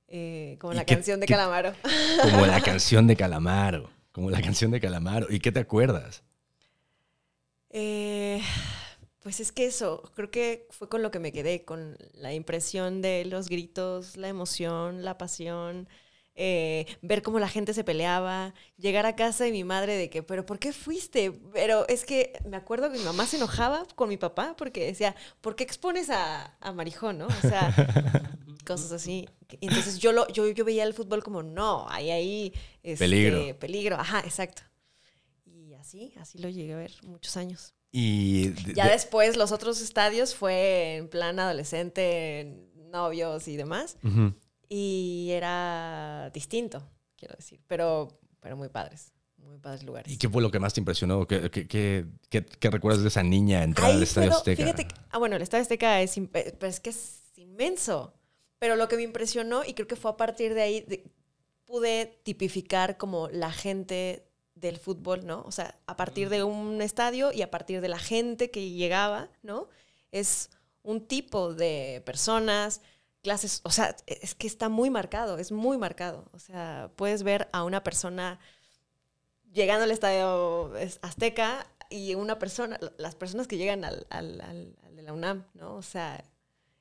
Eh, 0.08 0.56
como 0.60 0.72
¿Y 0.72 0.76
la 0.76 0.84
qué- 0.84 0.94
canción 0.96 1.20
de 1.20 1.26
qué- 1.26 1.34
Calamaro. 1.34 1.72
Como 2.22 2.44
la 2.44 2.60
canción 2.64 3.06
de 3.06 3.14
Calamaro. 3.14 3.88
Como 4.10 4.30
la 4.32 4.42
canción 4.42 4.72
de 4.72 4.80
Calamaro. 4.80 5.28
¿Y 5.30 5.38
qué 5.38 5.52
te 5.52 5.60
acuerdas? 5.60 6.24
Eh, 7.70 8.42
pues 9.22 9.38
es 9.38 9.52
que 9.52 9.66
eso, 9.66 10.02
creo 10.16 10.32
que 10.32 10.66
fue 10.70 10.88
con 10.88 11.02
lo 11.02 11.12
que 11.12 11.20
me 11.20 11.30
quedé, 11.30 11.64
con 11.64 11.96
la 12.14 12.32
impresión 12.34 13.00
de 13.00 13.24
los 13.26 13.48
gritos, 13.48 14.16
la 14.16 14.26
emoción, 14.26 15.04
la 15.04 15.18
pasión, 15.18 15.88
eh, 16.34 16.86
ver 17.00 17.22
cómo 17.22 17.38
la 17.38 17.48
gente 17.48 17.72
se 17.74 17.84
peleaba, 17.84 18.54
llegar 18.76 19.06
a 19.06 19.14
casa 19.14 19.46
y 19.46 19.52
mi 19.52 19.62
madre 19.62 19.94
de 19.96 20.10
que, 20.10 20.22
pero 20.24 20.44
¿por 20.46 20.58
qué 20.58 20.72
fuiste? 20.72 21.30
Pero 21.52 21.86
es 21.88 22.04
que 22.04 22.32
me 22.44 22.56
acuerdo 22.56 22.90
que 22.90 22.98
mi 22.98 23.04
mamá 23.04 23.24
se 23.26 23.36
enojaba 23.36 23.84
con 23.94 24.08
mi 24.08 24.16
papá 24.16 24.54
porque 24.58 24.84
decía, 24.84 25.14
¿por 25.40 25.54
qué 25.54 25.62
expones 25.64 26.10
a, 26.10 26.56
a 26.60 26.72
Marijón, 26.72 27.18
no? 27.18 27.26
O 27.26 27.48
sea, 27.48 27.72
cosas 28.66 28.92
así. 28.92 29.26
Entonces 29.62 29.98
yo, 29.98 30.12
lo, 30.12 30.28
yo, 30.28 30.46
yo 30.48 30.64
veía 30.64 30.84
el 30.84 30.92
fútbol 30.92 31.22
como, 31.22 31.42
no, 31.42 31.86
hay 31.88 32.10
ahí 32.10 32.52
este, 32.82 33.04
Peligro. 33.04 33.58
Peligro, 33.58 33.96
ajá, 33.96 34.20
exacto. 34.20 34.62
Y 35.46 35.72
así, 35.74 36.12
así 36.20 36.38
lo 36.38 36.48
llegué 36.50 36.74
a 36.74 36.76
ver 36.76 36.92
muchos 37.04 37.36
años. 37.38 37.72
Y 37.92 38.48
de- 38.48 38.74
Ya 38.74 38.84
de- 38.86 38.90
después 38.92 39.36
los 39.36 39.52
otros 39.52 39.80
estadios 39.80 40.34
fue 40.34 40.96
en 40.96 41.08
plan 41.08 41.38
adolescente, 41.38 42.68
novios 42.90 43.48
y 43.48 43.56
demás. 43.56 43.96
Ujú. 44.04 44.34
Y 44.68 45.28
era 45.30 46.30
distinto, 46.34 46.86
quiero 47.16 47.34
decir. 47.36 47.60
Pero, 47.66 48.08
pero 48.40 48.56
muy 48.56 48.68
padres. 48.68 49.12
Muy 49.38 49.58
padres 49.58 49.84
lugares. 49.84 50.12
¿Y 50.12 50.16
qué 50.18 50.28
fue 50.28 50.42
lo 50.42 50.50
que 50.50 50.58
más 50.58 50.74
te 50.74 50.80
impresionó? 50.80 51.24
¿Qué, 51.26 51.50
qué- 51.52 51.68
qué- 51.68 52.44
qué- 52.44 52.70
recuerdas 52.70 53.02
de 53.02 53.08
esa 53.08 53.22
niña 53.22 53.62
entrar 53.62 53.90
Ahí 53.90 53.96
al 53.96 54.02
Estadio 54.02 54.32
Azteca? 54.32 54.60
Fíjate, 54.64 54.88
ah, 55.10 55.18
bueno, 55.18 55.36
el 55.36 55.42
Estadio 55.42 55.62
Azteca 55.62 56.02
es, 56.02 56.18
eh, 56.18 56.26
pero 56.32 56.66
es 56.66 56.80
que 56.80 56.90
es 56.90 57.22
inmenso. 57.36 58.12
Pero 58.58 58.76
lo 58.76 58.88
que 58.88 58.96
me 58.96 59.02
impresionó, 59.02 59.64
y 59.64 59.74
creo 59.74 59.86
que 59.88 59.96
fue 59.96 60.10
a 60.10 60.16
partir 60.16 60.54
de 60.54 60.62
ahí, 60.62 60.80
de- 60.82 61.04
pude 61.66 62.06
tipificar 62.22 62.96
como 62.96 63.28
la 63.28 63.50
gente 63.52 64.26
del 64.54 64.78
fútbol, 64.78 65.26
¿no? 65.26 65.42
O 65.42 65.52
sea, 65.52 65.78
a 65.86 65.96
partir 65.96 66.28
de 66.30 66.42
un 66.44 66.80
estadio 66.80 67.32
y 67.32 67.42
a 67.42 67.50
partir 67.50 67.80
de 67.80 67.88
la 67.88 67.98
gente 67.98 68.50
que 68.50 68.70
llegaba, 68.70 69.28
¿no? 69.42 69.68
Es 70.12 70.50
un 70.82 71.06
tipo 71.06 71.52
de 71.54 72.02
personas, 72.06 72.80
clases, 73.22 73.60
o 73.64 73.70
sea, 73.70 73.96
es 74.06 74.34
que 74.34 74.46
está 74.46 74.68
muy 74.68 74.88
marcado, 74.90 75.38
es 75.38 75.50
muy 75.52 75.76
marcado. 75.78 76.28
O 76.32 76.38
sea, 76.38 76.90
puedes 76.96 77.22
ver 77.24 77.48
a 77.52 77.64
una 77.64 77.82
persona 77.82 78.38
llegando 79.52 79.84
al 79.84 79.90
estadio 79.90 80.76
es- 80.76 80.98
Azteca 81.02 81.66
y 81.90 82.14
una 82.14 82.38
persona, 82.38 82.78
las 82.98 83.14
personas 83.14 83.46
que 83.46 83.56
llegan 83.58 83.84
al, 83.84 84.06
al- 84.10 84.40
al- 84.40 84.76
al 84.84 84.96
de 84.96 85.02
la 85.02 85.12
UNAM, 85.12 85.44
¿no? 85.54 85.74
O 85.76 85.82
sea, 85.82 86.24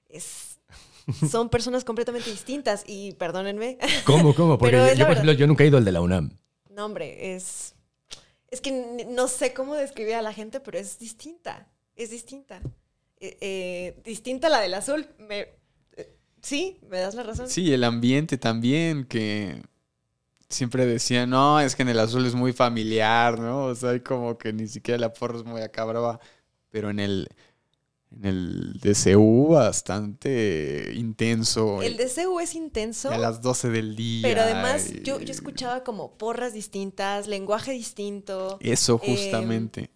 es, 0.10 0.60
son 1.30 1.50
personas 1.50 1.84
completamente 1.84 2.30
distintas 2.30 2.84
y 2.88 3.14
perdónenme, 3.14 3.78
¿Cómo, 4.06 4.34
cómo? 4.34 4.58
Porque 4.60 4.96
yo, 4.98 5.06
por 5.06 5.14
ejemplo, 5.14 5.34
yo 5.34 5.48
nunca 5.48 5.64
he 5.64 5.68
ido 5.68 5.78
al 5.78 5.86
de 5.86 5.92
la 5.92 6.02
UNAM. 6.02 6.32
no 6.70 6.86
hombre, 6.86 7.36
es, 7.36 7.76
es 8.50 8.62
que 8.62 9.06
no 9.10 9.28
sé 9.28 9.54
cómo 9.54 9.76
describir 9.76 10.16
a 10.16 10.22
la 10.22 10.34
gente, 10.34 10.60
pero 10.60 10.78
es 10.78 11.00
distinta, 11.00 11.68
es 11.96 12.10
distinta. 12.10 12.62
Eh, 13.20 13.38
eh, 13.42 14.02
distinta 14.04 14.48
a 14.48 14.50
la 14.50 14.60
del 14.60 14.74
azul. 14.74 15.08
Me, 15.18 15.48
eh, 15.96 16.16
sí, 16.42 16.80
me 16.90 17.00
das 17.00 17.16
la 17.16 17.24
razón. 17.24 17.50
Sí, 17.50 17.74
el 17.74 17.84
ambiente 17.84 18.38
también, 18.38 19.06
que 19.06 19.62
siempre 20.50 20.86
decían, 20.86 21.30
no, 21.30 21.60
es 21.60 21.76
que 21.76 21.84
en 21.84 21.90
el 21.90 22.00
azul 22.00 22.26
es 22.26 22.36
muy 22.36 22.54
familiar, 22.54 23.40
¿no? 23.40 23.66
O 23.66 23.76
sea, 23.76 23.92
hay 23.92 24.02
como 24.02 24.38
que 24.38 24.54
ni 24.54 24.68
siquiera 24.68 25.00
la 25.00 25.14
porra 25.14 25.38
es 25.38 25.46
muy 25.46 25.62
acá 25.62 25.86
brava, 25.86 26.20
pero 26.70 26.90
en 26.90 27.00
el, 27.00 27.30
en 28.18 28.26
el 28.26 28.80
DCU 28.82 29.50
bastante 29.50 30.92
intenso. 30.96 31.82
El 31.82 31.98
DCU 31.98 32.40
es 32.40 32.56
intenso. 32.56 33.12
y 33.12 33.14
a 33.14 33.18
las 33.18 33.42
12 33.42 33.70
del 33.70 33.96
día. 33.96 34.22
Pero 34.28 34.42
además, 34.42 34.92
yo, 35.04 35.20
y- 35.20 35.26
yo 35.26 35.32
escuchaba 35.32 35.84
como 35.84 36.18
porras 36.18 36.54
distintas, 36.54 37.28
lenguaje 37.28 37.72
distinto. 37.72 38.58
Eso 38.62 39.00
Em, 39.04 39.16
justamente. 39.16 39.90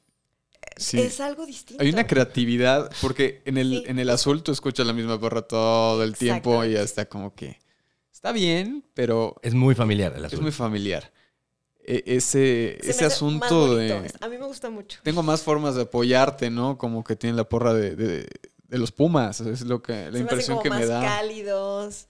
Sí. 0.78 1.00
Es 1.00 1.20
algo 1.20 1.46
distinto. 1.46 1.82
Hay 1.84 1.90
una 1.90 2.08
creatividad, 2.08 2.92
porque 3.02 3.42
en 3.46 3.58
el, 3.58 3.70
Sí. 3.80 3.84
en 3.88 4.00
el 4.00 4.10
azul 4.10 4.44
tú 4.44 4.52
escuchas 4.52 4.86
la 4.88 4.94
misma 4.94 5.20
porra 5.20 5.42
todo 5.42 6.04
el 6.04 6.16
tiempo 6.16 6.64
y 6.64 6.70
Exactamente. 6.76 6.80
hasta 6.80 7.06
como 7.10 7.34
que 7.36 7.60
está 8.14 8.32
bien, 8.32 8.86
pero 8.94 9.36
Es 9.42 9.54
muy 9.54 9.76
familiar 9.76 10.14
el 10.16 10.20
es 10.26 10.34
azul. 10.34 10.42
muy 10.42 10.52
familiar. 10.52 11.12
E- 11.92 12.04
ese 12.06 12.78
Se 12.82 12.86
me 12.86 12.92
ese 12.92 13.06
asunto 13.06 13.76
de... 13.76 14.12
A 14.22 14.28
mí 14.30 14.38
me 14.38 14.46
gusta 14.46 14.70
mucho. 14.70 15.00
Tengo 15.04 15.24
más 15.24 15.42
formas 15.42 15.74
de 15.76 15.82
apoyarte, 15.84 16.50
¿no? 16.52 16.78
Como 16.78 17.04
que 17.04 17.16
tiene 17.16 17.36
la 17.36 17.50
porra 17.50 17.74
de, 17.74 17.96
de- 17.96 18.28
de 18.68 18.78
los 18.78 18.92
Pumas. 18.92 19.42
Es 19.42 19.62
lo 19.62 19.82
que, 19.82 19.94
la 19.94 20.06
Se 20.06 20.12
me 20.12 20.20
impresión 20.20 20.58
como 20.58 20.64
que 20.64 20.70
más 20.70 20.80
me 20.82 20.86
da. 20.86 21.02
cálidos. 21.02 22.08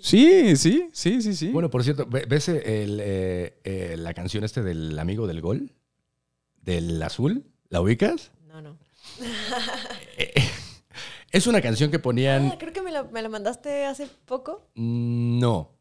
Sí, 0.00 0.56
sí, 0.56 0.88
sí, 0.92 1.20
sí, 1.20 1.34
sí. 1.34 1.48
Bueno, 1.48 1.68
por 1.68 1.82
cierto, 1.82 2.06
¿ve- 2.06 2.24
¿ves 2.28 2.48
el, 2.48 3.00
eh, 3.02 3.58
eh, 3.64 3.96
la 3.98 4.14
canción 4.14 4.44
este 4.44 4.62
del 4.62 4.96
amigo 4.98 5.26
del 5.26 5.40
gol? 5.40 5.72
¿Del 6.62 7.02
azul? 7.02 7.44
¿La 7.68 7.80
ubicas? 7.80 8.30
No, 8.46 8.62
no. 8.62 8.78
Eh, 10.18 10.32
es 11.30 11.46
una 11.46 11.60
canción 11.60 11.90
que 11.90 11.98
ponían... 11.98 12.50
Ah, 12.52 12.56
creo 12.58 12.72
que 12.72 12.80
me 12.82 12.90
la, 12.92 13.02
me 13.02 13.20
la 13.20 13.28
mandaste 13.28 13.84
hace 13.84 14.06
poco. 14.24 14.66
No, 14.76 15.75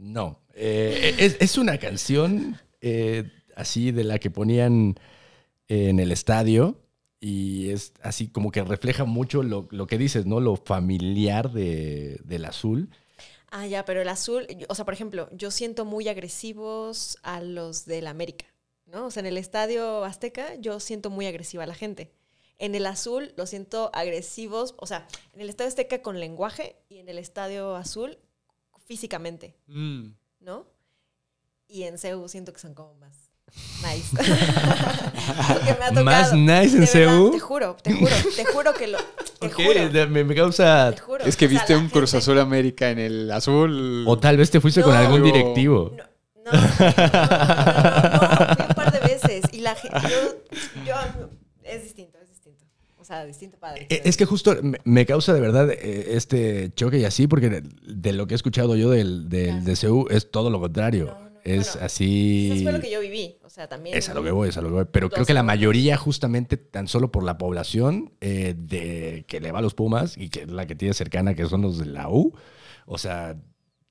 no. 0.00 0.40
Eh, 0.54 1.14
es, 1.18 1.36
es 1.40 1.58
una 1.58 1.78
canción 1.78 2.58
eh, 2.80 3.30
así 3.54 3.92
de 3.92 4.04
la 4.04 4.18
que 4.18 4.30
ponían 4.30 4.98
en 5.68 6.00
el 6.00 6.10
estadio 6.10 6.80
y 7.20 7.70
es 7.70 7.92
así 8.02 8.28
como 8.28 8.50
que 8.50 8.64
refleja 8.64 9.04
mucho 9.04 9.42
lo, 9.42 9.68
lo 9.70 9.86
que 9.86 9.98
dices, 9.98 10.24
¿no? 10.24 10.40
Lo 10.40 10.56
familiar 10.56 11.52
de, 11.52 12.18
del 12.24 12.46
azul. 12.46 12.90
Ah, 13.50 13.66
ya, 13.66 13.84
pero 13.84 14.00
el 14.00 14.08
azul, 14.08 14.46
o 14.68 14.74
sea, 14.74 14.84
por 14.84 14.94
ejemplo, 14.94 15.28
yo 15.32 15.50
siento 15.50 15.84
muy 15.84 16.08
agresivos 16.08 17.18
a 17.22 17.40
los 17.40 17.84
del 17.84 18.06
América, 18.06 18.46
¿no? 18.86 19.06
O 19.06 19.10
sea, 19.10 19.20
en 19.20 19.26
el 19.26 19.36
estadio 19.36 20.04
Azteca 20.04 20.54
yo 20.56 20.80
siento 20.80 21.10
muy 21.10 21.26
agresiva 21.26 21.64
a 21.64 21.66
la 21.66 21.74
gente. 21.74 22.10
En 22.58 22.74
el 22.74 22.86
azul 22.86 23.32
los 23.36 23.50
siento 23.50 23.90
agresivos, 23.92 24.74
o 24.78 24.86
sea, 24.86 25.06
en 25.34 25.42
el 25.42 25.50
estadio 25.50 25.68
Azteca 25.68 26.00
con 26.00 26.20
lenguaje 26.20 26.76
y 26.88 26.98
en 26.98 27.08
el 27.08 27.18
estadio 27.18 27.74
azul 27.76 28.18
físicamente, 28.90 29.54
Mm. 29.68 30.06
¿no? 30.40 30.66
Y 31.68 31.84
en 31.84 31.96
CEU 31.96 32.28
siento 32.28 32.52
que 32.52 32.58
son 32.58 32.74
como 32.74 32.94
más 32.96 33.30
nice. 33.84 34.16
Lo 34.16 35.60
que 35.60 35.74
me 35.78 35.84
ha 35.84 35.88
tocado. 35.90 36.04
¿Más 36.04 36.32
nice 36.32 36.76
en 36.76 36.86
CEU? 36.88 37.30
Te 37.30 37.38
juro, 37.38 37.76
te 37.80 37.92
juro, 37.92 38.12
te 38.34 38.44
juro 38.46 38.74
que 38.74 38.88
lo. 38.88 38.98
Te 39.38 39.48
juro. 39.48 40.08
me, 40.10 40.24
me 40.24 40.34
causa... 40.34 40.90
Te 40.92 41.00
juro. 41.00 41.24
Es 41.24 41.36
que 41.36 41.46
O 41.46 41.48
sea, 41.48 41.58
viste 41.58 41.76
un 41.76 41.88
Cruz 41.88 42.10
gente- 42.10 42.18
Azul 42.24 42.38
América 42.40 42.90
en 42.90 42.98
el 42.98 43.30
azul. 43.30 44.04
O 44.08 44.18
tal 44.18 44.36
vez 44.36 44.50
te 44.50 44.60
fuiste 44.60 44.82
con 44.82 44.96
algún 44.96 45.22
directivo. 45.22 45.92
No, 46.44 46.50
no, 46.52 46.52
no, 46.52 46.60
no, 46.60 46.60
no, 46.60 48.56
fui 48.56 48.66
un 48.66 48.74
par 48.74 48.90
de 48.92 49.00
veces 49.00 49.42
y 49.52 49.60
la 49.60 49.74
gente, 49.76 49.98
yo, 50.10 50.84
yo, 50.84 50.94
es 51.62 51.84
distinto, 51.84 52.18
sea, 53.10 53.26
distinto 53.26 53.58
padre. 53.58 53.86
Eh, 53.88 54.02
Es 54.04 54.16
que 54.16 54.24
justo 54.24 54.56
me, 54.84 55.06
causa 55.06 55.34
de 55.34 55.40
verdad 55.40 55.70
eh, 55.70 56.16
este 56.16 56.72
choque 56.74 56.98
y 56.98 57.04
así, 57.04 57.26
porque 57.26 57.62
de, 57.82 58.12
lo 58.12 58.26
que 58.26 58.34
he 58.34 58.36
escuchado 58.36 58.76
yo 58.76 58.90
del, 58.90 59.28
del 59.28 59.64
DCU 59.64 60.06
es 60.10 60.30
todo 60.30 60.50
lo 60.50 60.60
contrario. 60.60 61.06
No, 61.06 61.24
no, 61.24 61.30
es 61.44 61.72
bueno, 61.72 61.86
así. 61.86 62.50
Eso 62.52 62.62
fue 62.62 62.72
lo 62.72 62.80
que 62.80 62.90
yo 62.90 63.00
viví, 63.00 63.36
o 63.42 63.50
sea, 63.50 63.68
también. 63.68 63.96
Es 63.96 64.08
a 64.08 64.14
lo 64.14 64.22
que 64.22 64.30
voy, 64.30 64.48
es 64.50 64.56
a 64.56 64.62
lo 64.62 64.68
que 64.68 64.74
voy. 64.74 64.84
Pero 64.90 65.10
creo 65.10 65.24
que 65.24 65.34
la 65.34 65.42
mayoría, 65.42 65.96
justamente 65.96 66.56
tan 66.56 66.88
solo 66.88 67.10
por 67.10 67.24
la 67.24 67.38
población 67.38 68.12
eh, 68.20 68.54
de 68.56 69.24
que 69.26 69.40
le 69.40 69.52
va 69.52 69.60
a 69.60 69.62
los 69.62 69.74
Pumas 69.74 70.16
y 70.16 70.28
que 70.28 70.42
es 70.42 70.50
la 70.50 70.66
que 70.66 70.74
tiene 70.74 70.94
cercana, 70.94 71.34
que 71.34 71.46
son 71.46 71.62
los 71.62 71.78
de 71.78 71.86
la 71.86 72.08
U, 72.08 72.34
o 72.86 72.98
sea, 72.98 73.36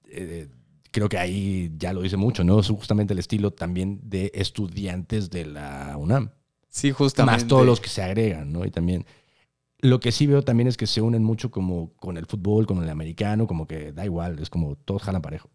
eh, 0.10 0.48
creo 0.92 1.10
que 1.10 1.18
ahí 1.18 1.72
ya 1.78 1.94
lo 1.94 2.02
dice 2.02 2.18
mucho, 2.18 2.44
¿no? 2.44 2.60
Es 2.60 2.68
justamente 2.68 3.14
el 3.14 3.20
estilo 3.20 3.52
también 3.52 4.00
de 4.04 4.32
estudiantes 4.36 5.30
de 5.30 5.46
la 5.46 5.96
UNAM. 5.98 6.32
Sí, 6.70 6.92
justamente. 6.92 7.42
Más 7.44 7.48
todos 7.48 7.66
los 7.66 7.80
que 7.82 7.90
se 7.90 8.02
agregan, 8.04 8.52
¿no? 8.54 8.66
Y 8.66 8.72
también. 8.72 9.06
Lo 9.82 10.00
que 10.02 10.12
sí 10.12 10.28
veo 10.28 10.42
también 10.42 10.68
es 10.68 10.76
que 10.76 10.88
se 10.88 11.02
unen 11.02 11.24
mucho 11.24 11.52
como 11.52 11.94
con 11.96 12.18
el 12.18 12.26
fútbol, 12.26 12.68
con 12.68 12.84
el 12.84 12.90
americano, 12.90 13.48
como 13.48 13.66
que 13.66 13.94
da 13.94 14.04
igual, 14.06 14.38
es 14.40 14.50
como 14.50 14.76
todos 14.76 15.02
jalan 15.04 15.22
parejo. 15.22 15.50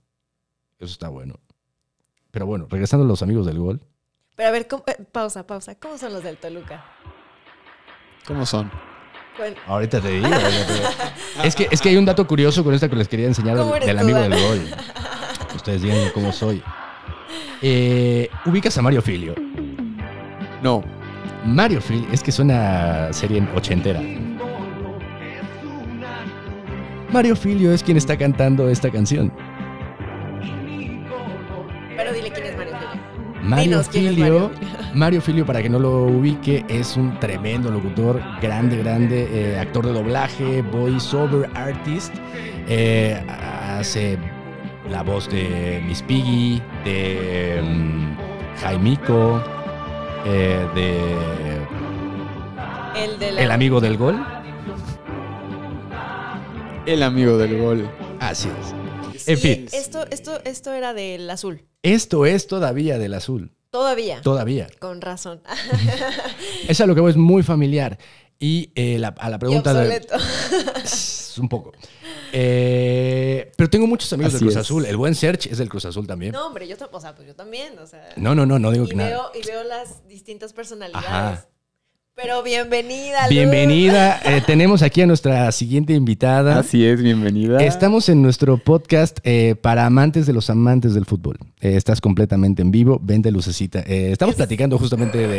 Eso 0.79 0.93
está 0.93 1.09
bueno. 1.11 1.35
Pero 2.31 2.47
bueno, 2.47 2.67
regresando 2.71 3.05
a 3.05 3.09
los 3.09 3.23
amigos 3.23 3.45
del 3.47 3.59
gol. 3.59 3.81
Pero 4.35 4.49
a 4.49 4.53
ver, 4.53 4.67
¿cómo- 4.67 4.83
eh, 4.87 4.97
pausa, 5.13 5.47
pausa. 5.47 5.75
¿Cómo 5.79 5.99
son 5.99 6.13
los 6.15 6.25
del 6.25 6.39
Toluca? 6.39 6.85
¿Cómo 8.27 8.47
son? 8.47 8.71
Cuen- 9.39 9.55
Ahorita 9.67 10.01
te 10.01 10.09
digo. 10.09 10.27
ahorita 10.33 10.67
te 10.67 10.73
digo. 10.75 10.89
es, 11.45 11.55
que, 11.55 11.69
es 11.71 11.81
que 11.83 11.91
hay 11.91 11.97
un 11.97 12.05
dato 12.07 12.27
curioso 12.27 12.65
con 12.65 12.73
esta 12.75 12.89
que 12.89 12.97
les 12.97 13.09
quería 13.09 13.27
enseñar 13.27 13.57
¿Cómo 13.59 13.75
del, 13.75 13.99
amigo 13.99 14.19
del 14.19 14.33
gol. 14.33 14.61
Ustedes 15.55 15.83
digan 15.83 16.11
cómo 16.15 16.33
soy. 16.33 16.63
Eh, 17.63 18.29
ubicas 18.47 18.77
a 18.79 18.83
Mario 18.83 19.03
Filio. 19.03 19.35
No. 20.63 20.83
Mario 21.45 21.81
Filio, 21.81 22.09
es 22.11 22.23
que 22.23 22.31
es 22.31 22.39
una 22.39 23.13
serie 23.13 23.47
ochentera. 23.55 24.01
Mario 27.13 27.37
Filio 27.37 27.73
es 27.73 27.83
quien 27.83 27.97
está 27.97 28.17
cantando 28.17 28.69
esta 28.69 28.91
canción. 28.91 29.31
Pero 31.97 32.13
dile 32.13 32.31
quién 32.31 32.47
es 32.47 32.57
Mario 32.57 32.75
Filio. 32.75 33.43
Mario 33.43 33.65
Dinos 33.65 33.89
Filio, 33.89 34.11
Mario 34.19 34.51
Mario 34.95 35.21
Filio, 35.21 35.47
para 35.47 35.63
que 35.63 35.69
no 35.69 35.79
lo 35.79 36.05
ubique, 36.05 36.65
es 36.69 36.97
un 36.97 37.21
tremendo 37.21 37.71
locutor, 37.71 38.23
grande, 38.41 38.79
grande, 38.79 39.29
eh, 39.31 39.59
actor 39.59 39.85
de 39.87 39.93
doblaje, 39.93 40.63
voiceover 40.63 41.51
artist. 41.55 42.15
Eh, 42.69 43.23
hace 43.79 44.17
la 44.91 45.03
voz 45.03 45.29
de 45.29 45.83
Miss 45.87 46.01
Piggy, 46.03 46.63
de 46.85 47.61
mm, 47.63 48.17
Jaimico, 48.61 49.43
eh, 50.25 50.67
de 50.75 51.65
El 53.05 53.19
de 53.19 53.33
la... 53.33 53.43
El 53.43 53.51
amigo 53.51 53.81
del 53.81 53.97
gol. 53.97 54.25
El 56.87 57.03
amigo 57.03 57.39
del 57.39 57.59
gol. 57.61 57.91
Así 58.21 58.49
es. 58.61 59.29
En 59.29 59.39
fin, 59.39 59.67
Esto, 59.73 60.05
esto, 60.11 60.39
esto 60.45 60.73
era 60.73 60.93
del 60.93 61.29
azul. 61.31 61.63
esto 61.83 62.27
es 62.27 62.47
todavía 62.47 62.99
del 62.99 63.15
azul. 63.15 63.53
Todavía. 63.71 64.21
Todavía. 64.21 64.69
Con 64.79 65.01
razón. 65.01 65.41
Es 66.69 66.81
a 66.81 66.87
lo 66.87 66.95
que 66.95 67.01
voy, 67.01 67.11
es 67.11 67.17
muy 67.17 67.43
familiar. 67.43 67.99
Y 68.39 68.71
eh, 68.75 68.99
la- 68.99 69.15
a 69.19 69.31
la 69.31 69.39
pregunta 69.39 69.73
de, 69.75 69.81
obsoleto. 69.81 70.17
Un 71.41 71.49
poco. 71.49 71.73
Eh, 72.37 73.53
pero 73.57 73.71
tengo 73.71 73.87
muchos 73.87 74.13
amigos 74.13 74.35
Así 74.35 74.45
del 74.45 74.49
Cruz 74.53 74.57
es. 74.57 74.61
Azul. 74.67 74.85
El 74.87 74.97
buen 74.97 75.15
Search 75.15 75.47
es 75.47 75.59
del 75.59 75.69
Cruz 75.69 75.85
Azul 75.85 76.07
también. 76.07 76.33
No, 76.33 76.47
hombre, 76.47 76.67
yo, 76.67 76.77
o 76.91 77.01
sea, 77.01 77.15
pues 77.15 77.27
yo 77.29 77.35
también, 77.37 77.79
o 77.79 77.87
sea. 77.87 78.09
No, 78.17 78.35
no, 78.35 78.45
no, 78.45 78.59
no 78.59 78.71
digo 78.73 78.85
y 78.87 78.89
que 78.89 78.97
nada. 78.97 79.09
veo, 79.11 79.23
y 79.41 79.47
veo 79.47 79.63
las 79.65 80.07
distintas 80.09 80.53
personalidades. 80.53 81.07
Ajá. 81.09 81.47
Pero 82.17 82.43
bienvenida, 82.45 83.23
Luz. 83.23 83.31
Bienvenida. 83.31 84.21
Eh, 84.25 84.41
tenemos 84.47 84.83
aquí 84.83 85.03
a 85.03 85.07
nuestra 85.07 85.51
siguiente 85.51 85.95
invitada. 85.95 86.59
Así 86.61 86.87
es, 86.87 87.03
bienvenida. 87.03 87.59
Estamos 87.63 88.09
en 88.09 88.23
nuestro 88.23 88.57
podcast 88.59 89.19
eh, 89.25 89.57
para 89.61 89.85
amantes 89.87 90.27
de 90.27 90.33
los 90.33 90.49
amantes 90.51 90.95
del 90.95 91.07
fútbol. 91.07 91.39
Eh, 91.61 91.75
estás 91.77 92.01
completamente 92.01 92.63
en 92.63 92.71
vivo. 92.71 93.01
Vente, 93.03 93.33
lucecita. 93.33 93.81
Eh, 93.81 94.13
estamos 94.13 94.35
Es- 94.35 94.37
platicando 94.37 94.79
justamente 94.79 95.19
de, 95.19 95.27
de 95.29 95.39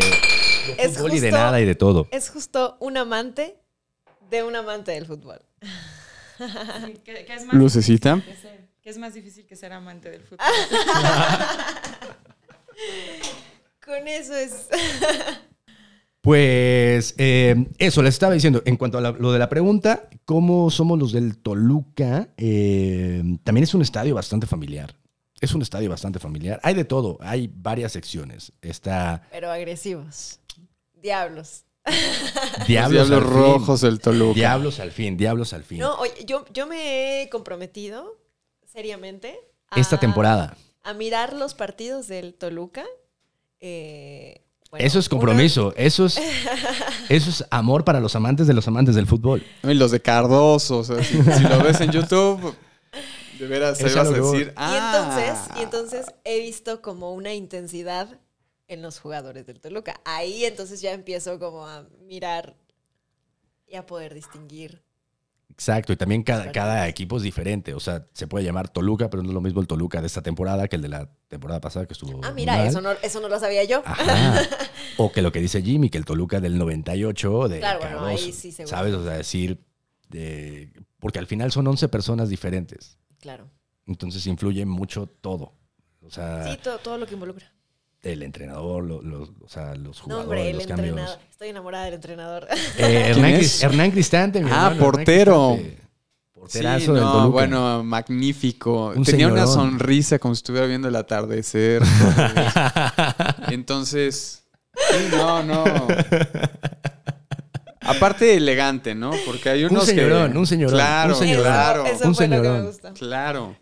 Es 0.78 0.98
fútbol 0.98 1.14
y 1.14 1.20
de 1.22 1.32
nada 1.32 1.62
y 1.62 1.66
de 1.66 1.76
todo. 1.76 2.08
Es 2.12 2.30
justo 2.30 2.76
un 2.82 2.98
amante 2.98 3.56
de 4.30 4.44
un 4.44 4.56
amante 4.58 4.92
del 4.92 5.06
fútbol. 5.06 5.40
Sí, 6.38 6.94
que, 7.04 7.26
que 7.26 7.34
es 7.34 7.46
más 7.46 7.56
Lucecita. 7.56 8.16
difícil 8.16 8.34
que 8.36 8.42
ser- 8.42 8.66
que 8.82 8.90
es 8.90 8.98
más 8.98 9.14
difícil 9.14 9.46
que 9.48 9.56
ser 9.56 9.74
amante 9.74 10.10
del 10.12 10.22
fútbol. 10.22 10.46
Con 13.86 14.08
eso 14.08 14.36
es. 14.36 14.68
Pues 16.22 17.14
eh, 17.20 17.68
eso, 17.78 18.02
les 18.02 18.16
estaba 18.16 18.34
diciendo, 18.34 18.64
en 18.66 18.78
cuanto 18.78 18.98
a 18.98 19.02
la- 19.02 19.12
lo 19.12 19.32
de 19.32 19.38
la 19.40 19.48
pregunta, 19.48 20.10
¿cómo 20.26 20.72
somos 20.72 20.98
los 20.98 21.12
del 21.12 21.38
Toluca? 21.38 22.30
Eh, 22.38 23.22
también 23.44 23.64
es 23.64 23.74
un 23.76 23.84
estadio 23.84 24.16
bastante 24.16 24.48
familiar. 24.48 24.96
Es 25.40 25.54
un 25.54 25.62
estadio 25.62 25.90
bastante 25.90 26.18
familiar. 26.18 26.60
Hay 26.64 26.74
de 26.74 26.86
todo, 26.86 27.18
hay 27.22 27.52
varias 27.56 27.92
secciones. 27.92 28.52
Está 28.62 29.28
Pero 29.32 29.52
agresivos. 29.52 30.40
Diablos. 30.96 31.64
Los 32.60 32.68
Diablos, 32.68 33.08
Diablos 33.10 33.12
al 33.12 33.24
fin. 33.24 33.34
Rojos 33.34 33.82
del 33.82 34.00
Toluca. 34.00 34.34
Diablos 34.36 34.80
al 34.80 34.92
fin, 34.92 35.18
Diablos 35.18 35.54
al 35.54 35.64
fin. 35.64 35.80
No, 35.80 35.96
oye, 35.96 36.26
yo, 36.26 36.46
yo 36.54 36.66
me 36.68 37.22
he 37.24 37.30
comprometido 37.30 38.18
seriamente 38.72 39.38
a, 39.70 39.80
Esta 39.80 40.00
temporada. 40.00 40.58
a 40.84 40.94
mirar 40.94 41.34
los 41.34 41.54
partidos 41.54 42.08
del 42.08 42.34
Toluca. 42.34 42.84
Eh, 43.60 44.42
bueno, 44.72 44.86
eso 44.86 45.00
es 45.00 45.08
compromiso, 45.10 45.74
eso 45.78 46.06
es, 46.06 46.18
eso 47.10 47.30
es 47.30 47.46
amor 47.52 47.86
para 47.86 48.00
los 48.00 48.16
amantes 48.16 48.48
de 48.48 48.54
los 48.54 48.68
amantes 48.68 48.96
del 48.96 49.08
fútbol. 49.08 49.44
Y 49.64 49.74
los 49.76 49.92
de 49.92 50.02
Cardoso. 50.02 50.80
O 50.80 50.84
sea, 50.84 51.04
si, 51.04 51.22
si 51.22 51.44
lo 51.44 51.64
ves 51.64 51.80
en 51.82 51.92
YouTube, 51.92 52.56
de 53.40 53.48
veras 53.48 53.82
vas 53.82 53.96
a 53.96 54.04
decir. 54.12 54.48
Y 54.48 54.54
Ah, 54.56 54.92
entonces, 54.92 55.58
y 55.60 55.64
entonces 55.64 56.06
he 56.24 56.40
visto 56.40 56.82
como 56.82 57.14
una 57.14 57.34
intensidad 57.34 58.08
en 58.68 58.82
los 58.82 59.00
jugadores 59.00 59.46
del 59.46 59.60
Toluca. 59.60 60.00
Ahí 60.06 60.46
entonces 60.46 60.82
ya 60.82 60.92
empiezo 60.94 61.40
como 61.40 61.68
a 61.68 61.88
mirar 62.08 62.56
y 63.68 63.76
a 63.76 63.86
poder 63.86 64.14
distinguir. 64.14 64.84
Exacto, 65.52 65.94
y 65.94 65.96
también 65.96 66.24
cada, 66.24 66.88
equipo 66.88 67.18
es 67.18 67.24
diferente. 67.24 67.74
O 67.74 67.80
sea, 67.80 68.08
se 68.14 68.28
puede 68.28 68.44
llamar 68.44 68.68
Toluca, 68.68 69.10
pero 69.10 69.24
no 69.24 69.30
es 69.30 69.34
lo 69.34 69.42
mismo 69.42 69.62
el 69.62 69.68
Toluca 69.68 70.02
de 70.02 70.08
esta 70.08 70.22
temporada 70.22 70.68
que 70.68 70.76
el 70.76 70.82
de 70.82 70.90
la 70.90 71.10
temporada 71.28 71.62
pasada 71.62 71.86
que 71.86 71.94
estuvo. 71.94 72.20
Ah, 72.24 72.32
mira, 72.32 72.58
mal. 72.58 72.68
eso 72.68 72.82
no, 72.82 72.92
eso 72.92 73.22
no 73.22 73.30
lo 73.30 73.40
sabía 73.40 73.64
yo. 73.64 73.82
Ajá. 73.86 74.42
O 74.98 75.12
que 75.12 75.22
lo 75.22 75.32
que 75.34 75.40
dice 75.42 75.62
Jimmy, 75.62 75.90
que 75.90 75.98
el 75.98 76.06
Toluca 76.06 76.40
del 76.40 76.58
98 76.58 77.50
de 77.50 77.60
Claro, 77.60 77.80
bueno, 77.80 77.98
Cardoso, 77.98 78.26
ahí 78.26 78.32
sí, 78.32 78.52
seguro. 78.54 78.78
¿Sabes? 78.78 78.94
O 78.94 79.04
sea, 79.04 79.14
decir. 79.18 79.62
de- 80.08 80.72
porque 81.00 81.20
al 81.20 81.28
final 81.28 81.52
son 81.52 81.68
11 81.68 81.90
personas 81.90 82.30
diferentes. 82.30 82.98
Claro. 83.20 83.50
Entonces 83.86 84.26
influye 84.28 84.66
mucho 84.66 85.08
todo. 85.08 85.54
O 86.02 86.10
sea, 86.10 86.50
Sí, 86.50 86.58
todo, 86.64 86.78
todo 86.78 86.98
lo 86.98 87.06
que 87.06 87.14
involucra. 87.16 87.52
El 88.06 88.24
entrenador, 88.24 88.84
lo- 88.84 89.02
los, 89.02 89.30
o 89.44 89.48
sea, 89.50 89.76
los 89.76 89.98
No, 89.98 90.04
jugadores, 90.16 90.28
hombre, 90.30 90.50
el 90.52 90.58
los 90.58 90.68
cambios. 90.68 90.90
entrenador. 90.90 91.20
Estoy 91.32 91.50
enamorada 91.50 91.86
del 91.86 91.94
entrenador. 91.96 92.48
Eh, 92.78 93.04
Hernán. 93.10 93.42
Hernán 93.62 93.92
Cristante, 93.92 94.40
mi 94.42 94.50
Ah, 94.52 94.68
hermano, 94.72 94.80
portero. 94.80 95.58
Sí, 96.48 96.60
del 96.60 96.86
no, 96.88 96.94
Toluca. 97.12 97.26
bueno, 97.26 97.84
magnífico. 97.84 98.94
Un 98.96 99.04
Tenía 99.04 99.28
una 99.28 99.48
sonrisa 99.48 100.20
como 100.20 100.36
si 100.36 100.40
estuviera 100.40 100.68
viendo 100.68 100.88
el 100.88 100.96
atardecer. 100.96 101.82
Entonces, 103.50 104.44
sí, 104.92 105.08
no, 105.12 105.42
no. 105.44 105.64
Aparte 107.82 108.36
elegante, 108.36 108.96
¿no? 108.96 109.12
Porque 109.26 109.50
hay 109.50 109.64
Un 109.66 109.72
unos 109.72 109.86
señorón, 109.86 110.32
que... 110.32 110.38
un 110.40 110.48
señorón, 110.48 110.76
Claro, 110.76 111.14
un 111.14 111.20
señorón. 111.20 111.44
claro, 111.46 111.86
Eso 111.86 112.08
Un 112.08 112.16
fue 112.16 112.28
lo 112.28 112.36
que 112.36 112.38
señorón. 112.42 112.62
me 112.62 112.68
gusta. 112.68 112.94
claro. 112.94 113.56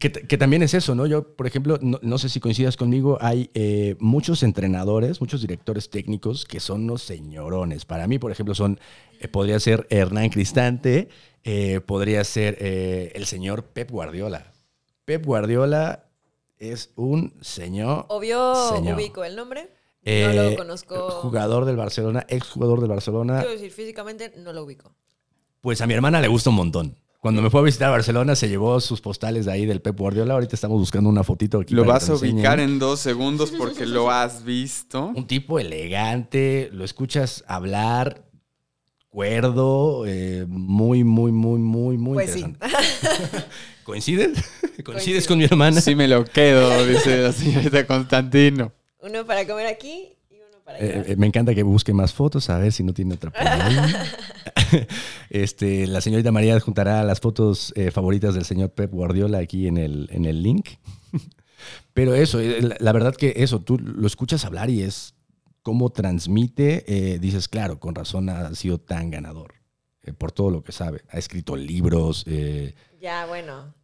Que, 0.00 0.10
que 0.10 0.38
también 0.38 0.62
es 0.62 0.72
eso, 0.72 0.94
¿no? 0.94 1.06
Yo, 1.06 1.36
por 1.36 1.46
ejemplo, 1.46 1.78
no, 1.82 2.00
no 2.00 2.16
sé 2.16 2.30
si 2.30 2.40
coincidas 2.40 2.78
conmigo, 2.78 3.18
hay 3.20 3.50
eh, 3.52 3.96
muchos 4.00 4.42
entrenadores, 4.42 5.20
muchos 5.20 5.42
directores 5.42 5.90
técnicos 5.90 6.46
que 6.46 6.58
son 6.58 6.84
unos 6.84 7.02
señorones. 7.02 7.84
Para 7.84 8.06
mí, 8.06 8.18
por 8.18 8.32
ejemplo, 8.32 8.54
son, 8.54 8.80
eh, 9.20 9.28
podría 9.28 9.60
ser 9.60 9.86
Hernán 9.90 10.30
Cristante, 10.30 11.10
eh, 11.44 11.80
podría 11.84 12.24
ser 12.24 12.56
eh, 12.60 13.12
el 13.14 13.26
señor 13.26 13.64
Pep 13.64 13.90
Guardiola. 13.90 14.50
Pep 15.04 15.22
Guardiola 15.26 16.08
es 16.56 16.92
un 16.96 17.34
señor... 17.42 18.06
Obvio, 18.08 18.54
Señor. 18.74 18.96
ubico 18.96 19.22
el 19.22 19.36
nombre. 19.36 19.68
No 20.02 20.32
lo 20.32 20.56
conozco. 20.56 21.10
Jugador 21.10 21.66
del 21.66 21.76
Barcelona, 21.76 22.24
ex 22.26 22.48
jugador 22.48 22.80
del 22.80 22.88
Barcelona. 22.88 23.40
Quiero 23.40 23.52
decir, 23.52 23.70
físicamente 23.70 24.32
no 24.38 24.54
lo 24.54 24.64
ubico. 24.64 24.94
Pues 25.60 25.82
a 25.82 25.86
mi 25.86 25.92
hermana 25.92 26.22
le 26.22 26.28
gusta 26.28 26.48
un 26.48 26.56
montón. 26.56 26.96
Cuando 27.20 27.42
me 27.42 27.50
fue 27.50 27.60
a 27.60 27.64
visitar 27.64 27.88
a 27.88 27.92
Barcelona 27.92 28.34
se 28.34 28.48
llevó 28.48 28.80
sus 28.80 29.02
postales 29.02 29.44
de 29.44 29.52
ahí 29.52 29.66
del 29.66 29.82
Pep 29.82 29.98
Guardiola. 29.98 30.34
Ahorita 30.34 30.54
estamos 30.54 30.78
buscando 30.78 31.10
una 31.10 31.22
fotito 31.22 31.60
aquí. 31.60 31.74
Lo 31.74 31.84
vas 31.84 32.08
a 32.08 32.14
ubicar 32.14 32.60
en 32.60 32.78
dos 32.78 33.00
segundos 33.00 33.50
porque 33.50 33.84
lo 33.84 34.10
has 34.10 34.42
visto. 34.42 35.12
Un 35.14 35.26
tipo 35.26 35.58
elegante, 35.58 36.70
lo 36.72 36.82
escuchas 36.82 37.44
hablar, 37.46 38.24
cuerdo, 39.10 40.04
eh, 40.06 40.46
muy, 40.48 41.04
muy, 41.04 41.30
muy, 41.30 41.58
muy, 41.58 41.98
muy 41.98 42.14
Pues 42.14 42.32
sí. 42.32 42.40
interesante. 42.40 43.46
¿Coincides? 43.84 44.38
¿Coincides 44.84 44.84
Coincido. 44.84 45.28
con 45.28 45.38
mi 45.38 45.44
hermana? 45.44 45.80
Sí 45.82 45.94
me 45.94 46.08
lo 46.08 46.24
quedo, 46.24 46.86
dice 46.86 47.18
la 47.18 47.32
señorita 47.32 47.86
Constantino. 47.86 48.72
Uno 49.02 49.26
para 49.26 49.46
comer 49.46 49.66
aquí 49.66 50.14
Eh, 50.78 51.04
eh, 51.08 51.16
me 51.16 51.26
encanta 51.26 51.54
que 51.54 51.62
busque 51.62 51.92
más 51.92 52.12
fotos, 52.12 52.48
a 52.50 52.58
ver 52.58 52.72
si 52.72 52.82
no 52.82 52.94
tiene 52.94 53.14
otra 53.14 53.30
por 53.32 53.46
ahí. 53.46 53.76
este, 55.30 55.86
la 55.86 56.00
señorita 56.00 56.32
María 56.32 56.58
juntará 56.60 57.02
las 57.04 57.20
fotos 57.20 57.72
eh, 57.76 57.90
favoritas 57.90 58.34
del 58.34 58.44
señor 58.44 58.70
Pep 58.70 58.90
Guardiola 58.92 59.38
aquí 59.38 59.66
en 59.66 59.76
el, 59.76 60.08
en 60.12 60.24
el 60.24 60.42
link. 60.42 60.68
Pero 61.92 62.14
eso, 62.14 62.38
la, 62.40 62.92
verdad 62.92 63.14
que 63.14 63.34
eso, 63.36 63.60
tú 63.60 63.78
lo 63.78 64.06
escuchas 64.06 64.46
hablar 64.46 64.70
y 64.70 64.82
es 64.82 65.14
cómo 65.62 65.90
transmite, 65.90 66.84
eh, 66.86 67.18
dices, 67.18 67.48
claro, 67.48 67.78
con 67.78 67.94
razón 67.94 68.30
ha 68.30 68.54
sido 68.54 68.78
tan 68.78 69.10
ganador 69.10 69.54
por 70.16 70.32
todo 70.32 70.50
lo 70.50 70.62
que 70.62 70.72
sabe. 70.72 71.02
Ha 71.10 71.18
escrito 71.18 71.56
libros, 71.56 72.24
Ya, 72.98 73.26
bueno. 73.26 73.74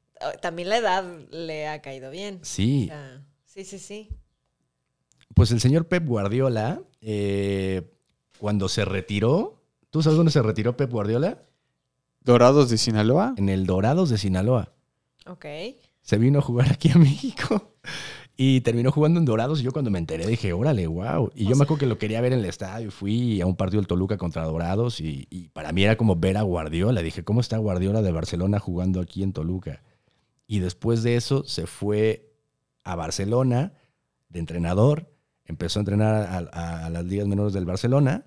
También 0.41 0.71
la 0.71 0.79
edad 0.79 1.05
le 1.31 1.69
ha 1.69 1.83
caído 1.83 2.11
bien. 2.11 2.37
O 2.37 2.45
sí. 2.45 2.87
sea, 2.87 3.23
sí, 3.45 3.65
sí, 3.65 3.79
sí. 3.79 4.09
Pues 5.37 5.51
el 5.51 5.61
señor 5.61 5.87
Pep 5.87 6.07
Guardiola, 6.07 6.81
eh, 7.03 7.93
cuando 8.39 8.71
se 8.71 8.87
retiró, 8.87 9.63
¿tú 9.91 10.03
sabes 10.03 10.17
dónde 10.17 10.33
se 10.33 10.41
retiró 10.41 10.79
Pep 10.79 10.91
Guardiola? 10.91 11.43
Dorados 12.23 12.71
de 12.71 12.79
Sinaloa. 12.79 13.35
En 13.37 13.51
el 13.51 13.67
Dorados 13.67 14.09
de 14.09 14.17
Sinaloa. 14.17 14.73
Ok. 15.27 15.45
Se 16.01 16.17
vino 16.17 16.39
a 16.39 16.43
jugar 16.43 16.73
aquí 16.73 16.91
a 16.91 16.97
México 16.97 17.75
y 18.39 18.63
terminó 18.63 18.91
jugando 18.91 19.21
en 19.21 19.27
Dorados. 19.27 19.61
Y 19.61 19.65
yo 19.65 19.73
cuando 19.73 19.91
me 19.91 19.99
enteré 19.99 20.27
dije, 20.27 20.55
órale, 20.55 20.87
wow. 20.87 21.31
Y 21.35 21.45
yo 21.45 21.55
me 21.55 21.65
acuerdo 21.65 21.81
que 21.81 21.87
lo 21.87 21.99
quería 21.99 22.23
ver 22.23 22.33
en 22.33 22.39
el 22.39 22.47
estadio. 22.47 22.91
Fui 22.91 23.39
a 23.43 23.47
un 23.47 23.57
partido 23.57 23.83
del 23.83 23.89
Toluca 23.89 24.17
contra 24.17 24.43
Dorados 24.45 25.03
y, 25.03 25.27
y 25.29 25.51
para 25.51 25.71
mí 25.71 25.85
era 25.85 25.99
como 25.99 26.17
ver 26.17 26.39
a 26.39 26.43
Guardiola. 26.43 27.03
Dije, 27.03 27.25
¿cómo 27.25 27.43
está 27.43 27.59
Guardiola 27.59 28.01
de 28.01 28.11
Barcelona 28.11 28.59
jugando 28.59 29.03
aquí 29.03 29.23
en 29.23 29.35
Toluca? 29.35 29.83
Y 30.47 30.61
después 30.61 31.03
de 31.03 31.17
eso 31.17 31.45
se 31.45 31.67
fue 31.67 32.33
a 32.85 32.97
Barcelona 32.97 33.75
de 34.31 34.39
entrenador. 34.39 35.15
Empezó 35.47 35.79
a 35.79 35.83
entrenar 35.83 36.15
a, 36.15 36.39
a- 36.53 36.87
a 36.87 36.91
las 36.91 37.05
ligas 37.05 37.27
menores 37.27 37.53
del 37.53 37.65
Barcelona. 37.65 38.27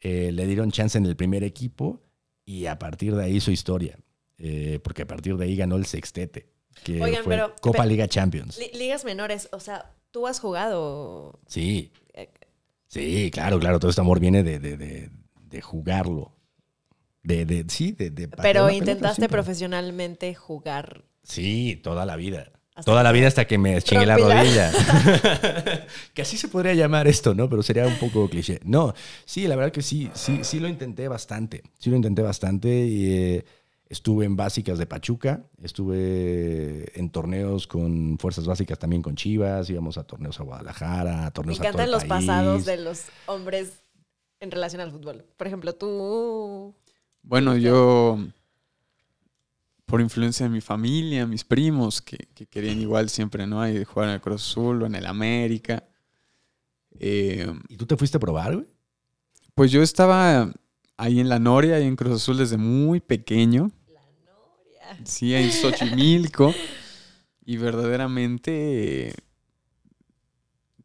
eh, 0.00 0.30
le 0.32 0.46
dieron 0.46 0.70
chance 0.70 0.96
en 0.96 1.06
el 1.06 1.16
primer 1.16 1.42
equipo 1.42 2.00
y 2.44 2.66
a 2.66 2.78
partir 2.78 3.16
de 3.16 3.24
ahí 3.24 3.36
hizo 3.36 3.50
historia. 3.50 3.98
eh, 4.40 4.78
porque 4.84 5.02
a 5.02 5.06
partir 5.06 5.36
de 5.36 5.44
ahí 5.44 5.56
ganó 5.56 5.74
el 5.74 5.84
sextete, 5.84 6.46
que 6.84 7.02
Oigan, 7.02 7.24
fue 7.24 7.34
pero- 7.34 7.56
Copa 7.60 7.84
Liga 7.84 8.06
Champions. 8.06 8.56
Li- 8.58 8.70
ligas 8.78 9.04
menores, 9.04 9.48
o 9.50 9.58
sea, 9.58 9.90
tú 10.12 10.28
has 10.28 10.38
jugado. 10.38 11.40
Sí, 11.48 11.90
eh, 12.14 12.30
sí, 12.86 13.32
claro, 13.32 13.58
claro. 13.58 13.80
Todo 13.80 13.88
este 13.90 14.00
amor 14.00 14.20
viene 14.20 14.44
de, 14.44 14.60
de- 14.60 14.76
de- 14.76 15.10
de 15.42 15.60
jugarlo. 15.60 16.36
De, 17.24 17.44
de- 17.44 17.64
sí, 17.68 17.90
de, 17.90 18.12
Pero 18.12 18.70
intentaste 18.70 19.16
siempre. 19.22 19.28
profesionalmente 19.36 20.32
jugar. 20.36 21.04
Sí, 21.24 21.80
toda 21.82 22.06
la 22.06 22.14
vida. 22.14 22.52
Hasta 22.78 22.92
Toda 22.92 23.02
la 23.02 23.10
vida 23.10 23.26
hasta 23.26 23.44
que 23.44 23.58
me 23.58 23.82
chingué 23.82 24.06
la 24.06 24.16
rodilla. 24.16 24.70
que 26.14 26.22
así 26.22 26.36
se 26.36 26.46
podría 26.46 26.74
llamar 26.74 27.08
esto, 27.08 27.34
¿no? 27.34 27.48
Pero 27.50 27.60
sería 27.64 27.84
un 27.88 27.98
poco 27.98 28.30
cliché. 28.30 28.60
No, 28.64 28.94
sí, 29.24 29.48
la 29.48 29.56
verdad 29.56 29.72
que 29.72 29.82
sí, 29.82 30.08
sí, 30.14 30.40
sí 30.44 30.60
lo 30.60 30.68
intenté 30.68 31.08
bastante. 31.08 31.64
Sí 31.78 31.90
lo 31.90 31.96
intenté 31.96 32.22
bastante 32.22 32.68
y 32.68 33.12
eh, 33.12 33.44
estuve 33.88 34.26
en 34.26 34.36
básicas 34.36 34.78
de 34.78 34.86
Pachuca, 34.86 35.42
estuve 35.60 36.96
en 36.96 37.10
torneos 37.10 37.66
con 37.66 38.16
fuerzas 38.20 38.46
básicas 38.46 38.78
también 38.78 39.02
con 39.02 39.16
Chivas, 39.16 39.68
íbamos 39.70 39.98
a 39.98 40.04
torneos 40.04 40.38
a 40.38 40.44
Guadalajara, 40.44 41.22
a 41.22 41.24
Me 41.24 41.30
torneos 41.32 41.58
a 41.58 41.62
todo 41.62 41.68
encantan 41.70 41.84
el 41.86 41.90
los 41.90 42.04
país. 42.04 42.26
pasados 42.26 42.64
de 42.64 42.76
los 42.76 43.02
hombres 43.26 43.72
en 44.38 44.52
relación 44.52 44.80
al 44.82 44.92
fútbol. 44.92 45.24
Por 45.36 45.48
ejemplo, 45.48 45.74
tú. 45.74 46.76
Bueno, 47.22 47.56
yo, 47.56 48.18
por 49.88 50.02
influencia 50.02 50.44
de 50.44 50.50
mi 50.50 50.60
familia, 50.60 51.26
mis 51.26 51.44
primos, 51.44 52.02
que, 52.02 52.18
que 52.34 52.46
querían 52.46 52.78
igual 52.78 53.08
siempre, 53.08 53.46
¿no? 53.46 53.62
Ahí 53.62 53.82
jugar 53.84 54.10
en 54.10 54.16
el 54.16 54.20
Cruz 54.20 54.42
Azul 54.42 54.82
o 54.82 54.86
en 54.86 54.94
el 54.94 55.06
América. 55.06 55.88
Eh, 57.00 57.50
¿Y 57.70 57.76
tú 57.78 57.86
te 57.86 57.96
fuiste 57.96 58.18
a 58.18 58.20
probar, 58.20 58.54
güey? 58.54 58.66
pues 59.54 59.72
yo 59.72 59.82
estaba 59.82 60.52
ahí 60.98 61.18
en 61.18 61.28
la 61.28 61.38
Noria, 61.38 61.76
ahí 61.76 61.84
en 61.84 61.96
Cruz 61.96 62.16
Azul 62.16 62.36
desde 62.36 62.58
muy 62.58 63.00
pequeño. 63.00 63.72
La 63.88 64.02
Noria. 64.30 65.04
Sí, 65.04 65.34
en 65.34 65.50
Xochimilco. 65.50 66.54
y 67.44 67.56
verdaderamente 67.56 69.14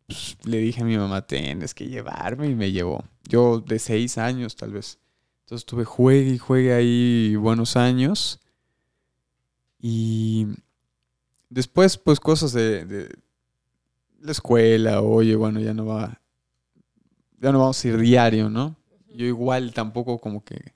pues, 0.07 0.37
le 0.45 0.57
dije 0.59 0.81
a 0.81 0.85
mi 0.85 0.97
mamá, 0.97 1.27
tienes 1.27 1.75
que 1.75 1.87
llevarme 1.87 2.47
y 2.47 2.55
me 2.55 2.71
llevó. 2.71 3.03
Yo 3.27 3.59
de 3.59 3.79
seis 3.79 4.17
años 4.17 4.55
tal 4.55 4.71
vez. 4.71 4.97
Entonces 5.41 5.65
tuve 5.65 5.83
juegue 5.83 6.31
y 6.31 6.37
juegue 6.37 6.73
ahí 6.73 7.35
buenos 7.35 7.75
años. 7.75 8.39
Y 9.85 10.47
después 11.49 11.97
pues 11.97 12.21
cosas 12.21 12.53
de, 12.53 12.85
de 12.85 13.09
la 14.21 14.31
escuela, 14.31 15.01
oye, 15.01 15.35
bueno, 15.35 15.59
ya 15.59 15.73
no 15.73 15.85
va, 15.85 16.21
ya 17.41 17.51
no 17.51 17.59
vamos 17.59 17.83
a 17.83 17.87
ir 17.89 17.97
diario, 17.97 18.49
¿no? 18.49 18.77
Yo 19.13 19.25
igual 19.25 19.73
tampoco 19.73 20.19
como 20.19 20.45
que 20.45 20.73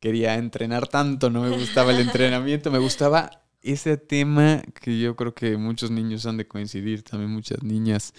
quería 0.00 0.34
entrenar 0.34 0.88
tanto, 0.88 1.30
no 1.30 1.42
me 1.42 1.50
gustaba 1.50 1.92
el 1.92 2.00
entrenamiento, 2.00 2.72
me 2.72 2.80
gustaba 2.80 3.30
ese 3.62 3.96
tema 3.96 4.60
que 4.80 4.98
yo 4.98 5.14
creo 5.14 5.32
que 5.32 5.56
muchos 5.56 5.92
niños 5.92 6.26
han 6.26 6.38
de 6.38 6.48
coincidir, 6.48 7.04
también 7.04 7.30
muchas 7.30 7.62
niñas, 7.62 8.12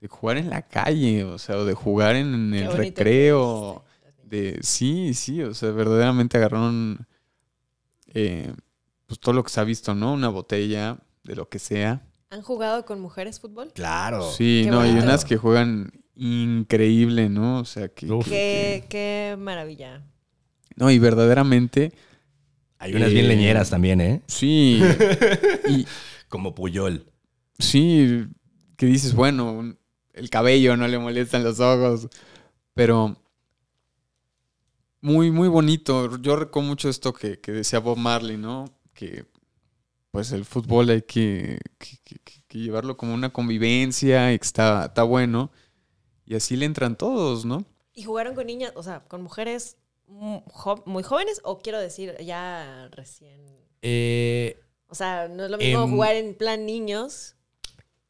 de 0.00 0.08
jugar 0.08 0.38
en 0.38 0.48
la 0.48 0.62
calle, 0.62 1.24
o 1.24 1.36
sea, 1.36 1.58
o 1.58 1.66
de 1.66 1.74
jugar 1.74 2.16
en, 2.16 2.54
el 2.54 2.72
recreo, 2.72 3.84
de 4.24 4.58
sí, 4.62 5.12
sí, 5.12 5.42
o 5.42 5.52
sea, 5.52 5.70
verdaderamente 5.72 6.38
agarraron 6.38 7.06
eh, 8.14 8.54
pues 9.06 9.20
todo 9.20 9.34
lo 9.34 9.42
que 9.44 9.50
se 9.50 9.60
ha 9.60 9.64
visto, 9.64 9.94
¿no? 9.94 10.12
Una 10.12 10.28
botella, 10.28 10.98
de 11.24 11.36
lo 11.36 11.48
que 11.48 11.58
sea. 11.58 12.02
¿Han 12.30 12.42
jugado 12.42 12.84
con 12.84 13.00
mujeres 13.00 13.40
fútbol? 13.40 13.72
Claro. 13.72 14.30
Sí, 14.32 14.62
Qué 14.64 14.70
no, 14.70 14.80
hay 14.80 14.90
bonito. 14.90 15.06
unas 15.06 15.24
que 15.24 15.36
juegan 15.36 15.92
increíble, 16.14 17.28
¿no? 17.28 17.60
O 17.60 17.64
sea, 17.64 17.88
que... 17.88 18.10
Uf. 18.10 18.24
que- 18.24 18.30
Qué, 18.30 18.84
qué 18.88 19.36
maravilla. 19.38 20.02
no, 20.76 20.90
y 20.90 20.98
verdaderamente, 20.98 21.92
Hay 22.78 22.94
unas 22.94 23.10
bien 23.12 23.26
Eh, 23.26 23.28
leñeras 23.28 23.70
también, 23.70 24.00
¿eh? 24.00 24.22
sí, 24.26 24.80
y 25.68 25.86
Como 26.28 26.54
Puyol. 26.54 27.06
sí, 27.58 28.26
que 28.76 28.86
dices, 28.86 29.14
bueno, 29.14 29.76
el 30.12 30.30
cabello 30.30 30.76
no 30.76 30.86
le 30.88 30.98
molestan 30.98 31.44
los 31.44 31.60
ojos, 31.60 32.08
pero 32.74 33.16
muy, 35.00 35.30
muy 35.30 35.48
bonito. 35.48 36.16
Yo 36.20 36.36
recuerdo 36.36 36.68
mucho 36.68 36.88
esto 36.88 37.12
que, 37.12 37.40
que 37.40 37.52
decía 37.52 37.78
Bob 37.78 37.96
Marley, 37.98 38.36
¿no? 38.36 38.64
Que 38.96 39.26
pues 40.10 40.32
el 40.32 40.44
fútbol 40.44 40.88
hay 40.90 41.02
que, 41.02 41.58
que- 41.78 41.98
que- 42.02 42.18
que- 42.24 42.42
que 42.48 42.58
llevarlo 42.58 42.96
como 42.96 43.12
una 43.14 43.32
convivencia 43.32 44.32
y 44.32 44.38
que 44.38 44.44
está, 44.46 44.86
está 44.86 45.02
bueno. 45.04 45.50
Y 46.24 46.34
así 46.34 46.56
le 46.56 46.64
entran 46.66 46.96
todos, 46.96 47.44
¿no? 47.44 47.64
¿Y 47.92 48.02
jugaron 48.04 48.34
con 48.34 48.46
niñas, 48.46 48.72
o 48.74 48.82
sea, 48.82 49.04
con 49.04 49.22
mujeres 49.22 49.76
muy 50.08 51.02
jóvenes 51.02 51.40
o 51.44 51.58
quiero 51.58 51.78
decir 51.78 52.16
ya 52.24 52.88
recién? 52.92 53.40
Eh, 53.82 54.58
O 54.88 54.94
sea, 54.94 55.28
no 55.28 55.44
es 55.44 55.50
lo 55.50 55.58
mismo 55.58 55.82
Em, 55.82 55.90
jugar 55.90 56.14
en 56.16 56.34
plan 56.34 56.64
niños. 56.64 57.36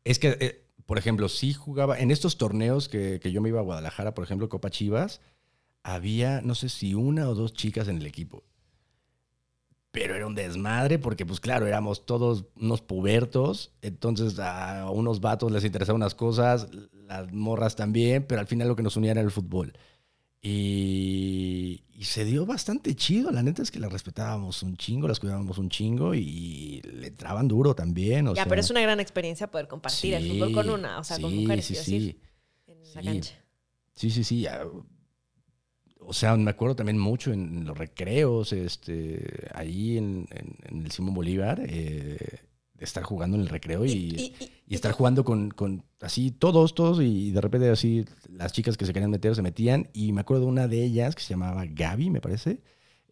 Es 0.05 0.19
que, 0.19 0.37
eh, 0.41 0.65
por 0.85 0.99
ejemplo, 0.99 1.29
sí 1.29 1.53
jugaba 1.55 1.99
en 1.99 2.11
estos 2.11 2.37
torneos 2.39 2.89
que, 2.89 3.19
que 3.21 3.33
yo 3.33 3.41
me 3.41 3.49
iba 3.49 3.61
a 3.61 3.65
Guadalajara, 3.65 4.15
por 4.15 4.23
ejemplo, 4.25 4.49
Copa 4.49 4.71
Chivas, 4.71 5.21
había, 5.83 6.41
no 6.43 6.55
sé 6.55 6.69
si 6.69 6.95
una 6.95 7.29
o 7.29 7.35
dos 7.35 7.53
chicas 7.55 7.89
en 7.89 7.97
el 7.97 8.07
equipo. 8.07 8.45
Pero 9.97 10.15
era 10.15 10.27
un 10.27 10.35
desmadre 10.35 10.99
porque, 10.99 11.25
pues 11.25 11.41
claro, 11.41 11.67
éramos 11.67 12.05
todos 12.05 12.45
unos 12.61 12.83
pubertos, 12.83 13.73
entonces 13.81 14.39
a 14.39 14.91
unos 14.91 15.21
vatos 15.23 15.51
les 15.51 15.65
interesaban 15.65 16.03
unas 16.03 16.15
cosas, 16.15 16.69
las 16.93 17.33
morras 17.33 17.77
también, 17.77 18.27
pero 18.27 18.43
al 18.43 18.47
final 18.47 18.69
lo 18.69 18.77
que 18.77 18.83
nos 18.83 18.99
unía 18.99 19.13
era 19.13 19.23
el 19.23 19.31
fútbol. 19.31 19.73
Y, 20.43 21.83
y 21.95 22.05
se 22.05 22.27
dio 22.27 22.45
bastante 22.45 22.95
chido, 22.95 23.31
la 23.31 23.43
neta 23.43 23.63
es 23.63 23.71
que 23.71 23.81
las 23.81 23.91
respetábamos 23.91 24.63
un 24.63 24.77
chingo, 24.77 25.09
las 25.09 25.19
cuidábamos 25.19 25.57
un 25.57 25.71
chingo 25.71 26.15
y 26.15 26.83
le 26.83 27.07
entraban 27.07 27.49
duro 27.49 27.75
también. 27.75 28.29
O 28.29 28.35
ya, 28.35 28.43
sea, 28.43 28.49
pero 28.51 28.61
es 28.61 28.69
una 28.71 28.83
gran 28.83 29.01
experiencia 29.01 29.51
poder 29.51 29.67
compartir 29.67 30.13
el 30.13 30.29
fútbol 30.29 30.53
con 30.53 30.69
una, 30.69 30.99
o 30.99 31.05
sea, 31.05 31.19
con 31.19 31.35
mujeres, 31.35 31.65
Sí, 31.65 31.75
sí, 31.75 32.21
en 32.67 32.79
la 32.95 33.01
Sí. 33.01 33.07
cancha. 33.07 33.35
sí, 33.95 34.11
sí, 34.11 34.25
sí. 34.25 34.47
O 36.09 36.13
sea, 36.13 36.37
me 36.37 36.51
acuerdo 36.51 36.77
también 36.77 36.99
mucho 36.99 37.33
en 37.33 37.65
los 37.65 37.77
recreos, 37.77 38.53
este, 38.53 39.49
ahí 39.55 39.99
en, 39.99 40.27
en- 40.31 40.57
en 40.65 40.85
el 40.85 40.91
Simón 40.93 41.15
Bolívar, 41.15 41.61
eh, 41.67 42.17
de 42.75 42.85
estar 42.85 43.03
jugando 43.03 43.37
en 43.37 43.43
el 43.43 43.49
recreo 43.49 43.85
y, 43.85 43.91
y- 43.91 44.35
y- 44.39 44.53
y 44.69 44.75
estar 44.75 44.93
jugando 44.93 45.25
con, 45.25 45.51
con 45.51 45.85
así 46.01 46.31
todos, 46.31 46.75
todos, 46.75 47.01
y 47.03 47.31
de 47.33 47.41
repente 47.41 47.69
así 47.71 48.05
las 48.31 48.53
chicas 48.53 48.77
que 48.77 48.85
se 48.87 48.93
querían 48.93 49.11
meter 49.11 49.35
se 49.35 49.43
metían. 49.43 49.89
Y 49.95 50.13
me 50.13 50.21
acuerdo 50.21 50.45
de 50.45 50.49
una 50.51 50.69
de 50.69 50.85
ellas 50.85 51.15
que 51.17 51.23
se 51.23 51.31
llamaba 51.31 51.65
Gaby, 51.67 52.11
me 52.11 52.21
parece, 52.21 52.61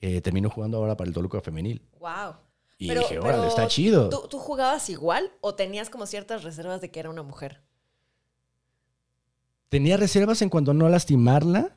eh, 0.01 0.21
terminó 0.21 0.51
jugando 0.51 0.77
ahora 0.77 0.97
para 0.97 1.09
el 1.09 1.15
Toluca 1.15 1.41
Femenil. 1.41 1.83
Wow. 1.99 2.35
Y 2.79 2.89
Pero- 2.89 3.01
dije, 3.01 3.19
órale, 3.19 3.47
está 3.49 3.67
chido. 3.69 4.09
¿Tú, 4.11 4.29
tú 4.29 4.39
jugabas 4.39 4.91
igual 4.91 5.33
o 5.41 5.55
tenías 5.55 5.91
como 5.91 6.07
ciertas 6.07 6.43
reservas 6.45 6.81
de 6.81 6.91
que 6.91 7.01
era 7.01 7.09
una 7.11 7.23
mujer? 7.23 7.61
Tenía 9.69 9.97
reservas 9.97 10.43
en 10.43 10.49
cuanto 10.51 10.71
a 10.71 10.75
no 10.75 10.89
lastimarla, 10.89 11.77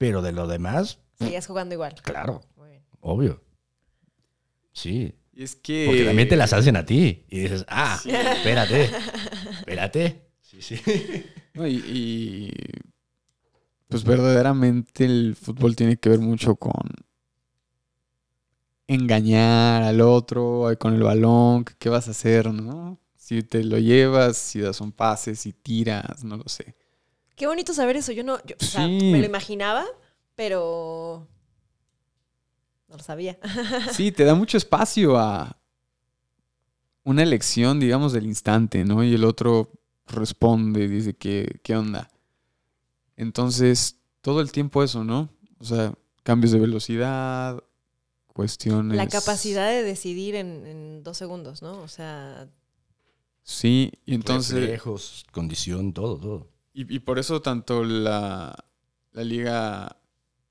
pero 0.00 0.22
de 0.22 0.32
lo 0.32 0.46
demás, 0.46 0.98
Seguías 1.18 1.46
jugando 1.46 1.74
igual. 1.74 1.94
claro, 2.02 2.40
Muy 2.56 2.70
bien. 2.70 2.82
obvio. 3.00 3.44
Sí. 4.72 5.14
Y 5.34 5.42
es 5.42 5.54
que... 5.56 5.84
Porque 5.86 6.06
también 6.06 6.26
te 6.26 6.36
las 6.36 6.54
hacen 6.54 6.76
a 6.76 6.86
ti. 6.86 7.26
Y 7.28 7.40
dices, 7.40 7.66
ah, 7.68 8.00
Sí. 8.02 8.10
espérate, 8.10 8.90
espérate. 9.58 10.30
Sí, 10.40 10.62
sí. 10.62 10.80
No, 11.52 11.66
y, 11.66 11.74
y, 11.86 12.52
pues 13.88 14.04
verdaderamente 14.04 15.04
el 15.04 15.36
fútbol 15.38 15.76
tiene 15.76 15.98
que 15.98 16.08
ver 16.08 16.20
mucho 16.20 16.54
con 16.56 16.80
engañar 18.86 19.82
al 19.82 20.00
otro 20.00 20.68
con 20.78 20.94
el 20.94 21.02
balón, 21.02 21.64
qué 21.78 21.90
vas 21.90 22.08
a 22.08 22.12
hacer, 22.12 22.52
¿no? 22.54 22.98
Si 23.16 23.42
te 23.42 23.62
lo 23.64 23.78
llevas, 23.78 24.38
si 24.38 24.60
das 24.60 24.80
un 24.80 24.92
pase, 24.92 25.34
si 25.34 25.52
tiras, 25.52 26.24
no 26.24 26.36
lo 26.38 26.48
sé. 26.48 26.74
Qué 27.40 27.46
bonito 27.46 27.72
saber 27.72 27.96
eso. 27.96 28.12
Yo 28.12 28.22
no, 28.22 28.36
yo, 28.44 28.54
o 28.60 28.62
sea, 28.62 28.86
Sí. 28.86 28.98
me 29.12 29.18
lo 29.18 29.24
imaginaba, 29.24 29.86
pero 30.34 31.26
no 32.86 32.98
lo 32.98 33.02
sabía. 33.02 33.38
Sí, 33.94 34.12
te 34.12 34.24
da 34.24 34.34
mucho 34.34 34.58
espacio 34.58 35.16
a 35.16 35.56
una 37.02 37.22
elección, 37.22 37.80
digamos, 37.80 38.12
del 38.12 38.26
instante, 38.26 38.84
¿no? 38.84 39.02
Y 39.02 39.14
el 39.14 39.24
otro 39.24 39.70
responde, 40.06 40.86
dice, 40.86 41.16
¿qué, 41.16 41.60
qué 41.62 41.74
onda? 41.74 42.10
Entonces, 43.16 43.96
todo 44.20 44.42
el 44.42 44.52
tiempo 44.52 44.82
eso, 44.82 45.02
¿no? 45.02 45.30
O 45.58 45.64
sea, 45.64 45.94
cambios 46.22 46.52
de 46.52 46.58
velocidad, 46.58 47.64
cuestiones... 48.34 48.98
La 48.98 49.08
capacidad 49.08 49.66
de 49.70 49.82
decidir 49.82 50.34
en, 50.34 50.66
en 50.66 51.02
dos 51.02 51.16
segundos, 51.16 51.62
¿no? 51.62 51.80
O 51.80 51.88
sea, 51.88 52.50
Sí, 53.42 53.92
y 54.04 54.14
entonces... 54.14 54.60
Reflejos, 54.60 55.24
condición, 55.32 55.94
todo, 55.94 56.18
todo. 56.18 56.59
Y, 56.72 56.94
y 56.94 56.98
por 57.00 57.18
eso 57.18 57.42
tanto 57.42 57.84
la, 57.84 58.64
la 59.12 59.24
liga 59.24 59.96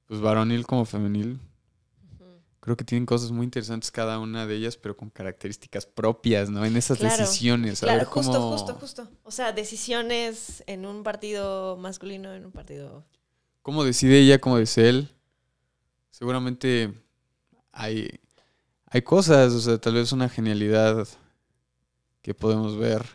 pues 0.06 0.22
varonil 0.22 0.66
como 0.66 0.86
femenil 0.86 1.40
creo 2.60 2.76
que 2.76 2.84
tienen 2.84 3.06
cosas 3.06 3.32
muy 3.32 3.46
interesantes 3.46 3.90
cada 3.90 4.20
una 4.20 4.46
de 4.46 4.56
ellas, 4.56 4.78
pero 4.78 4.96
con 4.96 5.10
características 5.10 5.86
propias, 5.86 6.50
¿no? 6.50 6.64
En 6.66 6.76
esas 6.76 7.00
Claro, 7.00 7.24
decisiones. 7.24 7.82
A 7.82 7.86
claro, 7.86 8.00
ver 8.00 8.08
justo, 8.08 8.32
cómo- 8.32 8.50
justo, 8.58 8.74
justo. 8.76 9.10
O 9.24 9.32
sea, 9.32 9.54
decisiones 9.54 10.64
en 10.68 10.86
un 10.86 11.04
partido 11.04 11.78
masculino, 11.78 12.34
en 12.34 12.46
un 12.46 12.52
partido. 12.52 13.06
cómo 13.62 13.84
decide 13.84 14.20
ella, 14.20 14.40
cómo 14.40 14.58
dice 14.58 14.90
él. 14.90 15.10
Seguramente 16.12 16.94
hay, 17.72 18.10
hay 18.88 19.02
cosas, 19.04 19.54
o 19.54 19.60
sea, 19.60 19.80
tal 19.80 19.96
vez 19.96 20.12
una 20.12 20.30
genialidad 20.30 21.08
que 22.22 22.34
podemos 22.34 22.78
ver 22.78 23.06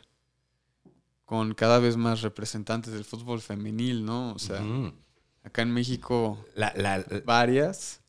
con 1.24 1.54
cada 1.54 1.78
vez 1.78 1.96
más 1.96 2.22
representantes 2.22 2.92
del 2.92 3.04
fútbol 3.04 3.40
femenil, 3.40 4.04
¿no? 4.04 4.32
O 4.34 4.38
sea, 4.38 4.62
acá 5.42 5.62
en 5.62 5.70
México 5.72 6.44
La- 6.54 6.72
la- 6.76 7.04
varias. 7.24 8.00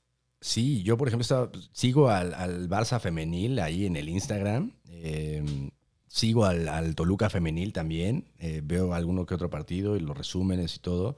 sí, 0.42 0.84
yo 0.84 0.98
por 0.98 1.08
ejemplo 1.08 1.22
estaba- 1.22 1.52
sigo 1.72 2.10
al, 2.10 2.34
al 2.34 2.70
Barça 2.70 3.00
femenil 3.00 3.60
ahí 3.60 3.86
en 3.86 3.96
el 3.96 4.10
Instagram. 4.10 4.72
eh, 4.90 5.70
sigo 6.08 6.46
al, 6.46 6.68
al 6.70 6.96
Toluca 6.96 7.30
femenil 7.30 7.74
también. 7.74 8.32
eh, 8.40 8.62
veo 8.64 8.94
alguno 8.94 9.26
que 9.26 9.36
otro 9.36 9.50
partido 9.50 9.96
y 9.98 10.00
los 10.00 10.18
resúmenes 10.18 10.76
y 10.76 10.80
todo. 10.80 11.16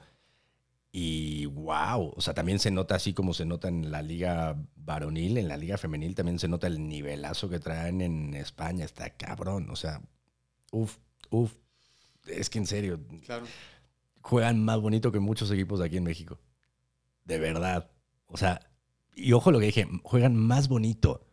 Y 0.90 1.46
wow, 1.46 2.12
o 2.16 2.20
sea, 2.20 2.32
también 2.34 2.58
se 2.58 2.70
nota 2.70 2.94
así 2.96 3.12
como 3.12 3.34
se 3.34 3.44
nota 3.44 3.68
en 3.68 3.90
la 3.90 4.02
liga 4.02 4.56
varonil, 4.76 5.36
en 5.36 5.46
la 5.48 5.56
liga 5.56 5.76
femenil 5.78 6.14
también 6.14 6.38
se 6.38 6.48
nota 6.48 6.66
el 6.66 6.88
nivelazo 6.88 7.48
que 7.48 7.58
traen 7.60 8.00
en 8.00 8.34
España. 8.34 8.84
Está 8.84 9.10
cabrón, 9.10 9.68
o 9.70 9.76
sea, 9.76 10.00
uff, 10.72 10.96
uff. 11.30 11.52
Es 12.26 12.50
que 12.50 12.58
en 12.58 12.66
serio, 12.66 13.00
Claro. 13.24 13.46
juegan 14.20 14.62
más 14.64 14.80
bonito 14.80 15.10
que 15.12 15.18
muchos 15.20 15.50
equipos 15.50 15.78
de 15.80 15.86
aquí 15.86 15.96
en 15.96 16.04
México. 16.04 16.38
De 17.24 17.38
verdad. 17.38 17.90
O 18.26 18.36
sea, 18.36 18.60
y 19.14 19.32
ojo 19.32 19.50
lo 19.50 19.58
que 19.60 19.66
dije, 19.66 19.88
juegan 20.02 20.36
más 20.36 20.68
bonito. 20.68 21.24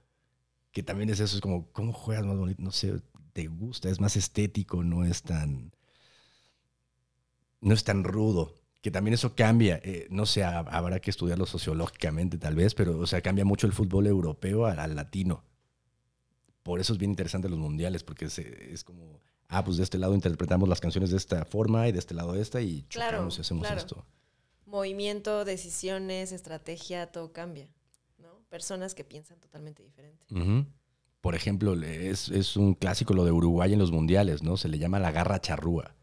Que 0.72 0.84
también 0.84 1.10
es 1.10 1.20
eso, 1.20 1.36
es 1.36 1.42
como, 1.42 1.72
¿cómo 1.72 1.94
juegas 1.94 2.26
más 2.26 2.38
bonito? 2.38 2.62
No 2.62 2.72
sé, 2.72 3.02
te 3.34 3.48
gusta, 3.48 3.90
es 3.90 4.00
más 4.00 4.16
estético, 4.18 4.84
no 4.84 5.06
es 5.06 5.24
tan. 5.24 5.72
No 7.62 7.74
es 7.74 7.84
tan 7.84 8.04
rudo. 8.04 8.56
Que 8.82 8.92
también 8.92 9.14
eso 9.16 9.36
cambia. 9.36 9.80
eh, 9.84 10.08
no 10.12 10.26
sé, 10.26 10.44
ha- 10.44 10.60
habrá 10.60 11.00
que 11.00 11.10
estudiarlo 11.10 11.46
sociológicamente 11.46 12.38
tal 12.38 12.56
vez, 12.56 12.76
pero, 12.76 12.98
o 13.00 13.08
sea, 13.08 13.22
cambia 13.22 13.44
mucho 13.46 13.68
el 13.68 13.74
fútbol 13.74 14.06
europeo 14.08 14.66
al, 14.66 14.80
al 14.80 14.96
latino. 14.96 15.44
Por 16.64 16.80
eso 16.80 16.94
es 16.94 17.00
bien 17.00 17.12
interesante 17.12 17.50
los 17.50 17.60
mundiales, 17.60 18.04
porque 18.04 18.26
es 18.26 18.84
como, 18.84 19.20
ah, 19.50 19.64
pues 19.64 19.78
de 19.78 19.84
este 19.84 19.98
lado 19.98 20.14
interpretamos 20.16 20.68
las 20.70 20.80
canciones 20.82 21.12
de 21.12 21.18
esta 21.18 21.46
forma 21.46 21.88
y 21.88 21.92
de 21.92 22.00
este 22.00 22.14
lado 22.14 22.34
de 22.34 22.42
esta 22.42 22.62
y 22.62 22.84
Claro, 22.84 23.12
chocamos 23.18 23.38
y 23.38 23.42
hacemos 23.42 23.66
claro. 23.66 23.78
esto. 23.80 24.06
Movimiento, 24.66 25.46
decisiones, 25.46 26.32
estrategia, 26.32 27.08
todo 27.12 27.32
cambia. 27.32 27.70
¿no? 28.18 28.42
Personas 28.50 28.96
que 28.96 29.04
piensan 29.04 29.40
totalmente 29.40 29.84
diferente. 29.84 30.26
Ujú. 30.34 30.66
Por 31.22 31.36
ejemplo, 31.36 31.74
es, 31.82 32.30
es 32.30 32.56
un 32.56 32.74
clásico 32.76 33.14
lo 33.14 33.26
de 33.26 33.32
Uruguay 33.32 33.74
en 33.74 33.80
los 33.80 33.92
mundiales, 33.92 34.44
¿no? 34.44 34.58
Se 34.58 34.68
le 34.68 34.78
llama 34.78 35.00
la 35.00 35.12
garra 35.12 35.40
charrúa. 35.42 35.96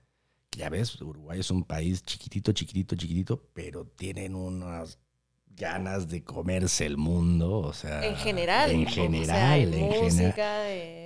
Ya 0.57 0.69
ves, 0.69 1.01
Uruguay 1.01 1.41
es 1.41 1.51
un 1.51 1.65
país 1.65 2.03
chiquitito, 2.03 2.53
chiquitito, 2.53 2.95
chiquitito, 2.97 3.49
pero 3.55 3.87
tienen 3.87 4.35
unas 4.35 4.99
ganas 5.47 6.09
de 6.09 6.25
comerse 6.25 6.87
el 6.87 6.97
mundo, 6.97 7.59
o 7.61 7.73
sea... 7.73 8.05
En 8.05 8.17
general. 8.17 8.71
En 8.71 8.87
o 8.87 8.91
sea, 8.91 9.03
general, 9.05 9.61
en 9.61 9.75
en 9.75 9.93
general. 9.93 10.03
música, 10.05 10.73
en... 10.73 11.02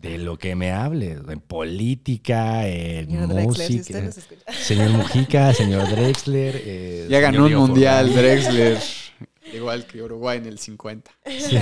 De 0.00 0.16
lo 0.16 0.38
que 0.38 0.54
me 0.54 0.70
hables, 0.70 1.18
en 1.28 1.40
política, 1.40 2.68
en 2.68 3.06
Señor 3.08 3.28
Drexler, 3.34 3.66
si 3.66 3.76
música. 3.78 3.80
usted 3.98 4.04
nos 4.04 4.18
escucha. 4.18 4.52
Señor 4.52 4.90
Mujica, 4.90 5.52
señor 5.54 5.88
Drexler. 5.90 6.62
eh, 6.64 7.06
Ya 7.10 7.18
ganó 7.20 7.46
un 7.46 7.54
mundial. 7.54 8.14
Drexler. 8.14 8.78
Igual 9.52 9.86
que 9.86 10.00
Uruguay 10.02 10.38
en 10.38 10.46
el 10.46 10.58
50. 10.58 11.10
Sí, 11.26 11.58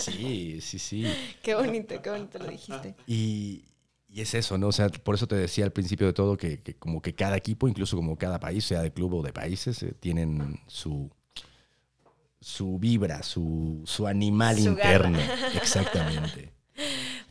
sí, 0.00 0.58
sí, 0.60 0.78
sí. 0.78 1.06
Qué 1.42 1.54
bonito, 1.54 2.00
qué 2.02 2.10
bonito 2.10 2.38
lo 2.38 2.46
dijiste. 2.48 2.96
Y, 3.06 3.66
y 4.08 4.20
es 4.20 4.34
eso, 4.34 4.58
¿no? 4.58 4.68
O 4.68 4.72
sea, 4.72 4.88
por 4.88 5.14
eso 5.14 5.28
te 5.28 5.36
decía 5.36 5.64
al 5.64 5.70
principio 5.72 6.08
de 6.08 6.12
todo 6.12 6.36
que, 6.36 6.58
que 6.60 6.74
como 6.74 7.00
que 7.00 7.14
cada 7.14 7.36
equipo, 7.36 7.68
incluso 7.68 7.94
como 7.96 8.16
cada 8.16 8.40
país, 8.40 8.64
sea 8.64 8.82
de 8.82 8.92
club 8.92 9.14
o 9.14 9.22
de 9.22 9.32
países, 9.32 9.80
eh, 9.84 9.92
tienen 10.00 10.58
su, 10.66 11.08
su 12.40 12.78
vibra, 12.80 13.22
su, 13.22 13.82
su 13.84 14.06
animal 14.08 14.58
Su 14.58 14.74
garra. 14.74 15.08
interno. 15.10 15.18
Exactamente. 15.54 16.50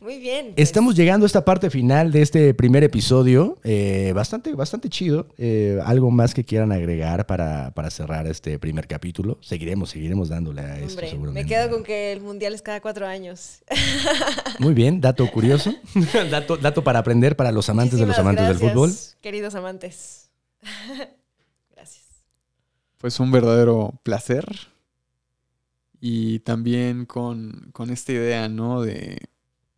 Muy 0.00 0.18
bien. 0.18 0.52
pues, 0.54 0.68
Estamos 0.68 0.94
llegando 0.96 1.24
a 1.24 1.28
esta 1.28 1.44
parte 1.44 1.68
final 1.68 2.10
de 2.10 2.22
este 2.22 2.54
primer 2.54 2.82
episodio. 2.84 3.58
eh, 3.64 4.12
bastante, 4.14 4.54
bastante 4.54 4.88
chido. 4.88 5.28
Eh, 5.36 5.78
algo 5.84 6.10
más 6.10 6.32
que 6.32 6.44
quieran 6.44 6.72
agregar 6.72 7.26
para, 7.26 7.70
para 7.72 7.90
cerrar 7.90 8.26
este 8.26 8.58
primer 8.58 8.86
capítulo. 8.86 9.38
Seguiremos, 9.42 9.90
seguiremos 9.90 10.28
dándole 10.30 10.62
a 10.62 10.78
esto 10.78 10.92
Hombre, 10.94 11.10
seguramente. 11.10 11.42
me 11.42 11.48
quedo 11.48 11.70
con 11.70 11.84
que 11.84 12.12
el 12.12 12.20
mundial 12.22 12.54
es 12.54 12.62
cada 12.62 12.80
cuatro 12.80 13.06
años. 13.06 13.62
Muy 14.58 14.72
bien, 14.74 15.00
dato 15.00 15.30
curioso. 15.30 15.74
dato, 16.30 16.56
dato 16.56 16.82
para 16.82 16.98
aprender 17.00 17.36
para 17.36 17.52
los 17.52 17.68
amantes 17.68 17.98
de 17.98 18.06
los 18.06 18.18
amantes 18.18 18.46
del 18.48 18.56
gracias, 18.58 18.72
fútbol. 18.72 18.90
Queridos 19.20 19.54
amantes. 19.54 20.30
gracias. 21.76 22.04
Pues 22.98 23.20
un 23.20 23.30
verdadero 23.30 24.00
placer. 24.02 24.46
Y 26.00 26.38
también 26.40 27.04
con, 27.04 27.68
con 27.72 27.90
esta 27.90 28.12
idea, 28.12 28.48
¿no? 28.48 28.80
De. 28.80 29.18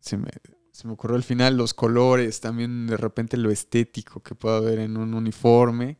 Se 0.03 0.17
me, 0.17 0.29
se 0.73 0.85
me 0.85 0.93
ocurrió 0.93 1.15
al 1.15 1.23
final 1.23 1.55
los 1.55 1.73
colores, 1.73 2.41
también 2.41 2.87
de 2.87 2.97
repente 2.97 3.37
lo 3.37 3.51
estético 3.51 4.21
que 4.21 4.35
puede 4.35 4.57
haber 4.57 4.79
en 4.79 4.97
un 4.97 5.13
uniforme. 5.13 5.97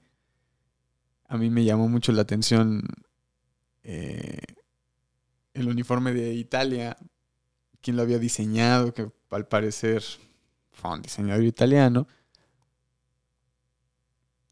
A 1.30 1.38
mí 1.38 1.50
me 1.50 1.64
llamó 1.64 1.88
mucho 1.88 2.12
la 2.12 2.24
atención 2.24 2.84
eh, 3.82 4.42
el 5.54 5.70
uniforme 5.70 6.12
de 6.12 6.34
Italia. 6.34 6.98
Quién 7.80 7.96
lo 7.96 8.02
había 8.02 8.20
diseñado, 8.20 8.94
que 8.94 9.10
al 9.30 9.48
parecer 9.48 10.04
fue 10.74 10.92
un 10.92 11.02
diseñador 11.02 11.46
italiano. 11.46 12.06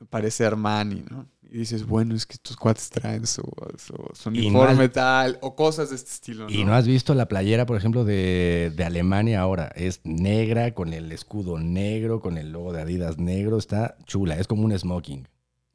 Parece 0.09 0.45
Armani, 0.45 1.03
¿no? 1.09 1.27
Y 1.53 1.57
dices, 1.57 1.85
bueno, 1.85 2.15
es 2.15 2.25
que 2.25 2.35
estos 2.35 2.55
cuates 2.55 2.89
traen 2.89 3.27
su, 3.27 3.43
su, 3.77 3.93
su 4.13 4.31
no 4.31 4.39
uniforme 4.39 4.87
tal, 4.87 5.37
o 5.41 5.53
cosas 5.53 5.89
de 5.89 5.97
este 5.97 6.09
estilo, 6.09 6.45
¿no? 6.45 6.49
Y 6.49 6.63
no 6.63 6.73
has 6.73 6.87
visto 6.87 7.13
la 7.13 7.27
playera, 7.27 7.65
por 7.65 7.75
ejemplo, 7.75 8.05
de, 8.05 8.71
de 8.73 8.83
Alemania 8.85 9.41
ahora. 9.41 9.69
Es 9.75 9.99
negra, 10.05 10.73
con 10.73 10.93
el 10.93 11.11
escudo 11.11 11.59
negro, 11.59 12.21
con 12.21 12.37
el 12.37 12.53
logo 12.53 12.71
de 12.71 12.81
Adidas 12.81 13.17
negro. 13.17 13.57
Está 13.57 13.97
chula, 14.05 14.37
es 14.37 14.47
como 14.47 14.63
un 14.63 14.79
smoking. 14.79 15.27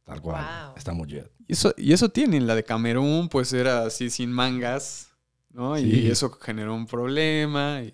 Tal 0.05 0.23
cual. 0.23 0.45
Wow. 0.45 0.77
Está 0.79 0.95
muy 0.95 1.09
chido. 1.09 1.29
Y 1.47 1.53
eso, 1.53 1.75
y 1.77 1.93
eso 1.93 2.09
tienen, 2.09 2.47
la 2.47 2.55
de 2.55 2.65
Camerún, 2.65 3.29
pues 3.29 3.53
era 3.53 3.85
así 3.85 4.09
sin 4.09 4.33
mangas, 4.33 5.11
¿no? 5.51 5.77
Sí. 5.77 5.85
Y 5.85 6.11
eso 6.11 6.31
generó 6.31 6.75
un 6.75 6.87
problema. 6.87 7.83
Y, 7.83 7.93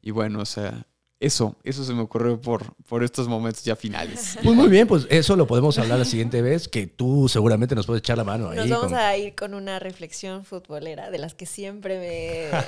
Y 0.00 0.12
bueno, 0.12 0.38
o 0.38 0.46
sea, 0.46 0.86
eso, 1.18 1.56
eso 1.64 1.82
se 1.84 1.94
me 1.94 2.02
ocurrió 2.02 2.38
por, 2.40 2.74
por 2.88 3.02
estos 3.02 3.26
momentos 3.26 3.64
ya 3.64 3.74
finales. 3.76 4.38
Pues 4.42 4.54
muy 4.54 4.68
bien, 4.68 4.86
pues 4.86 5.06
eso 5.10 5.34
lo 5.36 5.46
podemos 5.46 5.78
hablar 5.78 5.98
la 5.98 6.04
siguiente 6.04 6.42
vez, 6.42 6.68
que 6.68 6.86
tú 6.86 7.28
seguramente 7.28 7.74
nos 7.74 7.86
puedes 7.86 8.00
echar 8.00 8.18
la 8.18 8.24
mano 8.24 8.50
ahí. 8.50 8.56
Nos 8.58 8.68
vamos 8.68 8.86
con- 8.88 8.94
a 8.98 9.16
ir 9.16 9.34
con 9.34 9.54
una 9.54 9.78
reflexión 9.78 10.44
futbolera 10.44 11.10
de 11.10 11.18
las 11.18 11.34
que 11.34 11.46
siempre 11.46 11.98
me... 11.98 12.58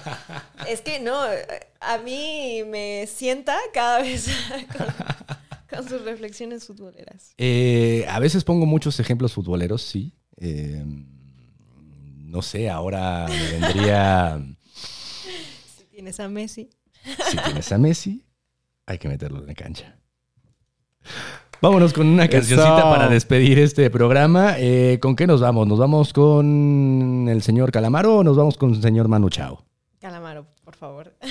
es 0.73 0.81
que 0.81 0.99
no, 1.01 1.21
a 1.81 1.99
mí 1.99 2.63
me 2.67 3.07
sienta 3.07 3.57
cada 3.75 4.01
vez 4.01 4.29
con, 4.77 4.87
con 5.79 5.89
sus 5.89 6.03
reflexiones 6.03 6.65
futboleras. 6.65 7.35
Eh, 7.37 8.07
a 8.09 8.19
veces 8.19 8.45
pongo 8.45 8.65
muchos 8.65 8.99
ejemplos 8.99 9.35
futboleros, 9.35 9.83
sí. 9.83 10.15
Eh, 10.39 10.83
no 12.25 12.41
sé, 12.43 12.71
ahora 12.71 13.27
me 13.29 13.53
vendría... 13.53 14.43
Si 15.77 15.85
tienes 15.91 16.19
a 16.21 16.29
Messi. 16.29 16.71
Si 17.31 17.37
tienes 17.37 17.71
a 17.73 17.79
Messi, 17.79 18.25
hay 18.89 18.99
que 18.99 19.07
meterlo 19.09 19.41
en 19.41 19.47
la 19.47 19.55
cancha. 19.55 19.99
Vámonos 21.61 21.93
con 21.93 22.07
una 22.07 22.27
cancioncita 22.29 22.79
Eso. 22.79 22.91
para 22.91 23.09
despedir 23.09 23.59
este 23.59 23.91
programa. 23.91 24.55
Eh, 24.59 24.99
¿Con 25.03 25.15
qué 25.15 25.27
nos 25.27 25.41
vamos? 25.43 25.67
¿Nos 25.67 25.79
vamos 25.79 26.13
con 26.13 27.27
el 27.29 27.43
señor 27.43 27.71
Calamaro 27.71 28.17
o 28.19 28.25
nos 28.25 28.37
vamos 28.37 28.57
con 28.57 28.71
el 28.75 28.81
señor 28.81 29.09
Manu 29.09 29.29
Chao? 29.29 29.65
Calamaro, 30.01 30.47
por 30.65 30.75
favor. 30.75 31.15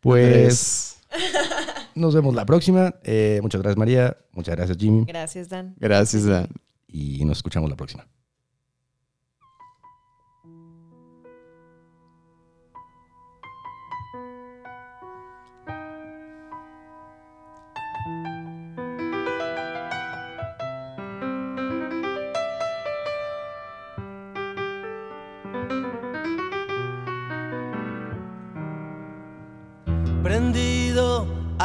Pues 0.00 1.00
nos 1.96 2.14
vemos 2.14 2.32
la 2.34 2.44
próxima. 2.46 2.94
Eh, 3.02 3.40
muchas 3.42 3.60
gracias 3.60 3.76
María, 3.76 4.16
muchas 4.30 4.54
gracias 4.54 4.78
Jimmy 4.78 5.04
Gracias, 5.04 5.48
Dan. 5.48 5.74
Gracias, 5.80 6.24
Dan. 6.24 6.46
y 6.86 7.24
nos 7.24 7.38
escuchamos 7.38 7.68
la 7.68 7.74
próxima. 7.76 8.06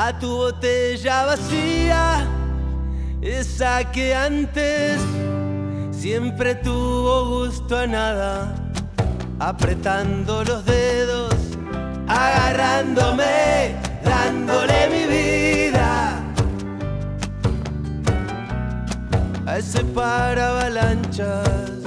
A 0.04 0.18
tu 0.18 0.30
botella 0.36 1.26
vacía, 1.26 2.28
esa 3.22 3.84
que 3.92 4.16
antes 4.16 5.00
siempre 5.92 6.56
tuvo 6.56 7.44
gusto 7.44 7.78
a 7.78 7.86
nada, 7.86 8.56
apretando 9.38 10.44
los 10.44 10.66
dedos, 10.66 11.36
agarrándome, 12.08 13.76
dándole 14.04 14.90
mi 14.90 15.04
vida 15.06 16.20
a 19.46 19.58
ese 19.60 19.84
para 19.84 20.50
avalanchas. 20.50 21.81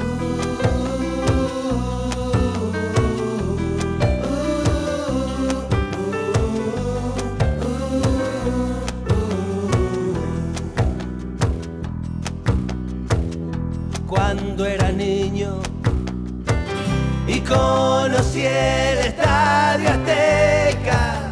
Conocí 17.48 18.44
el 18.44 18.98
estadio 18.98 19.90
Azteca. 19.90 21.30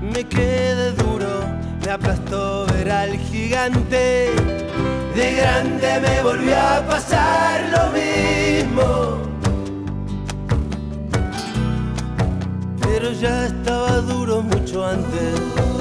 Me 0.00 0.24
quedé 0.24 0.92
duro, 0.92 1.44
me 1.84 1.90
aplastó 1.90 2.66
ver 2.66 2.90
al 2.90 3.16
gigante. 3.16 4.32
De 5.14 5.34
grande 5.34 6.00
me 6.00 6.22
volvió 6.22 6.56
a 6.56 6.80
pasar 6.86 7.60
lo 7.70 7.84
mismo. 7.98 9.18
Pero 12.80 13.12
ya 13.12 13.46
estaba 13.46 14.00
duro 14.00 14.42
mucho 14.42 14.86
antes. 14.86 15.77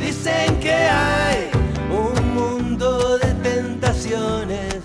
Dicen 0.00 0.60
que 0.60 0.72
hay 0.72 1.50
un 1.90 2.34
mundo 2.34 3.18
de 3.18 3.32
tentaciones. 3.42 4.76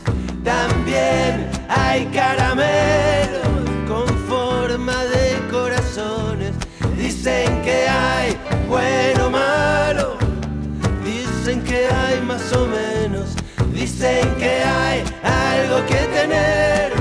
También 0.43 1.49
hay 1.69 2.05
caramelos 2.07 3.47
con 3.87 4.07
forma 4.27 5.03
de 5.05 5.25
corazones. 5.51 6.53
Dicen 6.97 7.61
que 7.63 7.87
hay 7.87 8.37
bueno, 8.67 9.29
malo. 9.29 10.17
Dicen 11.03 11.63
que 11.63 11.87
hay 11.87 12.21
más 12.21 12.51
o 12.53 12.67
menos. 12.67 13.35
Dicen 13.73 14.35
que 14.35 14.63
hay 14.63 15.03
algo 15.23 15.85
que 15.85 16.01
tener 16.17 16.93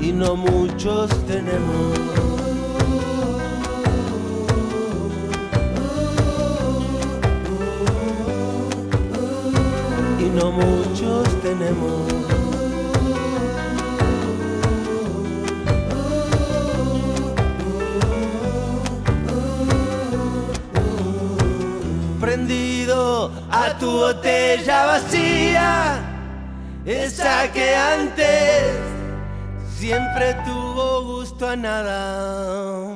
y 0.00 0.12
no 0.12 0.36
muchos 0.36 1.08
tenemos. 1.26 2.27
No 10.38 10.52
muchos 10.52 11.42
tenemos. 11.42 12.12
Prendido 22.20 23.32
a 23.50 23.76
tu 23.78 23.90
botella 23.90 24.86
vacía, 24.86 26.00
esa 26.84 27.50
que 27.52 27.74
antes 27.74 28.76
siempre 29.76 30.34
tuvo 30.44 31.02
gusto 31.04 31.48
a 31.48 31.56
nada. 31.56 32.87